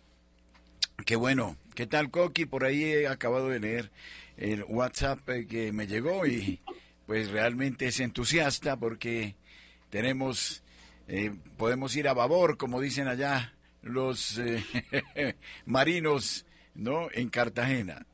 Qué 1.06 1.16
bueno. 1.16 1.56
¿Qué 1.74 1.86
tal, 1.86 2.10
Coqui? 2.10 2.44
Por 2.44 2.66
ahí 2.66 2.84
he 2.84 3.08
acabado 3.08 3.48
de 3.48 3.60
leer 3.60 3.90
el 4.36 4.62
WhatsApp 4.64 5.26
eh, 5.30 5.46
que 5.46 5.72
me 5.72 5.86
llegó 5.86 6.26
y 6.26 6.60
pues 7.06 7.30
realmente 7.30 7.86
es 7.86 7.98
entusiasta 7.98 8.76
porque 8.76 9.36
tenemos, 9.88 10.61
eh, 11.14 11.30
podemos 11.58 11.94
ir 11.94 12.08
a 12.08 12.14
babor, 12.14 12.56
como 12.56 12.80
dicen 12.80 13.06
allá 13.06 13.52
los 13.82 14.38
eh, 14.38 14.64
marinos, 15.66 16.46
¿no? 16.74 17.08
En 17.12 17.28
Cartagena. 17.28 18.06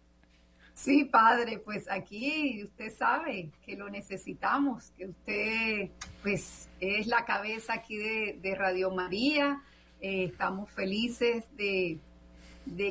Sí, 0.75 1.05
padre, 1.05 1.61
pues 1.61 1.89
aquí 1.89 2.61
usted 2.65 2.93
sabe 2.93 3.51
que 3.65 3.77
lo 3.77 3.89
necesitamos, 3.89 4.91
que 4.97 5.07
usted 5.07 5.91
pues 6.23 6.69
es 6.81 7.07
la 7.07 7.25
cabeza 7.25 7.75
aquí 7.75 7.99
de, 7.99 8.55
Radio 8.57 8.91
María. 8.91 9.63
Eh, 10.01 10.25
estamos 10.25 10.69
felices 10.73 11.45
de, 11.57 11.99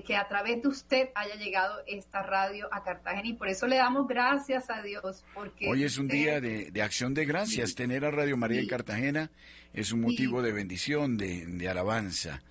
que 0.05 0.15
a 0.15 0.27
través 0.27 0.61
de 0.61 0.67
usted 0.67 1.09
haya 1.15 1.35
llegado 1.35 1.81
esta 1.87 2.21
radio 2.21 2.67
a 2.71 2.83
Cartagena 2.83 3.27
y 3.27 3.33
por 3.33 3.47
eso 3.47 3.67
le 3.67 3.77
damos 3.77 4.07
gracias 4.07 4.69
a 4.69 4.81
Dios. 4.81 5.23
porque 5.33 5.67
Hoy 5.69 5.83
es 5.83 5.97
un 5.97 6.07
día 6.07 6.41
de, 6.41 6.81
acción 6.81 7.13
de 7.13 7.25
gracias. 7.25 7.75
Tener 7.75 8.05
a 8.05 8.11
Radio 8.11 8.37
María 8.37 8.59
en 8.61 8.67
Cartagena 8.67 9.31
es 9.73 9.91
un 9.91 10.01
motivo 10.01 10.41
de 10.41 10.51
bendición, 10.51 11.17
de, 11.17 11.45
de 11.45 11.69
alabanza. 11.69 12.41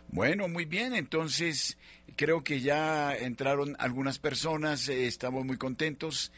Bueno, 0.09 0.49
muy 0.49 0.65
bien, 0.65 0.93
entonces 0.93 1.79
creo 2.17 2.43
que 2.43 2.61
ya 2.61 3.15
entraron 3.15 3.77
algunas 3.79 4.19
personas, 4.19 4.89
eh, 4.89 5.07
estamos 5.07 5.45
muy 5.45 5.59
contentos. 5.59 6.33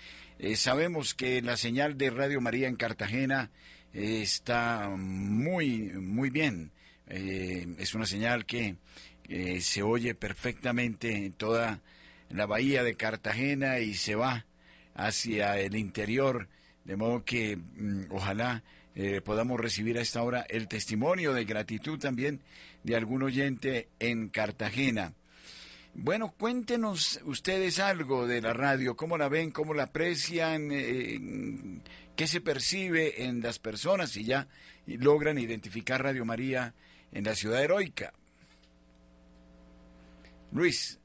Sabemos 0.57 1.15
que 1.15 1.41
la 1.41 1.57
señal 1.57 1.97
de 1.97 2.11
Radio 2.11 2.43
María 2.43 2.69
en 2.69 2.77
Cartagena 2.77 3.51
está 3.95 4.91
muy, 4.95 5.91
muy 5.95 6.29
bien. 6.29 6.74
Es 7.07 7.95
una 7.95 8.07
señal 8.07 8.47
que 8.47 8.77
se 9.61 9.83
oye 9.83 10.15
perfectamente 10.15 11.15
en 11.15 11.33
toda 11.33 11.81
la 12.31 12.47
bahía 12.47 12.83
de 12.83 12.97
Cartagena 12.97 13.79
y 13.79 13.95
se 13.95 14.15
va 14.15 14.47
hacia 14.95 15.59
el 15.59 15.77
interior, 15.77 16.49
de 16.85 16.97
modo 16.97 17.25
que 17.25 17.57
mm, 17.57 18.05
ojalá 18.11 18.63
podamos 19.25 19.59
recibir 19.59 19.99
a 19.99 20.03
esta 20.03 20.23
hora 20.23 20.47
el 20.49 20.69
testimonio 20.69 21.33
de 21.35 21.45
gratitud 21.45 21.99
también 21.99 22.41
de 22.85 22.95
algún 22.95 23.25
oyente 23.25 23.89
en 23.99 24.29
Cartagena. 24.29 25.15
Bueno, 25.97 26.35
cuéntenos 26.37 27.21
ustedes 27.25 27.79
algo 27.79 28.27
de 28.27 28.43
la 28.43 28.53
radio, 28.53 28.97
cómo 28.97 29.17
la 29.17 29.29
ven, 29.29 29.53
cómo 29.53 29.75
la 29.75 29.85
aprecian, 29.85 30.71
eh, 30.73 31.21
qué 32.17 32.27
se 32.27 32.41
percibe 32.41 33.25
en 33.25 33.41
las 33.41 33.61
personas 33.61 34.11
si 34.11 34.25
ya 34.25 34.49
logran 34.87 35.39
identificar 35.39 36.03
Radio 36.03 36.25
María 36.25 36.75
en 37.15 37.25
la 37.25 37.35
ciudad 37.35 37.63
heroica. 37.63 38.13
Luis. 40.53 41.01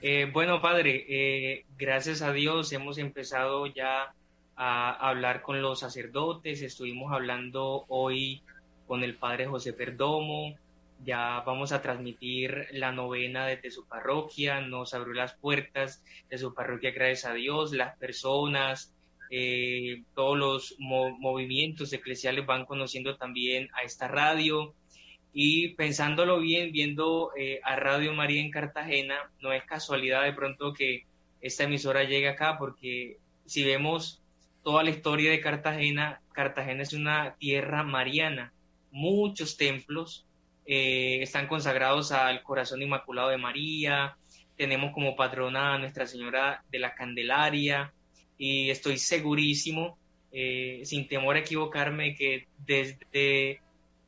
Eh, 0.00 0.30
bueno, 0.32 0.60
padre, 0.60 1.04
eh, 1.08 1.64
gracias 1.78 2.22
a 2.22 2.32
Dios 2.32 2.72
hemos 2.72 2.98
empezado 2.98 3.66
ya 3.66 4.14
a 4.54 5.08
hablar 5.08 5.42
con 5.42 5.62
los 5.62 5.80
sacerdotes, 5.80 6.62
estuvimos 6.62 7.12
hablando 7.12 7.84
hoy 7.88 8.42
con 8.86 9.02
el 9.02 9.16
padre 9.16 9.46
José 9.46 9.72
Perdomo, 9.72 10.56
ya 11.04 11.40
vamos 11.46 11.72
a 11.72 11.82
transmitir 11.82 12.66
la 12.72 12.92
novena 12.92 13.46
desde 13.46 13.70
su 13.70 13.86
parroquia, 13.86 14.60
nos 14.60 14.92
abrió 14.92 15.14
las 15.14 15.34
puertas 15.34 16.02
de 16.28 16.38
su 16.38 16.52
parroquia, 16.52 16.90
gracias 16.90 17.30
a 17.30 17.34
Dios, 17.34 17.72
las 17.72 17.96
personas, 17.96 18.92
eh, 19.30 20.02
todos 20.14 20.36
los 20.36 20.76
movimientos 20.78 21.92
eclesiales 21.92 22.44
van 22.44 22.66
conociendo 22.66 23.16
también 23.16 23.68
a 23.72 23.82
esta 23.82 24.06
radio 24.06 24.74
y 25.32 25.68
pensándolo 25.68 26.40
bien, 26.40 26.72
viendo 26.72 27.30
eh, 27.36 27.60
a 27.64 27.76
Radio 27.76 28.12
María 28.12 28.40
en 28.40 28.50
Cartagena, 28.50 29.30
no 29.40 29.52
es 29.52 29.64
casualidad 29.64 30.24
de 30.24 30.32
pronto 30.32 30.72
que 30.72 31.04
esta 31.40 31.64
emisora 31.64 32.04
llegue 32.04 32.28
acá, 32.28 32.58
porque 32.58 33.18
si 33.46 33.64
vemos 33.64 34.22
toda 34.62 34.82
la 34.82 34.90
historia 34.90 35.30
de 35.30 35.40
Cartagena, 35.40 36.20
Cartagena 36.32 36.82
es 36.82 36.92
una 36.92 37.34
tierra 37.38 37.82
mariana, 37.82 38.52
muchos 38.90 39.56
templos, 39.56 40.26
eh, 40.66 41.18
están 41.22 41.48
consagrados 41.48 42.12
al 42.12 42.42
corazón 42.42 42.82
inmaculado 42.82 43.30
de 43.30 43.38
María, 43.38 44.16
tenemos 44.56 44.92
como 44.92 45.16
patrona 45.16 45.74
a 45.74 45.78
Nuestra 45.78 46.06
Señora 46.06 46.62
de 46.70 46.78
la 46.78 46.94
Candelaria. 46.94 47.92
Y 48.38 48.70
estoy 48.70 48.98
segurísimo, 48.98 49.98
eh, 50.30 50.82
sin 50.84 51.08
temor 51.08 51.36
a 51.36 51.40
equivocarme, 51.40 52.14
que 52.14 52.46
desde 52.58 53.60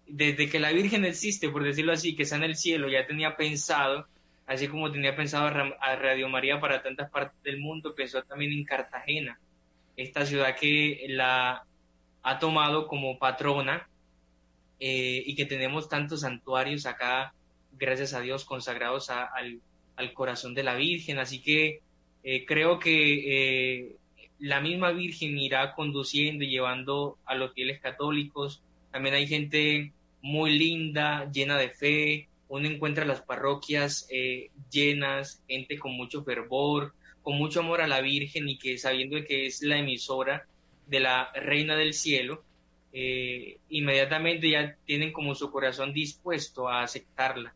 desde 0.07 0.49
que 0.49 0.61
la 0.61 0.73
Virgen 0.73 1.05
existe, 1.05 1.49
por 1.49 1.64
decirlo 1.64 1.93
así, 1.93 2.14
que 2.14 2.25
está 2.25 2.37
en 2.37 2.45
el 2.45 2.57
cielo, 2.57 2.88
ya 2.88 3.07
tenía 3.07 3.37
pensado, 3.37 4.07
así 4.47 4.69
como 4.69 4.93
tenía 4.93 5.17
pensado 5.17 5.47
a 5.47 5.97
Radio 5.97 6.29
María 6.29 6.61
para 6.61 6.83
tantas 6.83 7.11
partes 7.11 7.43
del 7.43 7.59
mundo, 7.59 7.95
pensó 7.95 8.23
también 8.23 8.53
en 8.53 8.64
Cartagena, 8.64 9.38
esta 9.97 10.27
ciudad 10.27 10.57
que 10.57 11.07
la 11.09 11.64
ha 12.23 12.38
tomado 12.38 12.87
como 12.87 13.19
patrona 13.19 13.88
eh, 14.81 15.23
y 15.25 15.35
que 15.35 15.45
tenemos 15.45 15.88
tantos 15.88 16.23
santuarios 16.23 16.87
acá, 16.87 17.35
gracias 17.73 18.14
a 18.14 18.21
Dios, 18.21 18.45
consagrados 18.45 19.11
al, 19.11 19.61
corazón 20.14 20.55
de 20.55 20.64
la 20.64 20.75
Virgen. 20.75 21.19
Así 21.19 21.40
que 21.40 21.81
eh, 22.23 22.45
creo 22.47 22.79
que 22.79 23.83
eh, 23.85 23.97
la 24.38 24.61
misma 24.61 24.90
Virgen 24.90 25.38
irá 25.38 25.75
conduciendo 25.75 26.45
y 26.45 26.49
llevando 26.49 27.19
a 27.25 27.35
los 27.35 27.53
fieles 27.53 27.81
católicos. 27.81 28.62
También 28.94 29.16
hay 29.16 29.26
gente 29.26 29.92
muy 30.22 30.57
linda, 30.57 31.28
llena 31.33 31.59
de 31.59 31.70
fe. 31.70 32.28
Uno 32.46 32.68
encuentra 32.68 33.04
las 33.04 33.22
parroquias 33.22 34.07
llenas, 34.70 35.42
gente 35.48 35.80
con 35.80 35.96
mucho 35.96 36.22
fervor, 36.22 36.94
con 37.24 37.37
mucho 37.37 37.59
amor 37.59 37.80
a 37.80 37.88
la 37.88 38.00
Virgen 38.00 38.48
y 38.48 38.57
que 38.57 38.78
sabiendo 38.78 39.16
que 39.26 39.46
es 39.46 39.62
la 39.62 39.78
emisora 39.78 40.46
de 40.87 41.00
la 41.00 41.33
Reina 41.35 41.74
del 41.74 41.92
Cielo, 41.92 42.44
eh, 42.92 43.59
inmediatamente 43.70 44.48
ya 44.48 44.76
tienen 44.85 45.11
como 45.11 45.35
su 45.35 45.50
corazón 45.50 45.92
dispuesto 45.92 46.68
a 46.68 46.85
aceptarla. 46.85 47.52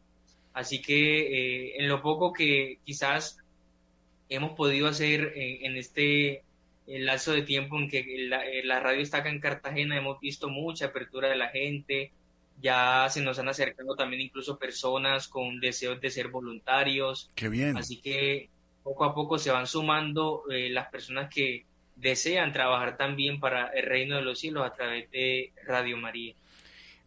Así 0.52 0.82
que 0.82 1.20
eh, 1.20 1.76
en 1.78 1.88
lo 1.88 2.02
poco 2.02 2.32
que 2.32 2.80
quizás 2.84 3.38
hemos 4.28 4.56
podido 4.56 4.88
hacer 4.88 5.32
en, 5.36 5.76
este 5.76 6.42
lazo 6.88 7.32
de 7.32 7.42
tiempo 7.42 7.78
en 7.78 7.88
que 7.88 7.98
eh, 7.98 8.62
la, 8.64 8.80
radio 8.80 9.00
está 9.00 9.18
acá 9.18 9.28
en 9.28 9.40
Cartagena, 9.40 9.96
hemos 9.96 10.20
visto 10.20 10.48
mucha 10.48 10.86
apertura 10.86 11.28
de 11.28 11.36
la 11.36 11.48
gente, 11.48 12.12
ya 12.60 13.06
se 13.10 13.20
nos 13.20 13.38
han 13.38 13.48
acercado 13.48 13.94
también 13.94 14.22
incluso 14.22 14.58
personas 14.58 15.28
con 15.28 15.60
deseos 15.60 16.00
de 16.00 16.10
ser 16.10 16.28
voluntarios. 16.28 17.30
Qué 17.34 17.48
bien. 17.48 17.76
Así 17.76 18.00
que 18.00 18.48
poco 18.82 19.04
a 19.04 19.14
poco 19.14 19.38
se 19.38 19.50
van 19.50 19.66
sumando 19.66 20.42
las 20.48 20.88
personas 20.88 21.32
que 21.32 21.64
desean 21.98 22.52
trabajar 22.52 22.96
también 22.96 23.40
para 23.40 23.68
el 23.68 23.84
reino 23.84 24.16
de 24.16 24.22
los 24.22 24.38
cielos 24.38 24.66
a 24.66 24.74
través 24.74 25.10
de 25.10 25.52
Radio 25.66 25.96
María. 25.96 26.34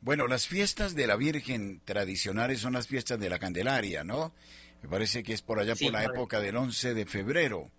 Bueno, 0.02 0.28
las 0.28 0.48
fiestas 0.48 0.96
de 0.96 1.08
la 1.08 1.16
Virgen 1.16 1.80
tradicionales 1.86 2.60
son 2.60 2.74
las 2.74 2.88
fiestas 2.88 3.20
de 3.20 3.30
la 3.30 3.40
Candelaria, 3.40 4.04
¿no? 4.04 4.34
Me 4.82 4.90
parece 4.90 5.22
que 5.22 5.34
es 5.34 5.42
por 5.42 5.60
allá 5.60 5.76
por 5.76 5.94
la 5.94 6.04
época 6.04 6.40
del 6.40 6.58
11 6.58 6.96
de 6.96 7.06
febrero. 7.06 7.70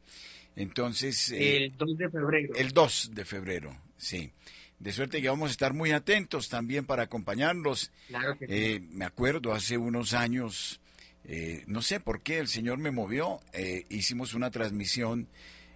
Entonces... 0.56 1.30
Eh, 1.30 1.64
el 1.64 1.76
2 1.76 1.98
de 1.98 2.10
febrero. 2.10 2.54
El 2.54 2.72
2 2.72 3.10
de 3.14 3.24
febrero, 3.24 3.76
sí. 3.96 4.32
De 4.78 4.92
suerte 4.92 5.22
que 5.22 5.28
vamos 5.28 5.50
a 5.50 5.52
estar 5.52 5.74
muy 5.74 5.92
atentos 5.92 6.48
también 6.48 6.84
para 6.84 7.04
acompañarlos. 7.04 7.92
Claro 8.08 8.36
que 8.36 8.46
eh, 8.48 8.80
Me 8.90 9.04
acuerdo 9.04 9.52
hace 9.54 9.78
unos 9.78 10.12
años, 10.12 10.80
eh, 11.24 11.62
no 11.66 11.82
sé 11.82 12.00
por 12.00 12.22
qué 12.22 12.38
el 12.38 12.48
Señor 12.48 12.78
me 12.78 12.90
movió, 12.90 13.40
hicimos 13.88 14.34
una 14.34 14.50
transmisión 14.50 15.28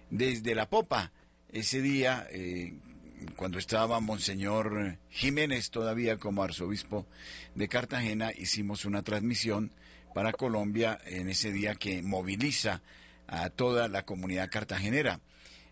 desde 0.09 0.55
la 0.55 0.69
popa 0.69 1.11
ese 1.51 1.81
día, 1.81 2.27
eh, 2.31 2.73
cuando 3.35 3.57
estaba 3.57 3.99
Monseñor 3.99 4.97
Jiménez 5.09 5.71
todavía 5.71 6.17
como 6.17 6.43
arzobispo 6.43 7.07
de 7.55 7.67
Cartagena, 7.67 8.31
hicimos 8.35 8.85
una 8.85 9.01
transmisión 9.01 9.71
para 10.13 10.33
Colombia 10.33 10.99
en 11.05 11.29
ese 11.29 11.51
día 11.51 11.75
que 11.75 12.01
moviliza 12.01 12.81
a 13.27 13.49
toda 13.49 13.87
la 13.87 14.03
comunidad 14.03 14.49
cartagenera. 14.49 15.19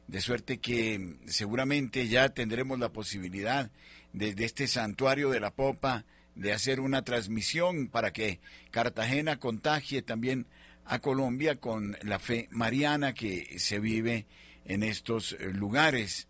De 0.08 0.22
suerte 0.22 0.60
que 0.60 1.18
seguramente 1.26 2.08
ya 2.08 2.30
tendremos 2.30 2.78
la 2.80 2.90
posibilidad 2.90 3.72
desde 4.14 4.46
este 4.46 4.68
santuario 4.68 5.32
de 5.32 5.40
la 5.40 5.52
Popa 5.52 6.06
de 6.36 6.54
hacer 6.54 6.80
una 6.80 7.04
transmisión 7.04 7.88
para 7.88 8.12
que 8.12 8.40
Cartagena 8.72 9.40
contagie 9.40 10.02
también 10.02 10.48
a 10.86 11.00
Colombia 11.00 11.56
con 11.56 11.98
la 12.04 12.20
fe 12.20 12.48
mariana 12.52 13.14
que 13.14 13.58
se 13.58 13.80
vive 13.80 14.28
en 14.66 14.84
estos 14.84 15.36
lugares. 15.40 16.28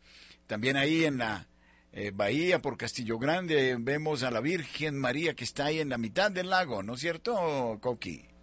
También 0.47 0.77
ahí 0.77 1.03
en 1.03 1.17
la 1.17 1.47
eh, 1.91 2.11
bahía 2.13 2.61
por 2.61 2.77
Castillo 2.77 3.17
Grande 3.17 3.75
vemos 3.79 4.23
a 4.23 4.31
la 4.31 4.41
Virgen 4.41 4.97
María 4.97 5.33
que 5.33 5.43
está 5.43 5.65
ahí 5.65 5.79
en 5.79 5.89
la 5.89 5.97
mitad 5.97 6.31
del 6.31 6.49
lago, 6.49 6.83
¿no 6.83 6.93
es 6.93 6.99
cierto, 7.01 7.79
Coqui? 7.81 8.34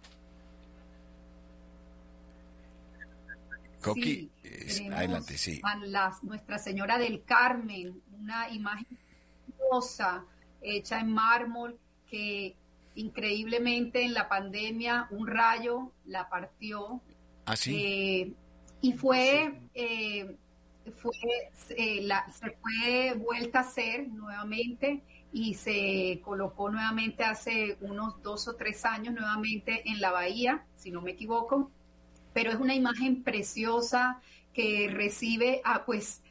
Coqui, 3.83 4.31
adelante, 4.91 5.37
sí. 5.37 5.61
Nuestra 6.21 6.57
Señora 6.57 6.97
del 6.97 7.23
Carmen, 7.23 8.01
una 8.19 8.49
imagen 8.49 8.97
hermosa 9.47 10.25
hecha 10.61 10.99
en 10.99 11.11
mármol 11.11 11.77
que 12.09 12.55
increíblemente 12.95 14.03
en 14.03 14.13
la 14.13 14.29
pandemia 14.29 15.07
un 15.11 15.27
rayo 15.27 15.91
la 16.05 16.29
partió. 16.29 17.01
Así. 17.45 17.75
¿Ah, 17.75 17.77
eh, 17.77 18.33
y 18.81 18.93
fue, 18.93 19.61
eh, 19.73 20.35
fue 20.95 21.13
eh, 21.69 22.01
la, 22.03 22.25
se 22.31 22.51
fue 22.51 23.13
vuelta 23.15 23.59
a 23.59 23.61
hacer 23.61 24.07
nuevamente 24.09 25.01
y 25.31 25.55
se 25.55 26.21
colocó 26.23 26.69
nuevamente 26.69 27.23
hace 27.23 27.77
unos 27.81 28.21
dos 28.21 28.47
o 28.47 28.55
tres 28.55 28.85
años 28.85 29.13
nuevamente 29.13 29.89
en 29.89 29.99
la 29.99 30.11
bahía, 30.11 30.65
si 30.75 30.91
no 30.91 31.01
me 31.01 31.11
equivoco, 31.11 31.71
pero 32.33 32.51
es 32.51 32.57
una 32.57 32.75
imagen 32.75 33.23
preciosa 33.23 34.21
que 34.53 34.89
recibe 34.91 35.61
a 35.63 35.85
pues 35.85 36.21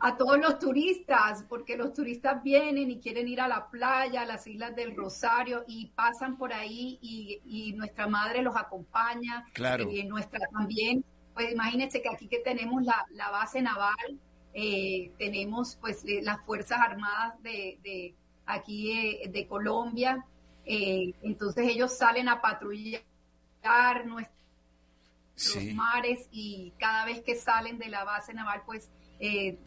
a 0.00 0.18
todos 0.18 0.38
los 0.38 0.58
turistas, 0.58 1.44
porque 1.48 1.76
los 1.76 1.94
turistas 1.94 2.42
vienen 2.42 2.90
y 2.90 2.98
quieren 2.98 3.26
ir 3.26 3.40
a 3.40 3.48
la 3.48 3.70
playa, 3.70 4.22
a 4.22 4.26
las 4.26 4.46
Islas 4.46 4.76
del 4.76 4.94
Rosario 4.94 5.64
y 5.66 5.86
pasan 5.94 6.36
por 6.36 6.52
ahí 6.52 6.98
y, 7.00 7.72
nuestra 7.72 8.06
madre 8.06 8.42
los 8.42 8.54
acompaña, 8.54 9.46
claro. 9.54 9.90
y 9.90 10.04
nuestra 10.04 10.40
también 10.52 11.04
pues 11.34 11.52
imagínense 11.52 12.00
que 12.00 12.08
aquí 12.08 12.28
que 12.28 12.38
tenemos 12.38 12.82
la, 12.84 13.30
base 13.30 13.60
naval, 13.60 14.20
eh, 14.54 15.10
tenemos 15.18 15.76
pues 15.80 16.04
eh, 16.04 16.20
las 16.22 16.40
Fuerzas 16.44 16.78
Armadas 16.80 17.42
de, 17.42 18.14
aquí 18.46 18.92
eh, 18.92 19.28
de, 19.28 19.46
Colombia, 19.46 20.24
entonces 20.64 21.68
ellos 21.68 21.92
salen 21.92 22.28
a 22.28 22.40
patrullar 22.40 23.02
nuestros 25.36 25.74
mares 25.74 26.28
y 26.30 26.72
cada 26.78 27.04
vez 27.04 27.22
que 27.22 27.34
salen 27.34 27.78
de 27.78 27.88
la 27.88 28.04
base 28.04 28.34
naval, 28.34 28.62
pues 28.66 28.90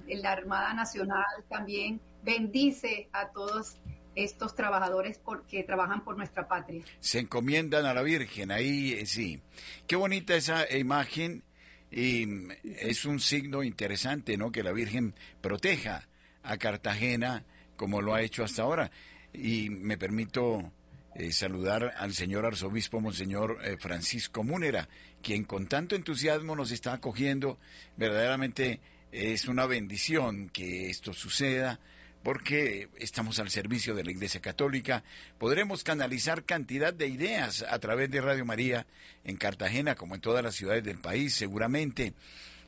la 0.07 0.31
Armada 0.31 0.73
Nacional 0.73 1.25
también 1.49 1.99
bendice 2.23 3.09
a 3.11 3.29
todos 3.29 3.77
estos 4.15 4.55
trabajadores 4.55 5.19
porque 5.19 5.63
trabajan 5.63 6.03
por 6.03 6.17
nuestra 6.17 6.47
patria. 6.47 6.83
Se 6.99 7.19
encomiendan 7.19 7.85
a 7.85 7.93
la 7.93 8.01
Virgen, 8.01 8.51
ahí 8.51 9.05
sí. 9.05 9.41
Qué 9.85 9.95
bonita 9.95 10.35
esa 10.35 10.69
imagen 10.75 11.43
y 11.91 12.27
es 12.63 13.05
un 13.05 13.19
signo 13.19 13.63
interesante, 13.63 14.37
¿no? 14.37 14.51
Que 14.51 14.63
la 14.63 14.71
Virgen 14.71 15.13
proteja 15.41 16.07
a 16.43 16.57
Cartagena 16.57 17.45
como 17.75 18.01
lo 18.01 18.15
ha 18.15 18.21
hecho 18.21 18.43
hasta 18.43 18.63
ahora. 18.63 18.91
Y 19.33 19.69
me 19.69 19.97
permito 19.97 20.71
eh, 21.15 21.31
saludar 21.31 21.93
al 21.97 22.13
señor 22.13 22.45
arzobispo 22.45 22.99
Monseñor 22.99 23.59
eh, 23.63 23.77
Francisco 23.79 24.43
Múnera, 24.43 24.89
quien 25.21 25.43
con 25.43 25.67
tanto 25.67 25.95
entusiasmo 25.95 26.55
nos 26.55 26.71
está 26.71 26.93
acogiendo. 26.93 27.57
Verdaderamente 27.97 28.79
es 29.11 29.47
una 29.47 29.65
bendición 29.65 30.49
que 30.49 30.89
esto 30.89 31.13
suceda 31.13 31.79
porque 32.23 32.89
estamos 32.97 33.39
al 33.39 33.49
servicio 33.49 33.95
de 33.95 34.03
la 34.03 34.11
Iglesia 34.11 34.41
Católica, 34.41 35.01
podremos 35.37 35.85
canalizar 35.85 36.43
cantidad 36.43 36.93
de 36.93 37.07
ideas 37.07 37.63
a 37.69 37.79
través 37.79 38.11
de 38.11 38.19
Radio 38.19 38.43
María 38.43 38.85
en 39.23 39.37
Cartagena, 39.37 39.95
como 39.95 40.15
en 40.15 40.19
todas 40.19 40.43
las 40.43 40.55
ciudades 40.55 40.83
del 40.83 40.99
país, 40.99 41.33
seguramente. 41.33 42.13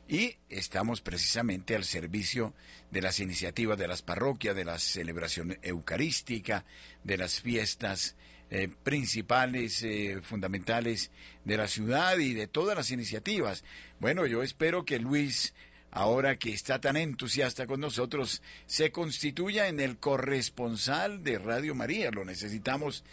Y 0.08 0.36
estamos 0.48 1.02
precisamente 1.02 1.76
al 1.76 1.84
servicio 1.84 2.54
de 2.90 3.02
las 3.02 3.20
iniciativas 3.20 3.78
de 3.78 3.86
las 3.86 4.00
parroquias, 4.00 4.56
de 4.56 4.64
la 4.64 4.78
celebración 4.78 5.58
eucarística, 5.60 6.64
de 7.04 7.18
las 7.18 7.42
fiestas 7.42 8.16
eh, 8.50 8.68
principales, 8.82 9.82
eh, 9.82 10.20
fundamentales 10.22 11.10
de 11.44 11.56
la 11.56 11.68
ciudad 11.68 12.18
y 12.18 12.34
de 12.34 12.46
todas 12.46 12.76
las 12.76 12.90
iniciativas. 12.90 13.64
Bueno, 13.98 14.26
yo 14.26 14.42
espero 14.42 14.84
que 14.84 14.98
Luis 14.98 15.54
ahora 15.90 16.36
que 16.36 16.52
está 16.52 16.80
tan 16.80 16.96
entusiasta 16.96 17.66
con 17.66 17.80
nosotros, 17.80 18.42
se 18.66 18.92
constituya 18.92 19.68
en 19.68 19.80
el 19.80 19.98
corresponsal 19.98 21.22
de 21.22 21.38
Radio 21.38 21.74
María. 21.74 22.10
Lo 22.10 22.24
necesitamos 22.24 23.04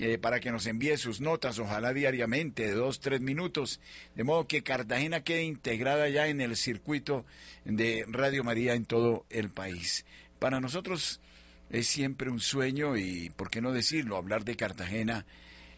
eh, 0.00 0.18
para 0.18 0.40
que 0.40 0.50
nos 0.50 0.66
envíe 0.66 0.96
sus 0.96 1.20
notas, 1.20 1.58
ojalá 1.58 1.92
diariamente, 1.92 2.66
de 2.66 2.72
dos, 2.72 3.00
tres 3.00 3.20
minutos, 3.20 3.80
de 4.14 4.24
modo 4.24 4.46
que 4.46 4.62
Cartagena 4.62 5.22
quede 5.22 5.44
integrada 5.44 6.08
ya 6.08 6.28
en 6.28 6.40
el 6.40 6.56
circuito 6.56 7.24
de 7.64 8.04
Radio 8.08 8.44
María 8.44 8.74
en 8.74 8.86
todo 8.86 9.26
el 9.30 9.50
país. 9.50 10.04
Para 10.38 10.60
nosotros 10.60 11.20
es 11.72 11.86
siempre 11.86 12.30
un 12.30 12.38
sueño 12.38 12.96
y, 12.96 13.30
¿por 13.30 13.50
qué 13.50 13.62
no 13.62 13.72
decirlo? 13.72 14.16
Hablar 14.16 14.44
de 14.44 14.56
Cartagena 14.56 15.24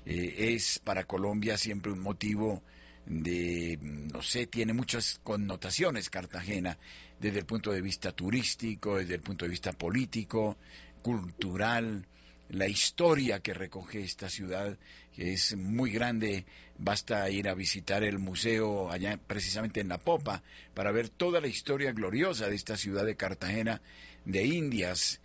eh, 0.05 0.35
es 0.55 0.81
para 0.81 1.05
Colombia 1.05 1.57
siempre 1.57 1.93
un 1.93 2.01
motivo 2.01 2.63
de, 3.07 3.79
no 3.81 4.21
sé, 4.21 4.47
tiene 4.47 4.73
muchas 4.73 5.21
connotaciones 5.23 6.11
Cartagena, 6.11 6.79
desde 7.21 7.39
el 7.39 7.47
punto 7.47 7.71
de 7.71 7.81
vista 7.81 8.11
turístico, 8.11 8.97
desde 8.97 9.15
el 9.15 9.21
punto 9.21 9.45
de 9.45 9.51
vista 9.51 9.73
político, 9.73 10.59
cultural, 11.01 12.07
la 12.49 12.67
historia 12.67 13.39
que 13.39 13.55
recoge 13.55 14.03
esta 14.03 14.29
ciudad, 14.29 14.77
que 15.15 15.33
es 15.33 15.57
muy 15.57 15.91
grande. 15.93 16.45
Basta 16.77 17.31
ir 17.31 17.49
a 17.49 17.55
visitar 17.55 18.03
el 18.03 18.19
museo 18.19 18.91
allá 18.91 19.17
precisamente 19.17 19.81
en 19.81 19.89
La 19.89 19.99
Popa 19.99 20.43
para 20.75 20.91
ver 20.91 21.09
toda 21.09 21.41
la 21.41 21.47
historia 21.47 21.93
gloriosa 21.93 22.49
de 22.49 22.57
esta 22.57 22.77
ciudad 22.77 23.07
de 23.07 23.17
Cartagena 23.17 23.81
de 24.25 24.45
Indias. 24.45 25.21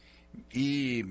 Y 0.51 1.03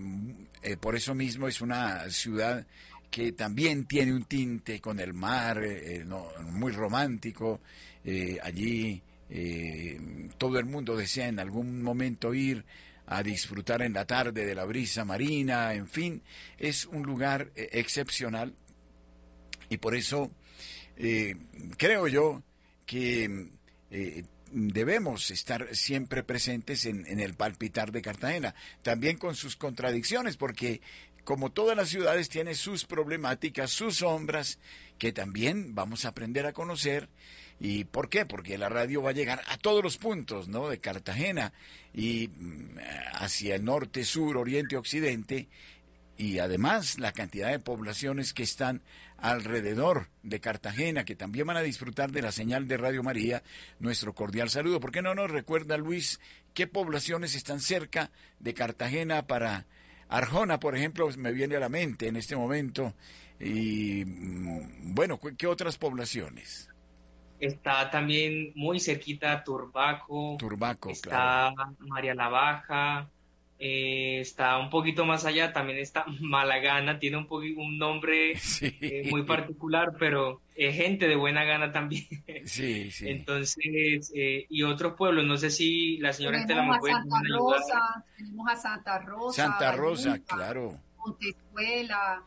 eh, 0.62 0.76
por 0.80 0.96
eso 0.96 1.14
mismo 1.14 1.48
es 1.48 1.60
una 1.60 2.08
ciudad 2.10 2.66
que 3.10 3.32
también 3.32 3.86
tiene 3.86 4.12
un 4.12 4.24
tinte 4.24 4.80
con 4.80 5.00
el 5.00 5.14
mar, 5.14 5.62
eh, 5.64 6.04
muy 6.42 6.72
romántico. 6.72 7.60
Eh, 8.04 8.38
allí 8.42 9.02
todo 10.38 10.58
el 10.58 10.64
mundo 10.64 10.96
desea 10.96 11.28
en 11.28 11.38
algún 11.38 11.82
momento 11.82 12.32
ir 12.32 12.64
a 13.08 13.22
disfrutar 13.22 13.82
en 13.82 13.94
la 13.94 14.04
tarde 14.04 14.44
de 14.44 14.54
la 14.54 14.64
brisa 14.64 15.04
marina, 15.04 15.72
en 15.72 15.88
fin, 15.88 16.22
es 16.58 16.84
un 16.84 17.02
lugar 17.02 17.50
eh, 17.56 17.70
excepcional 17.72 18.54
y 19.70 19.78
por 19.78 19.94
eso 19.94 20.30
eh, 20.96 21.34
creo 21.78 22.06
yo 22.06 22.42
que 22.84 23.48
eh, 23.90 24.24
debemos 24.52 25.30
estar 25.30 25.74
siempre 25.74 26.22
presentes 26.22 26.86
en, 26.86 27.06
el 27.20 27.34
palpitar 27.34 27.92
de 27.92 28.02
Cartagena, 28.02 28.54
también 28.82 29.16
con 29.16 29.34
sus 29.34 29.56
contradicciones, 29.56 30.36
porque 30.36 30.80
como 31.24 31.50
todas 31.50 31.76
las 31.76 31.88
ciudades 31.90 32.28
tiene 32.28 32.54
sus 32.54 32.84
problemáticas, 32.84 33.70
sus 33.70 33.98
sombras, 33.98 34.58
que 34.98 35.12
también 35.12 35.74
vamos 35.74 36.04
a 36.04 36.08
aprender 36.08 36.46
a 36.46 36.52
conocer 36.52 37.08
¿Y 37.60 37.84
por 37.84 38.08
qué? 38.08 38.24
Porque 38.24 38.56
la 38.56 38.68
radio 38.68 39.02
va 39.02 39.10
a 39.10 39.14
llegar 39.14 39.42
a 39.48 39.56
todos 39.56 39.82
los 39.82 39.98
puntos, 39.98 40.48
¿no? 40.48 40.68
De 40.68 40.78
Cartagena 40.78 41.52
y 41.92 42.28
mm, 42.28 42.78
hacia 43.14 43.56
el 43.56 43.64
norte, 43.64 44.04
sur, 44.04 44.36
oriente, 44.36 44.76
occidente, 44.76 45.48
y 46.18 46.40
además 46.40 46.98
la 46.98 47.12
cantidad 47.12 47.48
de 47.48 47.60
poblaciones 47.60 48.34
que 48.34 48.42
están 48.42 48.82
alrededor 49.18 50.08
de 50.24 50.40
Cartagena, 50.40 51.04
que 51.04 51.14
también 51.14 51.46
van 51.46 51.56
a 51.56 51.62
disfrutar 51.62 52.10
de 52.10 52.22
la 52.22 52.32
señal 52.32 52.66
de 52.66 52.76
Radio 52.76 53.04
María, 53.04 53.44
nuestro 53.78 54.12
cordial 54.14 54.50
saludo. 54.50 54.80
¿Por 54.80 54.90
qué 54.90 55.00
no 55.00 55.14
nos 55.14 55.30
recuerda, 55.30 55.76
Luis, 55.76 56.20
qué 56.54 56.66
poblaciones 56.66 57.36
están 57.36 57.60
cerca 57.60 58.10
de 58.40 58.52
Cartagena 58.52 59.28
para 59.28 59.66
Arjona, 60.08 60.58
por 60.58 60.76
ejemplo, 60.76 61.08
me 61.16 61.32
viene 61.32 61.54
a 61.54 61.60
la 61.60 61.68
mente 61.68 62.08
en 62.08 62.16
este 62.16 62.34
momento? 62.34 62.94
Y 63.38 64.04
mm, 64.04 64.94
bueno, 64.94 65.20
¿qué 65.38 65.46
otras 65.46 65.78
poblaciones? 65.78 66.68
Está 67.38 67.88
también 67.92 68.50
muy 68.56 68.80
cerquita 68.80 69.44
Turbaco. 69.44 70.36
Turbaco, 70.36 70.90
está 70.90 71.54
María 71.78 72.16
la 72.16 72.28
Baja. 72.28 73.08
Eh, 73.60 74.20
está 74.20 74.56
un 74.58 74.70
poquito 74.70 75.04
más 75.04 75.24
allá, 75.24 75.52
también 75.52 75.78
está 75.78 76.04
Malagana, 76.20 76.98
tiene 76.98 77.16
un, 77.16 77.26
un 77.30 77.78
nombre 77.78 78.34
eh, 78.60 79.08
muy 79.10 79.24
particular, 79.24 79.94
pero 79.98 80.40
es 80.54 80.76
gente 80.76 81.08
de 81.08 81.16
buena 81.16 81.44
gana 81.44 81.72
también. 81.72 82.06
Sí, 82.44 82.90
sí. 82.90 83.08
Entonces, 83.08 84.12
eh, 84.14 84.46
y 84.48 84.62
otros 84.62 84.94
pueblos, 84.94 85.24
no 85.26 85.36
sé 85.36 85.50
si 85.50 85.98
la 85.98 86.12
señora 86.12 86.40
Estela 86.40 86.62
me 86.62 86.78
puede 86.78 86.94
Santa 86.94 87.20
Rosa, 87.36 88.04
tenemos 88.16 88.48
a 88.50 88.56
Santa 88.56 88.98
Rosa. 89.00 89.42
Santa 89.44 89.72
Rosa, 89.72 90.18
claro. 90.20 90.80
Montezuela, 90.96 92.22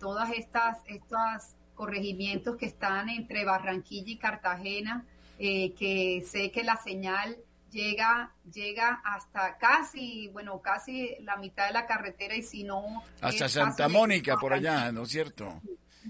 todas 0.00 0.32
estas, 0.32 0.78
estas 0.86 1.56
corregimientos 1.78 2.56
que 2.56 2.66
están 2.66 3.08
entre 3.08 3.44
Barranquilla 3.44 4.10
y 4.10 4.16
Cartagena, 4.16 5.04
eh, 5.38 5.72
que 5.74 6.24
sé 6.26 6.50
que 6.50 6.64
la 6.64 6.76
señal 6.76 7.36
llega, 7.70 8.32
llega 8.52 9.00
hasta 9.04 9.58
casi, 9.58 10.28
bueno, 10.28 10.60
casi 10.60 11.16
la 11.20 11.36
mitad 11.36 11.66
de 11.66 11.72
la 11.72 11.86
carretera 11.86 12.34
y 12.34 12.42
si 12.42 12.64
no... 12.64 13.02
Hasta 13.20 13.48
Santa 13.48 13.88
Mónica, 13.88 14.36
por 14.36 14.52
allá, 14.52 14.92
¿no 14.92 15.02
es 15.02 15.10
cierto? 15.10 15.60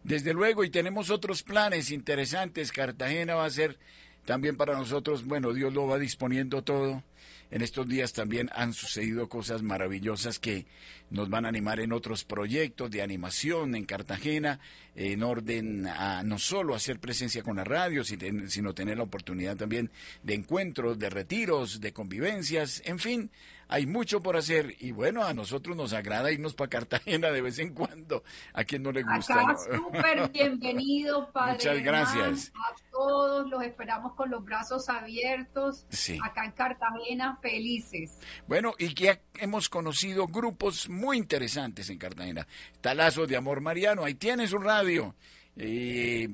Desde 0.04 0.34
luego, 0.34 0.64
y 0.64 0.72
tenemos 0.72 1.12
otros 1.12 1.44
planes 1.44 1.92
interesantes. 1.92 2.72
Cartagena 2.72 3.36
va 3.36 3.46
a 3.46 3.52
ser 3.52 3.78
también 4.26 4.58
para 4.58 4.76
nosotros, 4.76 5.26
bueno, 5.26 5.54
Dios 5.54 5.74
lo 5.74 5.88
va 5.88 6.00
disponiendo 6.00 6.64
todo. 6.64 7.04
En 7.52 7.62
estos 7.62 7.88
días 7.88 8.12
también 8.14 8.50
han 8.54 8.74
sucedido 8.74 9.30
cosas 9.30 9.62
maravillosas 9.62 10.40
que 10.40 10.66
nos 11.10 11.30
van 11.30 11.46
a 11.46 11.50
animar 11.50 11.80
en 11.80 11.94
otros 11.94 12.24
proyectos 12.24 12.90
de 12.90 13.02
animación 13.02 13.76
en 13.76 13.86
Cartagena, 13.86 14.60
en 14.96 15.24
orden 15.24 15.88
a 15.88 16.24
no 16.24 16.40
solo 16.40 16.74
hacer 16.74 17.00
presencia 17.00 17.44
con 17.44 17.58
la 17.58 17.64
radio, 17.64 18.04
sino 18.04 18.74
tener 18.74 18.98
la 18.98 19.04
oportunidad 19.04 19.56
también 19.56 19.92
de 20.24 20.34
encuentros, 20.34 20.98
de 20.98 21.10
retiros, 21.10 21.80
de 21.82 21.94
convivencias, 21.94 22.82
en 22.86 23.00
fin, 23.00 23.30
hay 23.68 23.86
mucho 23.86 24.22
por 24.22 24.38
hacer 24.38 24.76
y 24.80 24.92
bueno, 24.92 25.24
a 25.24 25.34
nosotros 25.34 25.76
nos 25.76 25.94
agrada 25.94 26.32
irnos 26.32 26.54
para 26.54 26.70
Cartagena 26.70 27.32
de 27.32 27.42
vez 27.42 27.60
en 27.60 27.74
cuando, 27.74 28.24
a 28.54 28.64
quien 28.64 28.84
no 28.84 28.92
le 28.92 29.04
gusta. 29.04 29.42
Acá 29.42 29.58
súper 29.58 30.30
bienvenido, 30.32 31.30
Padre. 31.34 31.54
Muchas 31.54 31.84
gracias. 31.84 32.52
a 32.56 32.76
todos 32.92 33.50
los 33.50 33.64
esperamos 33.64 34.14
con 34.14 34.30
los 34.30 34.44
brazos 34.44 34.90
abiertos. 34.90 35.86
Acá 36.24 36.46
en 36.46 36.52
Cartagena, 36.52 37.38
felices. 37.42 38.20
Bueno, 38.48 38.74
y 38.78 38.94
que 38.94 39.22
hemos 39.36 39.70
conocido 39.70 40.28
grupos 40.28 40.90
muy 40.90 41.18
interesantes 41.18 41.90
en 41.90 41.98
Cartagena. 41.98 42.48
Talazos 42.82 43.28
de 43.28 43.38
Amor 43.38 43.62
Mariano, 43.62 44.06
ahí 44.06 44.16
tienes 44.16 44.54
un 44.54 44.64
radio. 44.64 45.16
Y, 45.58 46.28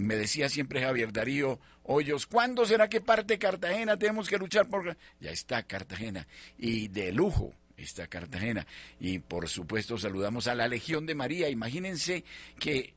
me 0.00 0.16
decía 0.16 0.48
siempre 0.48 0.82
Javier 0.82 1.12
Darío 1.12 1.60
Hoyos, 1.84 2.26
¿cuándo 2.26 2.66
será 2.66 2.88
que 2.88 3.00
parte 3.00 3.38
Cartagena? 3.38 3.96
Tenemos 3.96 4.28
que 4.28 4.38
luchar 4.38 4.68
por... 4.68 4.96
Ya 5.20 5.30
está 5.30 5.62
Cartagena. 5.62 6.26
Y 6.58 6.88
de 6.88 7.12
lujo 7.12 7.54
está 7.76 8.08
Cartagena. 8.08 8.66
Y 9.00 9.20
por 9.20 9.48
supuesto 9.48 9.96
saludamos 9.96 10.48
a 10.48 10.54
la 10.54 10.68
Legión 10.68 11.06
de 11.06 11.14
María. 11.14 11.48
Imagínense 11.48 12.24
que 12.58 12.94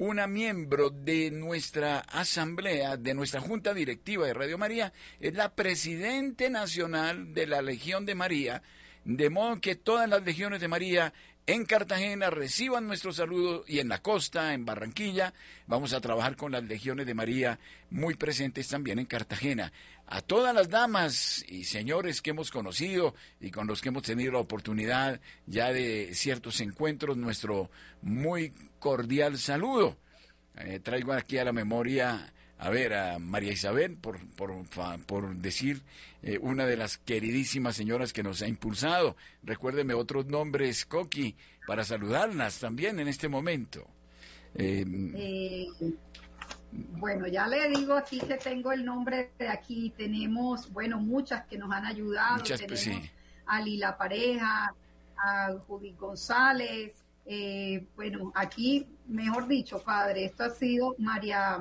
una 0.00 0.26
miembro 0.26 0.90
de 0.90 1.30
nuestra 1.30 2.00
asamblea, 2.00 2.96
de 2.96 3.14
nuestra 3.14 3.40
junta 3.40 3.74
directiva 3.74 4.26
de 4.26 4.34
Radio 4.34 4.56
María, 4.56 4.92
es 5.20 5.34
la 5.34 5.54
presidente 5.54 6.48
nacional 6.48 7.34
de 7.34 7.46
la 7.46 7.60
Legión 7.62 8.06
de 8.06 8.14
María, 8.14 8.62
de 9.04 9.28
modo 9.28 9.60
que 9.60 9.74
todas 9.74 10.08
las 10.08 10.22
legiones 10.24 10.60
de 10.60 10.68
María 10.68 11.12
en 11.46 11.64
Cartagena 11.64 12.30
reciban 12.30 12.86
nuestro 12.86 13.12
saludo 13.12 13.64
y 13.66 13.80
en 13.80 13.88
la 13.88 14.02
costa, 14.02 14.54
en 14.54 14.64
Barranquilla, 14.64 15.34
vamos 15.66 15.92
a 15.92 16.00
trabajar 16.00 16.36
con 16.36 16.52
las 16.52 16.62
legiones 16.64 17.06
de 17.06 17.14
María 17.14 17.58
muy 17.90 18.14
presentes 18.14 18.68
también 18.68 18.98
en 18.98 19.06
Cartagena. 19.06 19.72
A 20.06 20.22
todas 20.22 20.54
las 20.54 20.68
damas 20.68 21.44
y 21.48 21.64
señores 21.64 22.20
que 22.22 22.30
hemos 22.30 22.50
conocido 22.50 23.14
y 23.40 23.50
con 23.50 23.66
los 23.66 23.80
que 23.80 23.88
hemos 23.88 24.02
tenido 24.02 24.32
la 24.32 24.38
oportunidad 24.38 25.20
ya 25.46 25.72
de 25.72 26.14
ciertos 26.14 26.60
encuentros, 26.60 27.16
nuestro 27.16 27.70
muy 28.02 28.52
cordial 28.78 29.38
saludo. 29.38 29.96
Eh, 30.56 30.80
traigo 30.80 31.12
aquí 31.12 31.38
a 31.38 31.44
la 31.44 31.52
memoria 31.52 32.32
a 32.62 32.68
ver, 32.68 32.92
a 32.92 33.18
María 33.18 33.52
Isabel, 33.52 33.96
por, 33.96 34.20
por, 34.36 34.52
por 35.06 35.34
decir 35.36 35.80
eh, 36.22 36.38
una 36.42 36.66
de 36.66 36.76
las 36.76 36.98
queridísimas 36.98 37.74
señoras 37.74 38.12
que 38.12 38.22
nos 38.22 38.42
ha 38.42 38.48
impulsado. 38.48 39.16
Recuérdeme 39.42 39.94
otros 39.94 40.26
nombres, 40.26 40.84
Coqui, 40.84 41.36
para 41.66 41.84
saludarlas 41.84 42.60
también 42.60 43.00
en 43.00 43.08
este 43.08 43.28
momento. 43.28 43.86
Eh, 44.54 44.84
eh, 45.16 45.66
bueno, 46.70 47.26
ya 47.28 47.46
le 47.46 47.66
digo 47.70 47.94
aquí 47.94 48.20
que 48.20 48.34
tengo 48.34 48.72
el 48.72 48.84
nombre 48.84 49.30
de 49.38 49.48
aquí. 49.48 49.94
Tenemos, 49.96 50.70
bueno, 50.70 51.00
muchas 51.00 51.46
que 51.46 51.56
nos 51.56 51.72
han 51.72 51.86
ayudado. 51.86 52.36
Muchas, 52.36 52.60
pues, 52.68 52.84
Tenemos 52.84 53.08
a 53.46 53.62
Lila 53.62 53.96
Pareja, 53.96 54.74
a 55.16 55.54
Judith 55.66 55.96
González. 55.96 56.92
bueno, 57.96 58.32
aquí, 58.34 58.86
mejor 59.08 59.48
dicho, 59.48 59.82
padre, 59.82 60.26
esto 60.26 60.44
ha 60.44 60.50
sido 60.50 60.94
María 60.98 61.58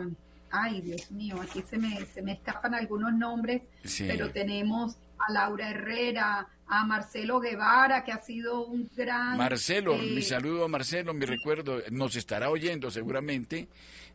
ay 0.52 0.82
Dios 0.82 1.12
mío, 1.12 1.40
aquí 1.42 1.62
se 1.62 1.78
me, 1.78 2.06
se 2.06 2.22
me 2.22 2.34
escapan 2.34 2.74
algunos 2.76 3.14
nombres, 3.14 3.62
pero 4.00 4.32
tenemos 4.32 4.98
a 5.18 5.32
Laura 5.32 5.70
Herrera, 5.70 6.48
a 6.68 6.86
Marcelo 6.86 7.40
Guevara, 7.40 8.04
que 8.04 8.12
ha 8.12 8.20
sido 8.20 8.66
un 8.66 8.90
gran... 8.96 9.38
Marcelo, 9.38 9.96
eh, 9.96 10.12
mi 10.16 10.22
saludo 10.22 10.66
a 10.66 10.68
Marcelo, 10.68 11.14
mi 11.14 11.26
recuerdo, 11.26 11.82
nos 11.92 12.16
estará 12.16 12.50
oyendo 12.50 12.90
seguramente, 12.92 13.68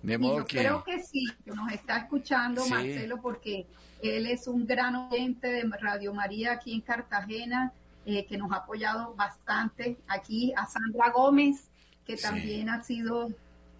de 0.03 0.19
modo 0.19 0.39
yo 0.39 0.47
que... 0.47 0.59
Creo 0.61 0.85
que 0.85 1.03
sí, 1.03 1.25
nos 1.47 1.71
está 1.73 1.99
escuchando 1.99 2.63
Sí. 2.63 2.71
Marcelo, 2.71 3.21
porque 3.21 3.67
él 4.03 4.27
es 4.27 4.47
un 4.47 4.67
gran 4.67 4.95
oyente 4.97 5.49
de 5.49 5.65
Radio 5.81 6.15
María 6.15 6.53
aquí 6.53 6.73
en 6.73 6.81
Cartagena, 6.81 7.73
eh, 8.07 8.25
que 8.27 8.37
nos 8.39 8.53
ha 8.53 8.57
apoyado 8.57 9.15
bastante. 9.15 9.97
Aquí 10.09 10.53
a 10.57 10.67
Sandra 10.67 11.11
Gómez, 11.11 11.69
que 12.07 12.17
Sí. 12.17 12.23
también 12.23 12.69
ha 12.71 12.83
sido 12.83 13.31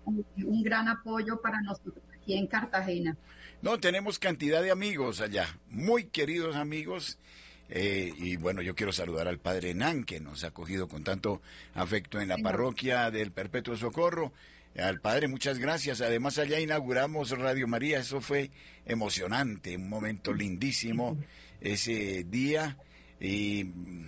un, 0.05 0.27
un 0.45 0.63
gran 0.63 0.89
apoyo 0.89 1.41
para 1.41 1.61
nosotros 1.63 2.03
aquí 2.25 2.39
en 2.39 2.47
Cartagena. 2.47 3.17
No, 3.61 3.79
tenemos 3.79 4.19
cantidad 4.19 4.63
de 4.63 4.71
amigos 4.71 5.21
allá, 5.21 5.59
muy 5.69 6.05
queridos 6.05 6.57
amigos. 6.57 7.19
eh, 7.71 8.13
y 8.19 8.37
bueno, 8.37 8.61
yo 8.63 8.75
quiero 8.75 8.93
saludar 8.93 9.29
al 9.29 9.39
padre 9.39 9.75
Nan, 9.75 10.05
que 10.05 10.21
nos 10.21 10.45
ha 10.45 10.49
acogido 10.49 10.89
con 10.89 11.03
tanto 11.05 11.41
afecto 11.75 12.21
en 12.21 12.29
la 12.29 12.39
parroquia 12.39 13.11
del 13.11 13.31
Perpetuo 13.31 13.77
Socorro. 13.77 14.33
Al 14.77 15.01
padre, 15.01 15.29
muchas 15.29 15.59
gracias. 15.59 16.01
Además, 16.01 16.39
allá 16.39 16.59
inauguramos 16.61 17.31
Radio 17.31 17.69
María. 17.69 18.01
Eso 18.01 18.21
fue 18.21 18.51
emocionante, 18.87 19.77
un 19.77 19.89
momento 19.89 20.33
lindísimo 20.35 21.17
ese 21.61 22.25
día. 22.25 22.77
Y 23.21 23.65
mm, 23.65 24.07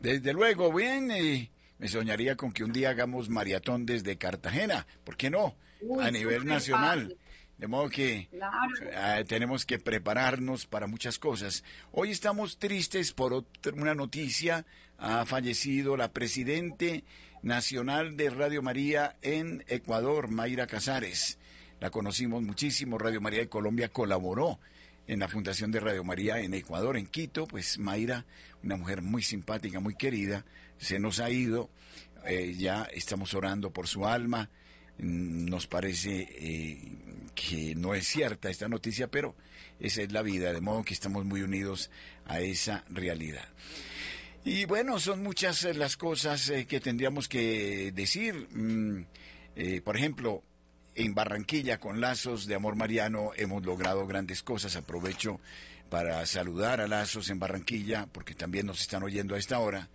Desde 0.00 0.32
luego, 0.32 0.72
bien, 0.72 1.10
y 1.10 1.50
me 1.78 1.88
soñaría 1.88 2.36
con 2.36 2.52
que 2.52 2.64
un 2.64 2.72
día 2.72 2.90
hagamos 2.90 3.28
maratón 3.28 3.84
desde 3.86 4.16
Cartagena, 4.16 4.86
¿por 5.04 5.16
qué 5.16 5.30
no? 5.30 5.54
Uy, 5.80 6.04
a 6.04 6.10
nivel 6.10 6.44
nacional. 6.46 7.02
fácil. 7.02 7.18
De 7.56 7.66
modo 7.66 7.88
que 7.90 8.28
Claro. 8.30 9.18
eh, 9.20 9.24
tenemos 9.26 9.66
que 9.66 9.80
prepararnos 9.80 10.66
para 10.66 10.86
muchas 10.86 11.18
cosas. 11.18 11.64
Hoy 11.90 12.12
estamos 12.12 12.58
tristes 12.58 13.12
por 13.12 13.32
otra- 13.32 13.72
una 13.74 13.94
noticia. 13.96 14.64
Ha 14.96 15.26
fallecido 15.26 15.96
la 15.96 16.12
presidente 16.12 17.02
nacional 17.42 18.16
de 18.16 18.30
Radio 18.30 18.62
María 18.62 19.16
en 19.22 19.64
Ecuador, 19.66 20.28
Mayra 20.30 20.68
Casares. 20.68 21.38
La 21.80 21.90
conocimos 21.90 22.42
muchísimo. 22.42 22.96
Radio 22.98 23.20
María 23.20 23.40
de 23.40 23.48
Colombia 23.48 23.88
colaboró 23.88 24.60
en 25.08 25.20
la 25.20 25.28
fundación 25.28 25.72
de 25.72 25.80
Radio 25.80 26.04
María 26.04 26.38
en 26.38 26.54
Ecuador, 26.54 26.96
en 26.96 27.06
Quito. 27.06 27.46
Pues 27.46 27.78
Mayra, 27.78 28.26
una 28.62 28.76
mujer 28.76 29.02
muy 29.02 29.22
simpática, 29.22 29.80
muy 29.80 29.96
querida, 29.96 30.44
se 30.76 31.00
nos 31.00 31.18
ha 31.18 31.30
ido. 31.30 31.70
Eh, 32.26 32.54
ya 32.56 32.84
estamos 32.92 33.34
orando 33.34 33.72
por 33.72 33.88
su 33.88 34.06
alma. 34.06 34.50
Mm, 34.98 35.46
Nos 35.46 35.66
parece 35.66 36.28
eh, 36.30 36.78
que 37.34 37.74
no 37.74 37.94
es 37.94 38.06
cierta 38.06 38.50
esta 38.50 38.68
noticia, 38.68 39.08
pero 39.08 39.34
esa 39.80 40.02
es 40.02 40.12
la 40.12 40.22
vida, 40.22 40.52
de 40.52 40.60
modo 40.60 40.84
que 40.84 40.94
estamos 40.94 41.24
muy 41.24 41.40
unidos 41.40 41.90
a 42.26 42.40
esa 42.40 42.84
realidad. 42.90 43.48
Y 44.44 44.66
bueno, 44.66 45.00
son 45.00 45.22
muchas 45.22 45.64
eh, 45.64 45.72
las 45.72 45.96
cosas 45.96 46.52
que 46.68 46.80
tendríamos 46.80 47.28
que 47.28 47.92
decir. 47.92 48.46
Mm, 48.52 49.06
por 49.82 49.96
ejemplo, 49.96 50.44
en 50.98 51.14
Barranquilla, 51.14 51.78
con 51.78 52.00
Lazos 52.00 52.46
de 52.46 52.56
Amor 52.56 52.74
Mariano, 52.74 53.30
hemos 53.36 53.64
logrado 53.64 54.04
grandes 54.08 54.42
cosas. 54.42 54.74
Aprovecho 54.74 55.40
para 55.90 56.26
saludar 56.26 56.80
a 56.80 56.88
Lazos 56.88 57.30
en 57.30 57.38
Barranquilla, 57.38 58.08
porque 58.10 58.34
también 58.34 58.66
nos 58.66 58.80
están 58.80 59.04
oyendo 59.04 59.36
a 59.36 59.38
esta 59.38 59.60
hora 59.60 59.88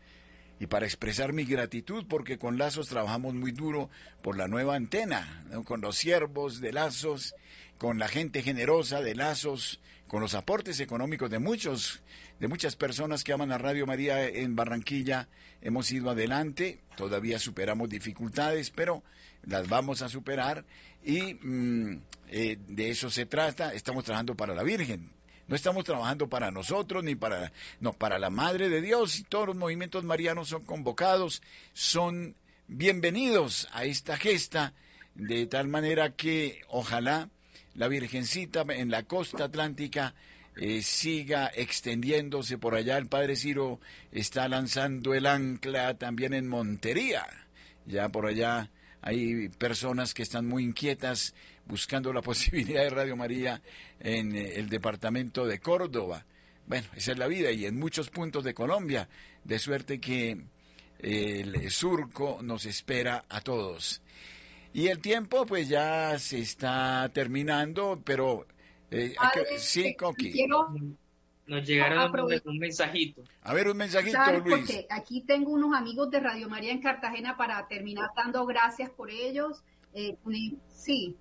y 0.61 0.67
para 0.67 0.85
expresar 0.85 1.33
mi 1.33 1.43
gratitud 1.43 2.05
porque 2.07 2.37
con 2.37 2.57
Lazos 2.57 2.87
trabajamos 2.87 3.33
muy 3.33 3.51
duro 3.51 3.89
por 4.21 4.37
la 4.37 4.47
nueva 4.47 4.75
antena, 4.75 5.43
con 5.65 5.81
los 5.81 5.97
siervos 5.97 6.61
de 6.61 6.71
Lazos, 6.71 7.35
con 7.83 7.99
la 7.99 8.07
gente 8.07 8.41
generosa 8.41 9.01
de 9.01 9.13
Lazos, 9.13 9.81
con 10.07 10.21
los 10.21 10.35
aportes 10.35 10.79
económicos 10.79 11.29
de 11.29 11.39
muchos, 11.39 12.01
de 12.39 12.47
muchas 12.47 12.77
personas 12.77 13.25
que 13.25 13.33
aman 13.33 13.51
a 13.51 13.57
Radio 13.57 13.85
María 13.85 14.25
en 14.25 14.55
Barranquilla, 14.55 15.27
hemos 15.61 15.91
ido 15.91 16.09
adelante, 16.09 16.79
todavía 16.95 17.39
superamos 17.39 17.89
dificultades, 17.89 18.69
pero 18.69 19.03
las 19.45 19.67
vamos 19.67 20.01
a 20.01 20.07
superar. 20.07 20.63
Y 21.03 21.33
mm, 21.33 22.01
eh, 22.29 22.57
de 22.69 22.89
eso 22.89 23.09
se 23.09 23.25
trata, 23.25 23.73
estamos 23.73 24.05
trabajando 24.05 24.35
para 24.35 24.55
la 24.55 24.63
Virgen, 24.63 25.11
no 25.49 25.53
estamos 25.57 25.83
trabajando 25.83 26.29
para 26.29 26.51
nosotros 26.51 27.03
ni 27.03 27.15
para 27.15 27.51
no 27.81 27.91
para 27.91 28.17
la 28.17 28.29
Madre 28.29 28.69
de 28.69 28.79
Dios. 28.79 29.19
Y 29.19 29.23
todos 29.23 29.47
los 29.47 29.57
movimientos 29.57 30.05
marianos 30.05 30.47
son 30.47 30.63
convocados, 30.63 31.41
son 31.73 32.37
bienvenidos 32.69 33.67
a 33.73 33.83
esta 33.83 34.15
gesta 34.15 34.73
de 35.15 35.47
tal 35.47 35.67
manera 35.67 36.15
que 36.15 36.61
ojalá 36.69 37.29
la 37.75 37.87
Virgencita 37.87 38.63
en 38.69 38.91
la 38.91 39.03
costa 39.03 39.45
atlántica 39.45 40.13
eh, 40.55 40.83
siga 40.83 41.51
extendiéndose 41.53 42.57
por 42.57 42.75
allá. 42.75 42.97
El 42.97 43.07
Padre 43.07 43.35
Ciro 43.35 43.79
está 44.11 44.47
lanzando 44.47 45.13
el 45.13 45.25
ancla 45.25 45.97
también 45.97 46.33
en 46.33 46.47
Montería. 46.47 47.25
Ya 47.85 48.09
por 48.09 48.27
allá 48.27 48.69
hay 49.01 49.49
personas 49.49 50.13
que 50.13 50.23
están 50.23 50.47
muy 50.47 50.63
inquietas 50.63 51.33
buscando 51.65 52.13
la 52.13 52.21
posibilidad 52.23 52.83
de 52.83 52.89
Radio 52.91 53.15
María 53.15 53.61
en 53.99 54.35
eh, 54.35 54.53
el 54.55 54.69
departamento 54.69 55.47
de 55.47 55.59
Córdoba. 55.59 56.25
Bueno, 56.67 56.87
esa 56.95 57.11
es 57.11 57.17
la 57.17 57.27
vida 57.27 57.51
y 57.51 57.65
en 57.65 57.77
muchos 57.77 58.09
puntos 58.09 58.43
de 58.43 58.53
Colombia, 58.53 59.09
de 59.43 59.59
suerte 59.59 59.99
que 59.99 60.37
el 60.99 61.69
surco 61.71 62.39
nos 62.41 62.65
espera 62.65 63.25
a 63.27 63.41
todos. 63.41 64.02
Y 64.73 64.87
el 64.87 64.99
tiempo 64.99 65.45
pues 65.45 65.69
ya 65.69 66.17
se 66.17 66.39
está 66.39 67.09
terminando, 67.13 68.01
pero 68.03 68.45
eh, 68.89 69.15
que- 69.33 69.59
sí, 69.59 69.95
Coqui. 69.95 70.31
Quiero 70.31 70.69
Nos 71.45 71.67
llegaron 71.67 72.11
un 72.45 72.57
mensajito. 72.57 73.21
A 73.41 73.53
ver, 73.53 73.67
un 73.67 73.77
mensajito, 73.77 74.17
Luis. 74.45 74.55
porque 74.65 74.87
aquí 74.89 75.21
tengo 75.21 75.51
unos 75.51 75.75
amigos 75.75 76.09
de 76.09 76.19
Radio 76.21 76.47
María 76.49 76.71
en 76.71 76.81
Cartagena 76.81 77.35
para 77.37 77.67
terminar 77.67 78.09
dando 78.15 78.45
gracias 78.45 78.89
por 78.89 79.11
ellos. 79.11 79.61
Eh, 79.93 80.17
sí, 80.69 81.15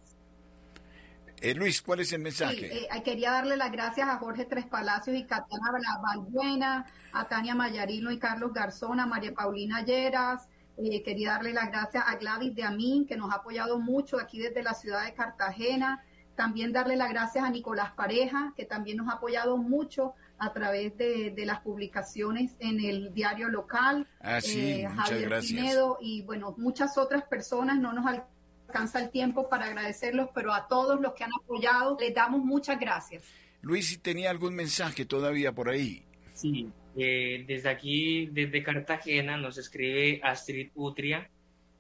Eh, 1.40 1.54
Luis, 1.56 1.82
¿cuál 1.82 1.98
es 2.00 2.12
el 2.12 2.20
sí, 2.20 2.22
mensaje? 2.22 2.84
eh, 2.84 3.02
quería 3.04 3.32
darle 3.32 3.56
las 3.56 3.72
gracias 3.72 4.08
a 4.08 4.16
Jorge 4.18 4.44
Tres 4.44 4.64
Palacios 4.64 5.16
y 5.16 5.24
Catana 5.24 5.72
Valbuena, 6.00 6.86
a 7.12 7.26
Tania 7.28 7.56
Mayarino 7.56 8.12
y 8.12 8.18
Carlos 8.20 8.52
Garzón, 8.54 9.00
a 9.00 9.06
María 9.06 9.34
Paulina 9.34 9.84
Lleras. 9.84 10.48
Eh, 10.84 11.02
quería 11.02 11.32
darle 11.32 11.52
las 11.52 11.70
gracias 11.70 12.02
a 12.06 12.16
Gladys 12.16 12.54
de 12.54 12.64
Amin, 12.64 13.06
que 13.06 13.16
nos 13.16 13.30
ha 13.30 13.36
apoyado 13.36 13.78
mucho 13.78 14.18
aquí 14.18 14.38
desde 14.38 14.62
la 14.62 14.74
ciudad 14.74 15.04
de 15.04 15.14
Cartagena. 15.14 16.04
También 16.34 16.72
darle 16.72 16.96
las 16.96 17.10
gracias 17.10 17.44
a 17.44 17.50
Nicolás 17.50 17.92
Pareja, 17.92 18.52
que 18.56 18.64
también 18.64 18.96
nos 18.96 19.08
ha 19.08 19.12
apoyado 19.12 19.58
mucho 19.58 20.14
a 20.38 20.52
través 20.52 20.96
de, 20.96 21.30
de 21.30 21.46
las 21.46 21.60
publicaciones 21.60 22.56
en 22.58 22.80
el 22.80 23.12
diario 23.14 23.48
local. 23.48 24.08
Ah, 24.20 24.40
sí, 24.40 24.80
eh, 24.80 24.88
muchas 24.88 25.10
Javier 25.10 25.28
gracias. 25.28 25.60
Pinedo 25.60 25.98
y 26.00 26.22
bueno, 26.22 26.54
muchas 26.58 26.98
otras 26.98 27.22
personas, 27.24 27.78
no 27.78 27.92
nos 27.92 28.06
alcanza 28.06 29.00
el 29.00 29.10
tiempo 29.10 29.48
para 29.48 29.66
agradecerlos, 29.66 30.30
pero 30.34 30.52
a 30.52 30.66
todos 30.66 31.00
los 31.00 31.12
que 31.12 31.24
han 31.24 31.30
apoyado 31.42 31.96
les 32.00 32.14
damos 32.14 32.42
muchas 32.42 32.80
gracias. 32.80 33.22
Luis, 33.60 33.86
si 33.88 33.98
tenía 33.98 34.30
algún 34.30 34.54
mensaje 34.54 35.04
todavía 35.04 35.52
por 35.52 35.68
ahí. 35.68 36.04
Sí, 36.34 36.72
eh, 36.96 37.44
desde 37.46 37.68
aquí, 37.68 38.26
desde 38.26 38.62
Cartagena, 38.62 39.36
nos 39.36 39.58
escribe 39.58 40.20
Astrid 40.22 40.70
Utria. 40.74 41.28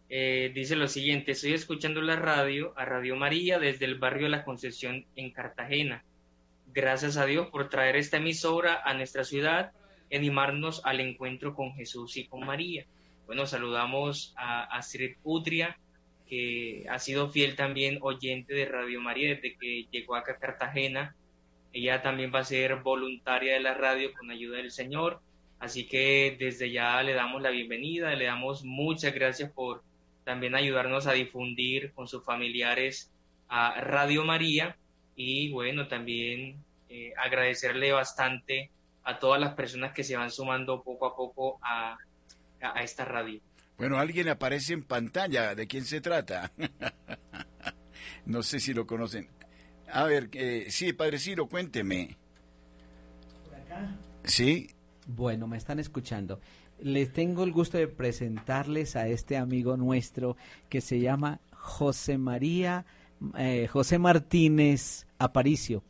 eh, 0.08 0.52
dice 0.54 0.76
lo 0.76 0.88
siguiente, 0.88 1.32
estoy 1.32 1.54
escuchando 1.54 2.02
la 2.02 2.16
radio, 2.16 2.72
a 2.76 2.84
Radio 2.84 3.16
María, 3.16 3.58
desde 3.58 3.86
el 3.86 3.98
barrio 3.98 4.28
La 4.28 4.44
Concepción 4.44 5.06
en 5.16 5.30
Cartagena. 5.30 6.04
Gracias 6.74 7.16
a 7.16 7.26
Dios 7.26 7.48
por 7.48 7.68
traer 7.68 7.96
esta 7.96 8.18
emisora 8.18 8.82
a 8.84 8.94
nuestra 8.94 9.24
ciudad 9.24 9.72
animarnos 10.16 10.82
al 10.84 11.00
encuentro 11.00 11.54
con 11.54 11.74
Jesús 11.74 12.16
y 12.16 12.26
con 12.26 12.44
María. 12.46 12.86
Bueno, 13.26 13.46
saludamos 13.46 14.34
a 14.36 14.64
Astrid 14.64 15.16
Utria, 15.22 15.78
que 16.26 16.84
ha 16.88 16.98
sido 16.98 17.30
fiel 17.30 17.56
también 17.56 17.98
oyente 18.00 18.54
de 18.54 18.66
Radio 18.66 19.00
María 19.00 19.34
desde 19.34 19.56
que 19.56 19.86
llegó 19.90 20.16
acá 20.16 20.32
a 20.32 20.38
Cartagena. 20.38 21.14
Ella 21.72 22.02
también 22.02 22.32
va 22.34 22.40
a 22.40 22.44
ser 22.44 22.76
voluntaria 22.76 23.54
de 23.54 23.60
la 23.60 23.74
radio 23.74 24.12
con 24.12 24.30
ayuda 24.30 24.58
del 24.58 24.70
Señor. 24.70 25.20
Así 25.58 25.86
que 25.86 26.36
desde 26.38 26.70
ya 26.70 27.02
le 27.02 27.14
damos 27.14 27.40
la 27.40 27.50
bienvenida, 27.50 28.14
le 28.14 28.24
damos 28.26 28.64
muchas 28.64 29.14
gracias 29.14 29.50
por 29.52 29.82
también 30.24 30.54
ayudarnos 30.54 31.06
a 31.06 31.12
difundir 31.12 31.92
con 31.92 32.08
sus 32.08 32.24
familiares 32.24 33.10
a 33.48 33.80
Radio 33.80 34.24
María 34.24 34.76
y 35.14 35.50
bueno, 35.52 35.86
también 35.88 36.56
eh, 36.88 37.12
agradecerle 37.16 37.92
bastante 37.92 38.70
a 39.04 39.18
todas 39.18 39.40
las 39.40 39.54
personas 39.54 39.92
que 39.92 40.04
se 40.04 40.16
van 40.16 40.30
sumando 40.30 40.82
poco 40.82 41.06
a 41.06 41.16
poco 41.16 41.58
a, 41.62 41.96
a, 42.60 42.82
esta 42.82 43.04
radio. 43.04 43.40
Bueno, 43.76 43.98
alguien 43.98 44.28
aparece 44.28 44.74
en 44.74 44.84
pantalla, 44.84 45.54
¿de 45.54 45.66
quién 45.66 45.84
se 45.84 46.00
trata? 46.00 46.52
no 48.26 48.42
sé 48.42 48.60
si 48.60 48.74
lo 48.74 48.86
conocen. 48.86 49.28
A 49.92 50.04
ver, 50.04 50.30
eh, 50.32 50.66
sí, 50.70 50.92
Padre 50.92 51.18
Ciro, 51.18 51.48
cuénteme. 51.48 52.16
¿Por 53.44 53.54
acá? 53.54 53.96
Sí. 54.24 54.68
Bueno, 55.06 55.46
me 55.46 55.56
están 55.56 55.78
escuchando 55.78 56.40
les 56.82 57.12
tengo 57.12 57.44
el 57.44 57.52
gusto 57.52 57.78
de 57.78 57.88
presentarles 57.88 58.96
a 58.96 59.06
este 59.06 59.36
amigo 59.36 59.76
nuestro 59.76 60.36
que 60.68 60.80
se 60.80 61.00
llama 61.00 61.40
José 61.52 62.18
María, 62.18 62.84
eh, 63.38 63.68
José 63.68 63.98
Martínez 63.98 65.06
Aparicio. 65.18 65.82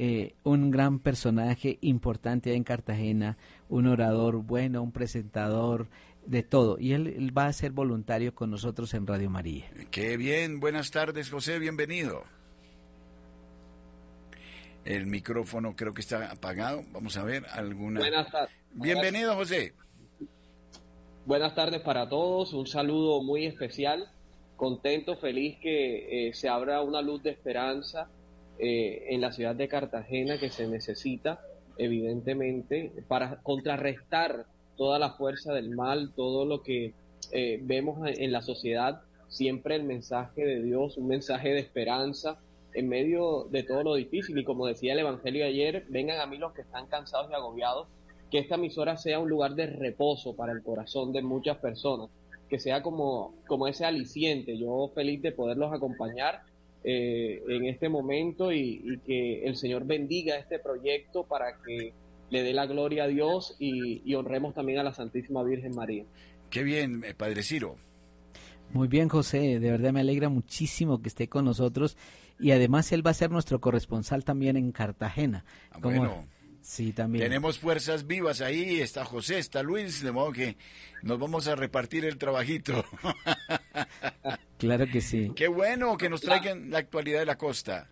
Eh, 0.00 0.34
un 0.44 0.70
gran 0.70 1.00
personaje 1.00 1.78
importante 1.80 2.54
en 2.54 2.62
Cartagena, 2.62 3.36
un 3.68 3.88
orador 3.88 4.36
bueno, 4.36 4.80
un 4.80 4.92
presentador, 4.92 5.88
de 6.24 6.42
todo. 6.44 6.78
Y 6.78 6.92
él, 6.92 7.36
va 7.36 7.46
a 7.46 7.52
ser 7.52 7.72
voluntario 7.72 8.34
con 8.34 8.50
nosotros 8.50 8.94
en 8.94 9.06
Radio 9.06 9.28
María. 9.30 9.64
Qué 9.90 10.16
bien, 10.16 10.60
buenas 10.60 10.90
tardes 10.92 11.30
José, 11.30 11.58
bienvenido. 11.58 12.22
El 14.88 15.04
micrófono 15.04 15.76
creo 15.76 15.92
que 15.92 16.00
está 16.00 16.30
apagado. 16.30 16.82
Vamos 16.92 17.14
a 17.18 17.22
ver 17.22 17.44
alguna. 17.52 18.00
Buenas 18.00 18.32
tardes. 18.32 18.56
Bienvenido 18.72 19.34
José. 19.34 19.74
Buenas 21.26 21.54
tardes 21.54 21.82
para 21.82 22.08
todos, 22.08 22.54
un 22.54 22.66
saludo 22.66 23.22
muy 23.22 23.44
especial, 23.44 24.10
contento, 24.56 25.18
feliz 25.18 25.58
que 25.60 26.28
eh, 26.28 26.32
se 26.32 26.48
abra 26.48 26.80
una 26.80 27.02
luz 27.02 27.22
de 27.22 27.28
esperanza 27.28 28.08
eh, 28.58 29.08
en 29.10 29.20
la 29.20 29.30
ciudad 29.30 29.54
de 29.54 29.68
Cartagena 29.68 30.38
que 30.38 30.48
se 30.48 30.66
necesita, 30.66 31.38
evidentemente, 31.76 32.90
para 33.08 33.42
contrarrestar 33.42 34.46
toda 34.78 34.98
la 34.98 35.10
fuerza 35.10 35.52
del 35.52 35.68
mal, 35.68 36.14
todo 36.16 36.46
lo 36.46 36.62
que 36.62 36.94
eh, 37.32 37.60
vemos 37.62 37.98
en 38.08 38.32
la 38.32 38.40
sociedad, 38.40 39.02
siempre 39.28 39.76
el 39.76 39.84
mensaje 39.84 40.46
de 40.46 40.62
Dios, 40.62 40.96
un 40.96 41.08
mensaje 41.08 41.50
de 41.50 41.58
esperanza 41.58 42.38
en 42.74 42.88
medio 42.88 43.46
de 43.50 43.62
todo 43.62 43.82
lo 43.82 43.94
difícil. 43.94 44.38
Y 44.38 44.44
como 44.44 44.66
decía 44.66 44.92
el 44.92 45.00
Evangelio 45.00 45.44
ayer, 45.44 45.84
vengan 45.88 46.20
a 46.20 46.26
mí 46.26 46.38
los 46.38 46.52
que 46.52 46.62
están 46.62 46.86
cansados 46.86 47.30
y 47.30 47.34
agobiados 47.34 47.88
que 48.30 48.38
esta 48.38 48.56
emisora 48.56 48.96
sea 48.96 49.18
un 49.18 49.28
lugar 49.28 49.54
de 49.54 49.66
reposo 49.66 50.34
para 50.36 50.52
el 50.52 50.62
corazón 50.62 51.12
de 51.12 51.22
muchas 51.22 51.58
personas, 51.58 52.10
que 52.48 52.58
sea 52.58 52.82
como, 52.82 53.34
como 53.46 53.68
ese 53.68 53.84
aliciente. 53.84 54.58
Yo 54.58 54.90
feliz 54.94 55.22
de 55.22 55.32
poderlos 55.32 55.72
acompañar 55.72 56.42
eh, 56.84 57.42
en 57.48 57.64
este 57.66 57.88
momento 57.88 58.52
y, 58.52 59.00
que 59.06 59.44
el 59.44 59.56
Señor 59.56 59.84
bendiga 59.84 60.36
este 60.36 60.58
proyecto 60.58 61.24
para 61.24 61.56
que 61.64 61.92
le 62.30 62.42
dé 62.42 62.52
la 62.52 62.66
gloria 62.66 63.04
a 63.04 63.08
Dios 63.08 63.56
y, 63.58 64.14
honremos 64.14 64.54
también 64.54 64.78
a 64.78 64.82
la 64.82 64.92
Santísima 64.92 65.42
Virgen 65.42 65.74
María. 65.74 66.04
Qué 66.50 66.62
bien, 66.62 67.02
eh, 67.04 67.14
Padre 67.14 67.42
Ciro. 67.42 67.76
Muy 68.72 68.88
bien, 68.88 69.08
José, 69.08 69.58
de 69.58 69.70
verdad 69.70 69.92
me 69.92 70.00
alegra 70.00 70.28
muchísimo 70.28 71.00
que 71.00 71.08
esté 71.08 71.28
con 71.28 71.46
nosotros 71.46 71.96
y 72.38 72.50
además 72.52 72.92
él 72.92 73.06
va 73.06 73.10
a 73.10 73.14
ser 73.14 73.30
nuestro 73.30 73.60
corresponsal 73.60 74.24
también 74.24 74.56
en 74.56 74.72
Cartagena. 74.72 75.44
Ah, 75.70 75.78
bueno 75.80 76.26
Sí, 76.68 76.92
también. 76.92 77.24
Tenemos 77.24 77.58
fuerzas 77.58 78.06
vivas 78.06 78.42
ahí, 78.42 78.80
está 78.80 79.02
José, 79.06 79.38
está 79.38 79.62
Luis, 79.62 80.02
de 80.02 80.12
modo 80.12 80.32
que 80.32 80.58
nos 81.02 81.18
vamos 81.18 81.48
a 81.48 81.56
repartir 81.56 82.04
el 82.04 82.18
trabajito. 82.18 82.84
claro 84.58 84.86
que 84.86 85.00
sí. 85.00 85.32
Qué 85.34 85.48
bueno 85.48 85.96
que 85.96 86.10
nos 86.10 86.20
traigan 86.20 86.70
la, 86.70 86.76
actualidad 86.78 87.20
de 87.20 87.24
la 87.24 87.38
costa. 87.38 87.90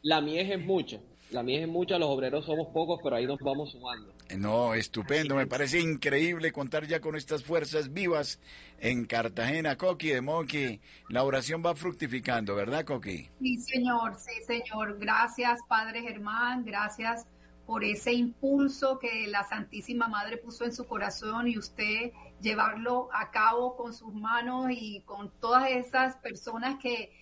La 0.00 0.22
mies 0.22 0.50
es 0.50 0.64
mucho, 0.64 1.02
la 1.30 1.42
mies 1.42 1.62
es 1.62 1.68
mucha, 1.68 1.98
los 1.98 2.08
obreros 2.08 2.46
somos 2.46 2.68
pocos, 2.68 3.00
pero 3.02 3.16
ahí 3.16 3.26
nos 3.26 3.38
vamos 3.40 3.72
sumando. 3.72 4.12
No, 4.36 4.74
estupendo, 4.74 5.34
me 5.34 5.46
parece 5.46 5.80
increíble 5.80 6.52
contar 6.52 6.86
ya 6.86 7.00
con 7.00 7.16
estas 7.16 7.44
fuerzas 7.44 7.92
vivas 7.92 8.40
en 8.78 9.04
Cartagena, 9.04 9.76
Coqui, 9.76 10.08
de 10.08 10.20
modo 10.20 10.46
que 10.46 10.80
la 11.08 11.24
oración 11.24 11.62
va 11.64 11.74
fructificando, 11.74 12.54
¿verdad, 12.54 12.84
Coqui? 12.84 13.28
Sí, 13.40 13.56
señor, 13.58 14.16
sí, 14.18 14.42
señor. 14.46 14.98
Gracias, 14.98 15.60
Padre 15.68 16.02
Germán, 16.02 16.64
gracias 16.64 17.26
por 17.66 17.84
ese 17.84 18.12
impulso 18.12 18.98
que 18.98 19.26
la 19.26 19.46
Santísima 19.46 20.08
Madre 20.08 20.38
puso 20.38 20.64
en 20.64 20.72
su 20.72 20.86
corazón 20.86 21.48
y 21.48 21.58
usted 21.58 22.12
llevarlo 22.40 23.10
a 23.12 23.30
cabo 23.30 23.76
con 23.76 23.92
sus 23.92 24.14
manos 24.14 24.70
y 24.70 25.00
con 25.00 25.30
todas 25.40 25.70
esas 25.70 26.16
personas 26.16 26.78
que, 26.80 27.12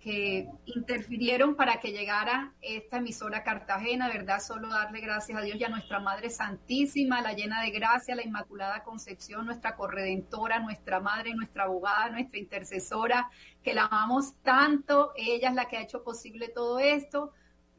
que 0.00 0.48
interfirieron 0.66 1.56
para 1.56 1.80
que 1.80 1.90
llegara 1.90 2.52
esta 2.60 2.98
emisora 2.98 3.42
Cartagena, 3.42 4.08
¿verdad? 4.08 4.40
Solo 4.40 4.68
darle 4.68 5.00
gracias 5.00 5.36
a 5.36 5.42
Dios 5.42 5.58
y 5.58 5.64
a 5.64 5.68
nuestra 5.68 5.98
Madre 5.98 6.30
Santísima, 6.30 7.22
la 7.22 7.32
llena 7.32 7.62
de 7.62 7.70
gracia, 7.70 8.14
la 8.14 8.24
Inmaculada 8.24 8.84
Concepción, 8.84 9.46
nuestra 9.46 9.74
corredentora, 9.74 10.60
nuestra 10.60 11.00
Madre, 11.00 11.34
nuestra 11.34 11.64
abogada, 11.64 12.10
nuestra 12.10 12.38
intercesora, 12.38 13.30
que 13.62 13.74
la 13.74 13.86
amamos 13.86 14.34
tanto, 14.42 15.12
ella 15.16 15.48
es 15.48 15.54
la 15.54 15.66
que 15.66 15.78
ha 15.78 15.82
hecho 15.82 16.04
posible 16.04 16.48
todo 16.48 16.78
esto 16.78 17.32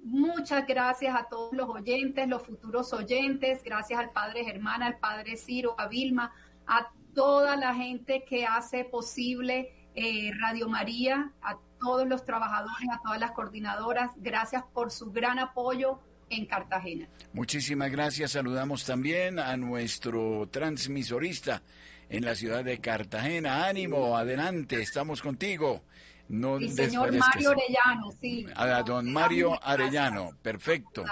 Muchas 0.03 0.65
gracias 0.65 1.15
a 1.15 1.27
todos 1.27 1.53
los 1.53 1.67
oyentes, 1.67 2.27
los 2.27 2.43
futuros 2.43 2.93
oyentes, 2.93 3.63
gracias 3.63 3.99
al 3.99 4.11
Padre 4.11 4.45
Germán, 4.45 4.81
al 4.83 4.99
Padre 4.99 5.35
Ciro, 5.35 5.75
a 5.77 5.87
Vilma, 5.87 6.31
a 6.65 6.91
toda 7.13 7.55
la 7.57 7.73
gente 7.73 8.23
que 8.23 8.45
hace 8.45 8.85
posible 8.85 9.89
eh, 9.95 10.31
Radio 10.39 10.69
María, 10.69 11.33
a 11.41 11.57
todos 11.79 12.07
los 12.07 12.25
trabajadores, 12.25 12.89
a 12.91 13.01
todas 13.03 13.19
las 13.19 13.31
coordinadoras, 13.31 14.11
gracias 14.17 14.63
por 14.73 14.91
su 14.91 15.11
gran 15.11 15.39
apoyo 15.39 15.99
en 16.29 16.45
Cartagena. 16.45 17.07
Muchísimas 17.33 17.91
gracias. 17.91 18.31
Saludamos 18.31 18.85
también 18.85 19.39
a 19.39 19.55
nuestro 19.57 20.47
transmisorista 20.51 21.61
en 22.09 22.25
la 22.25 22.35
ciudad 22.35 22.63
de 22.63 22.79
Cartagena. 22.79 23.65
Ánimo, 23.65 24.17
adelante, 24.17 24.81
estamos 24.81 25.21
contigo. 25.21 25.83
No 26.29 26.59
señor 26.59 27.13
Mario 27.13 27.51
Arellano, 27.51 28.11
sí. 28.19 28.45
A 28.55 28.83
don 28.83 29.11
Mario 29.13 29.57
Arellano, 29.63 30.31
perfecto. 30.41 31.05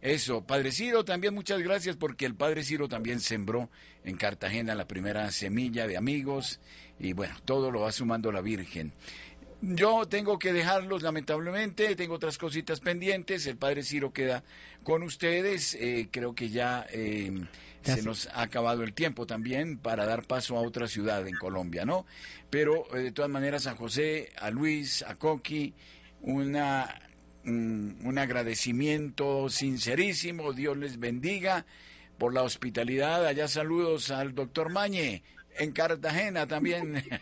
Eso, 0.00 0.44
Padre 0.44 0.72
Ciro, 0.72 1.04
también 1.04 1.34
muchas 1.34 1.60
gracias 1.60 1.96
porque 1.96 2.26
el 2.26 2.34
Padre 2.34 2.64
Ciro 2.64 2.88
también 2.88 3.20
sembró 3.20 3.68
en 4.04 4.16
Cartagena 4.16 4.74
la 4.74 4.88
primera 4.88 5.30
semilla 5.30 5.86
de 5.86 5.96
amigos 5.96 6.60
y 6.98 7.12
bueno, 7.12 7.36
todo 7.44 7.70
lo 7.70 7.80
va 7.80 7.92
sumando 7.92 8.32
la 8.32 8.40
Virgen. 8.40 8.92
Yo 9.60 10.06
tengo 10.06 10.38
que 10.38 10.52
dejarlos 10.52 11.02
lamentablemente, 11.02 11.96
tengo 11.96 12.14
otras 12.14 12.38
cositas 12.38 12.78
pendientes, 12.78 13.46
el 13.46 13.56
Padre 13.56 13.82
Ciro 13.82 14.12
queda 14.12 14.44
con 14.84 15.02
ustedes, 15.02 15.74
eh, 15.74 16.08
creo 16.10 16.34
que 16.34 16.50
ya... 16.50 16.86
Eh, 16.90 17.46
se 17.82 18.02
nos 18.02 18.26
ha 18.34 18.42
acabado 18.42 18.82
el 18.82 18.92
tiempo 18.92 19.26
también 19.26 19.78
para 19.78 20.04
dar 20.04 20.24
paso 20.24 20.58
a 20.58 20.60
otra 20.60 20.88
ciudad 20.88 21.26
en 21.26 21.36
Colombia, 21.36 21.84
¿no? 21.84 22.04
Pero 22.50 22.84
eh, 22.94 23.04
de 23.04 23.12
todas 23.12 23.30
maneras 23.30 23.66
a 23.66 23.76
José, 23.76 24.30
a 24.38 24.50
Luis, 24.50 25.02
a 25.02 25.14
Coqui, 25.14 25.72
una, 26.20 27.00
un 27.44 28.18
agradecimiento 28.18 29.48
sincerísimo, 29.48 30.52
Dios 30.52 30.76
les 30.76 30.98
bendiga 30.98 31.64
por 32.18 32.34
la 32.34 32.42
hospitalidad. 32.42 33.24
Allá 33.24 33.48
saludos 33.48 34.10
al 34.10 34.34
doctor 34.34 34.70
Mañe, 34.70 35.22
en 35.58 35.72
Cartagena 35.72 36.46
también. 36.46 37.02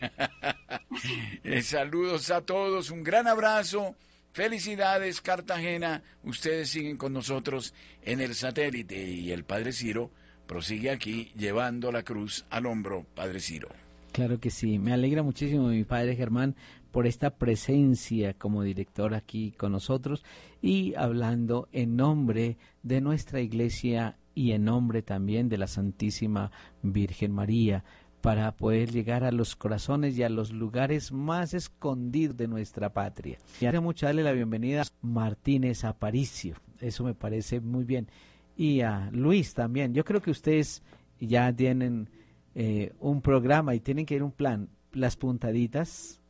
Eh, 1.45 1.63
saludos 1.63 2.31
a 2.31 2.41
todos, 2.41 2.91
un 2.91 3.05
gran 3.05 3.27
abrazo. 3.27 3.95
Felicidades, 4.33 5.21
Cartagena. 5.21 6.03
Ustedes 6.25 6.71
siguen 6.71 6.97
con 6.97 7.13
nosotros 7.13 7.75
en 8.03 8.21
el 8.21 8.35
satélite 8.35 9.05
y 9.05 9.31
el 9.31 9.45
Padre 9.45 9.73
Ciro 9.73 10.11
prosigue 10.47 10.91
aquí 10.91 11.33
llevando 11.37 11.93
la 11.93 12.03
cruz 12.03 12.47
al 12.51 12.67
hombro, 12.67 13.05
Padre 13.15 13.41
Ciro. 13.41 13.69
Claro 14.13 14.41
que 14.41 14.51
sí, 14.51 14.79
me 14.79 14.93
alegra 14.93 15.23
muchísimo 15.23 15.69
mi 15.69 15.85
Padre 15.85 16.17
Germán 16.17 16.57
por 16.91 17.07
esta 17.07 17.31
presencia 17.37 18.33
como 18.33 18.63
director 18.63 19.15
aquí 19.15 19.53
con 19.53 19.73
nosotros 19.73 20.25
y 20.63 20.95
hablando 20.95 21.69
en 21.73 21.97
nombre 21.97 22.57
de 22.83 23.03
nuestra 23.03 23.41
iglesia 23.41 24.17
y 24.35 24.53
en 24.53 24.65
nombre 24.65 25.03
también 25.03 25.49
de 25.49 25.59
la 25.59 25.67
Santísima 25.67 26.51
Virgen 26.83 27.33
María 27.33 27.85
para 28.27 28.57
poder 28.57 28.91
llegar 28.91 29.23
a 29.23 29.31
los 29.31 29.55
corazones 29.55 30.19
y 30.19 30.25
a 30.25 30.29
los 30.29 30.51
lugares 30.51 31.13
más 31.13 31.55
escondidos 31.55 32.37
de 32.37 32.49
nuestra 32.49 32.93
patria. 32.93 33.39
Y 33.61 33.67
ahora 33.67 33.81
mucho 33.81 34.07
darle 34.07 34.25
la 34.25 34.33
bienvenida 34.33 34.83
a 34.83 34.87
Martínez 35.01 35.85
Aparicio, 35.85 36.57
eso 36.81 37.05
me 37.05 37.15
parece 37.15 37.61
muy 37.61 37.85
bien. 37.85 38.09
Y 38.57 38.81
a 38.81 39.11
Luis 39.13 39.55
también. 39.55 39.95
Yo 39.95 40.05
creo 40.05 40.21
que 40.21 40.33
ustedes 40.33 40.83
ya 41.21 41.53
tienen 41.53 42.11
eh, 42.57 42.95
un 42.99 43.23
programa 43.23 43.77
y 43.77 43.79
tienen 43.79 44.05
que 44.05 44.17
ir 44.17 44.25
un 44.25 44.33
plan. 44.33 44.71
Las 44.91 45.17
puntaditas, 45.17 46.21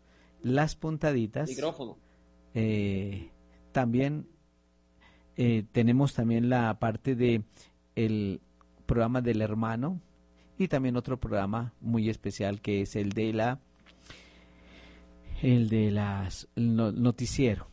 las 0.42 0.76
puntaditas. 0.76 1.48
Micrófono. 1.48 1.96
Eh, 2.52 3.30
también 3.72 4.28
eh, 5.38 5.64
tenemos 5.72 6.12
también 6.12 6.50
la 6.50 6.78
parte 6.78 7.16
de 7.16 7.42
el 7.94 8.42
programa 8.84 9.22
del 9.22 9.40
hermano 9.40 10.02
y 10.58 10.68
también 10.68 10.96
otro 10.96 11.18
programa 11.18 11.72
muy 11.80 12.08
especial 12.08 12.60
que 12.60 12.82
es 12.82 12.96
el 12.96 13.10
de 13.12 13.32
la 13.32 13.60
el 15.42 15.68
de 15.68 15.90
las 15.90 16.48
noticiero. 16.56 17.68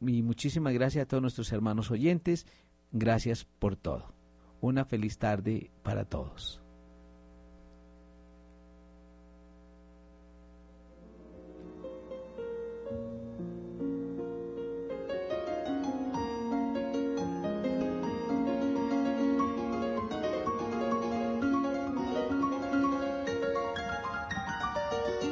Y 0.00 0.22
muchísimas 0.22 0.74
gracias 0.74 1.04
a 1.04 1.08
todos 1.08 1.22
nuestros 1.22 1.52
hermanos 1.52 1.90
oyentes. 1.90 2.46
Gracias 2.90 3.44
por 3.44 3.76
todo. 3.76 4.12
Una 4.60 4.84
feliz 4.84 5.18
tarde 5.18 5.70
para 5.82 6.04
todos 6.04 6.63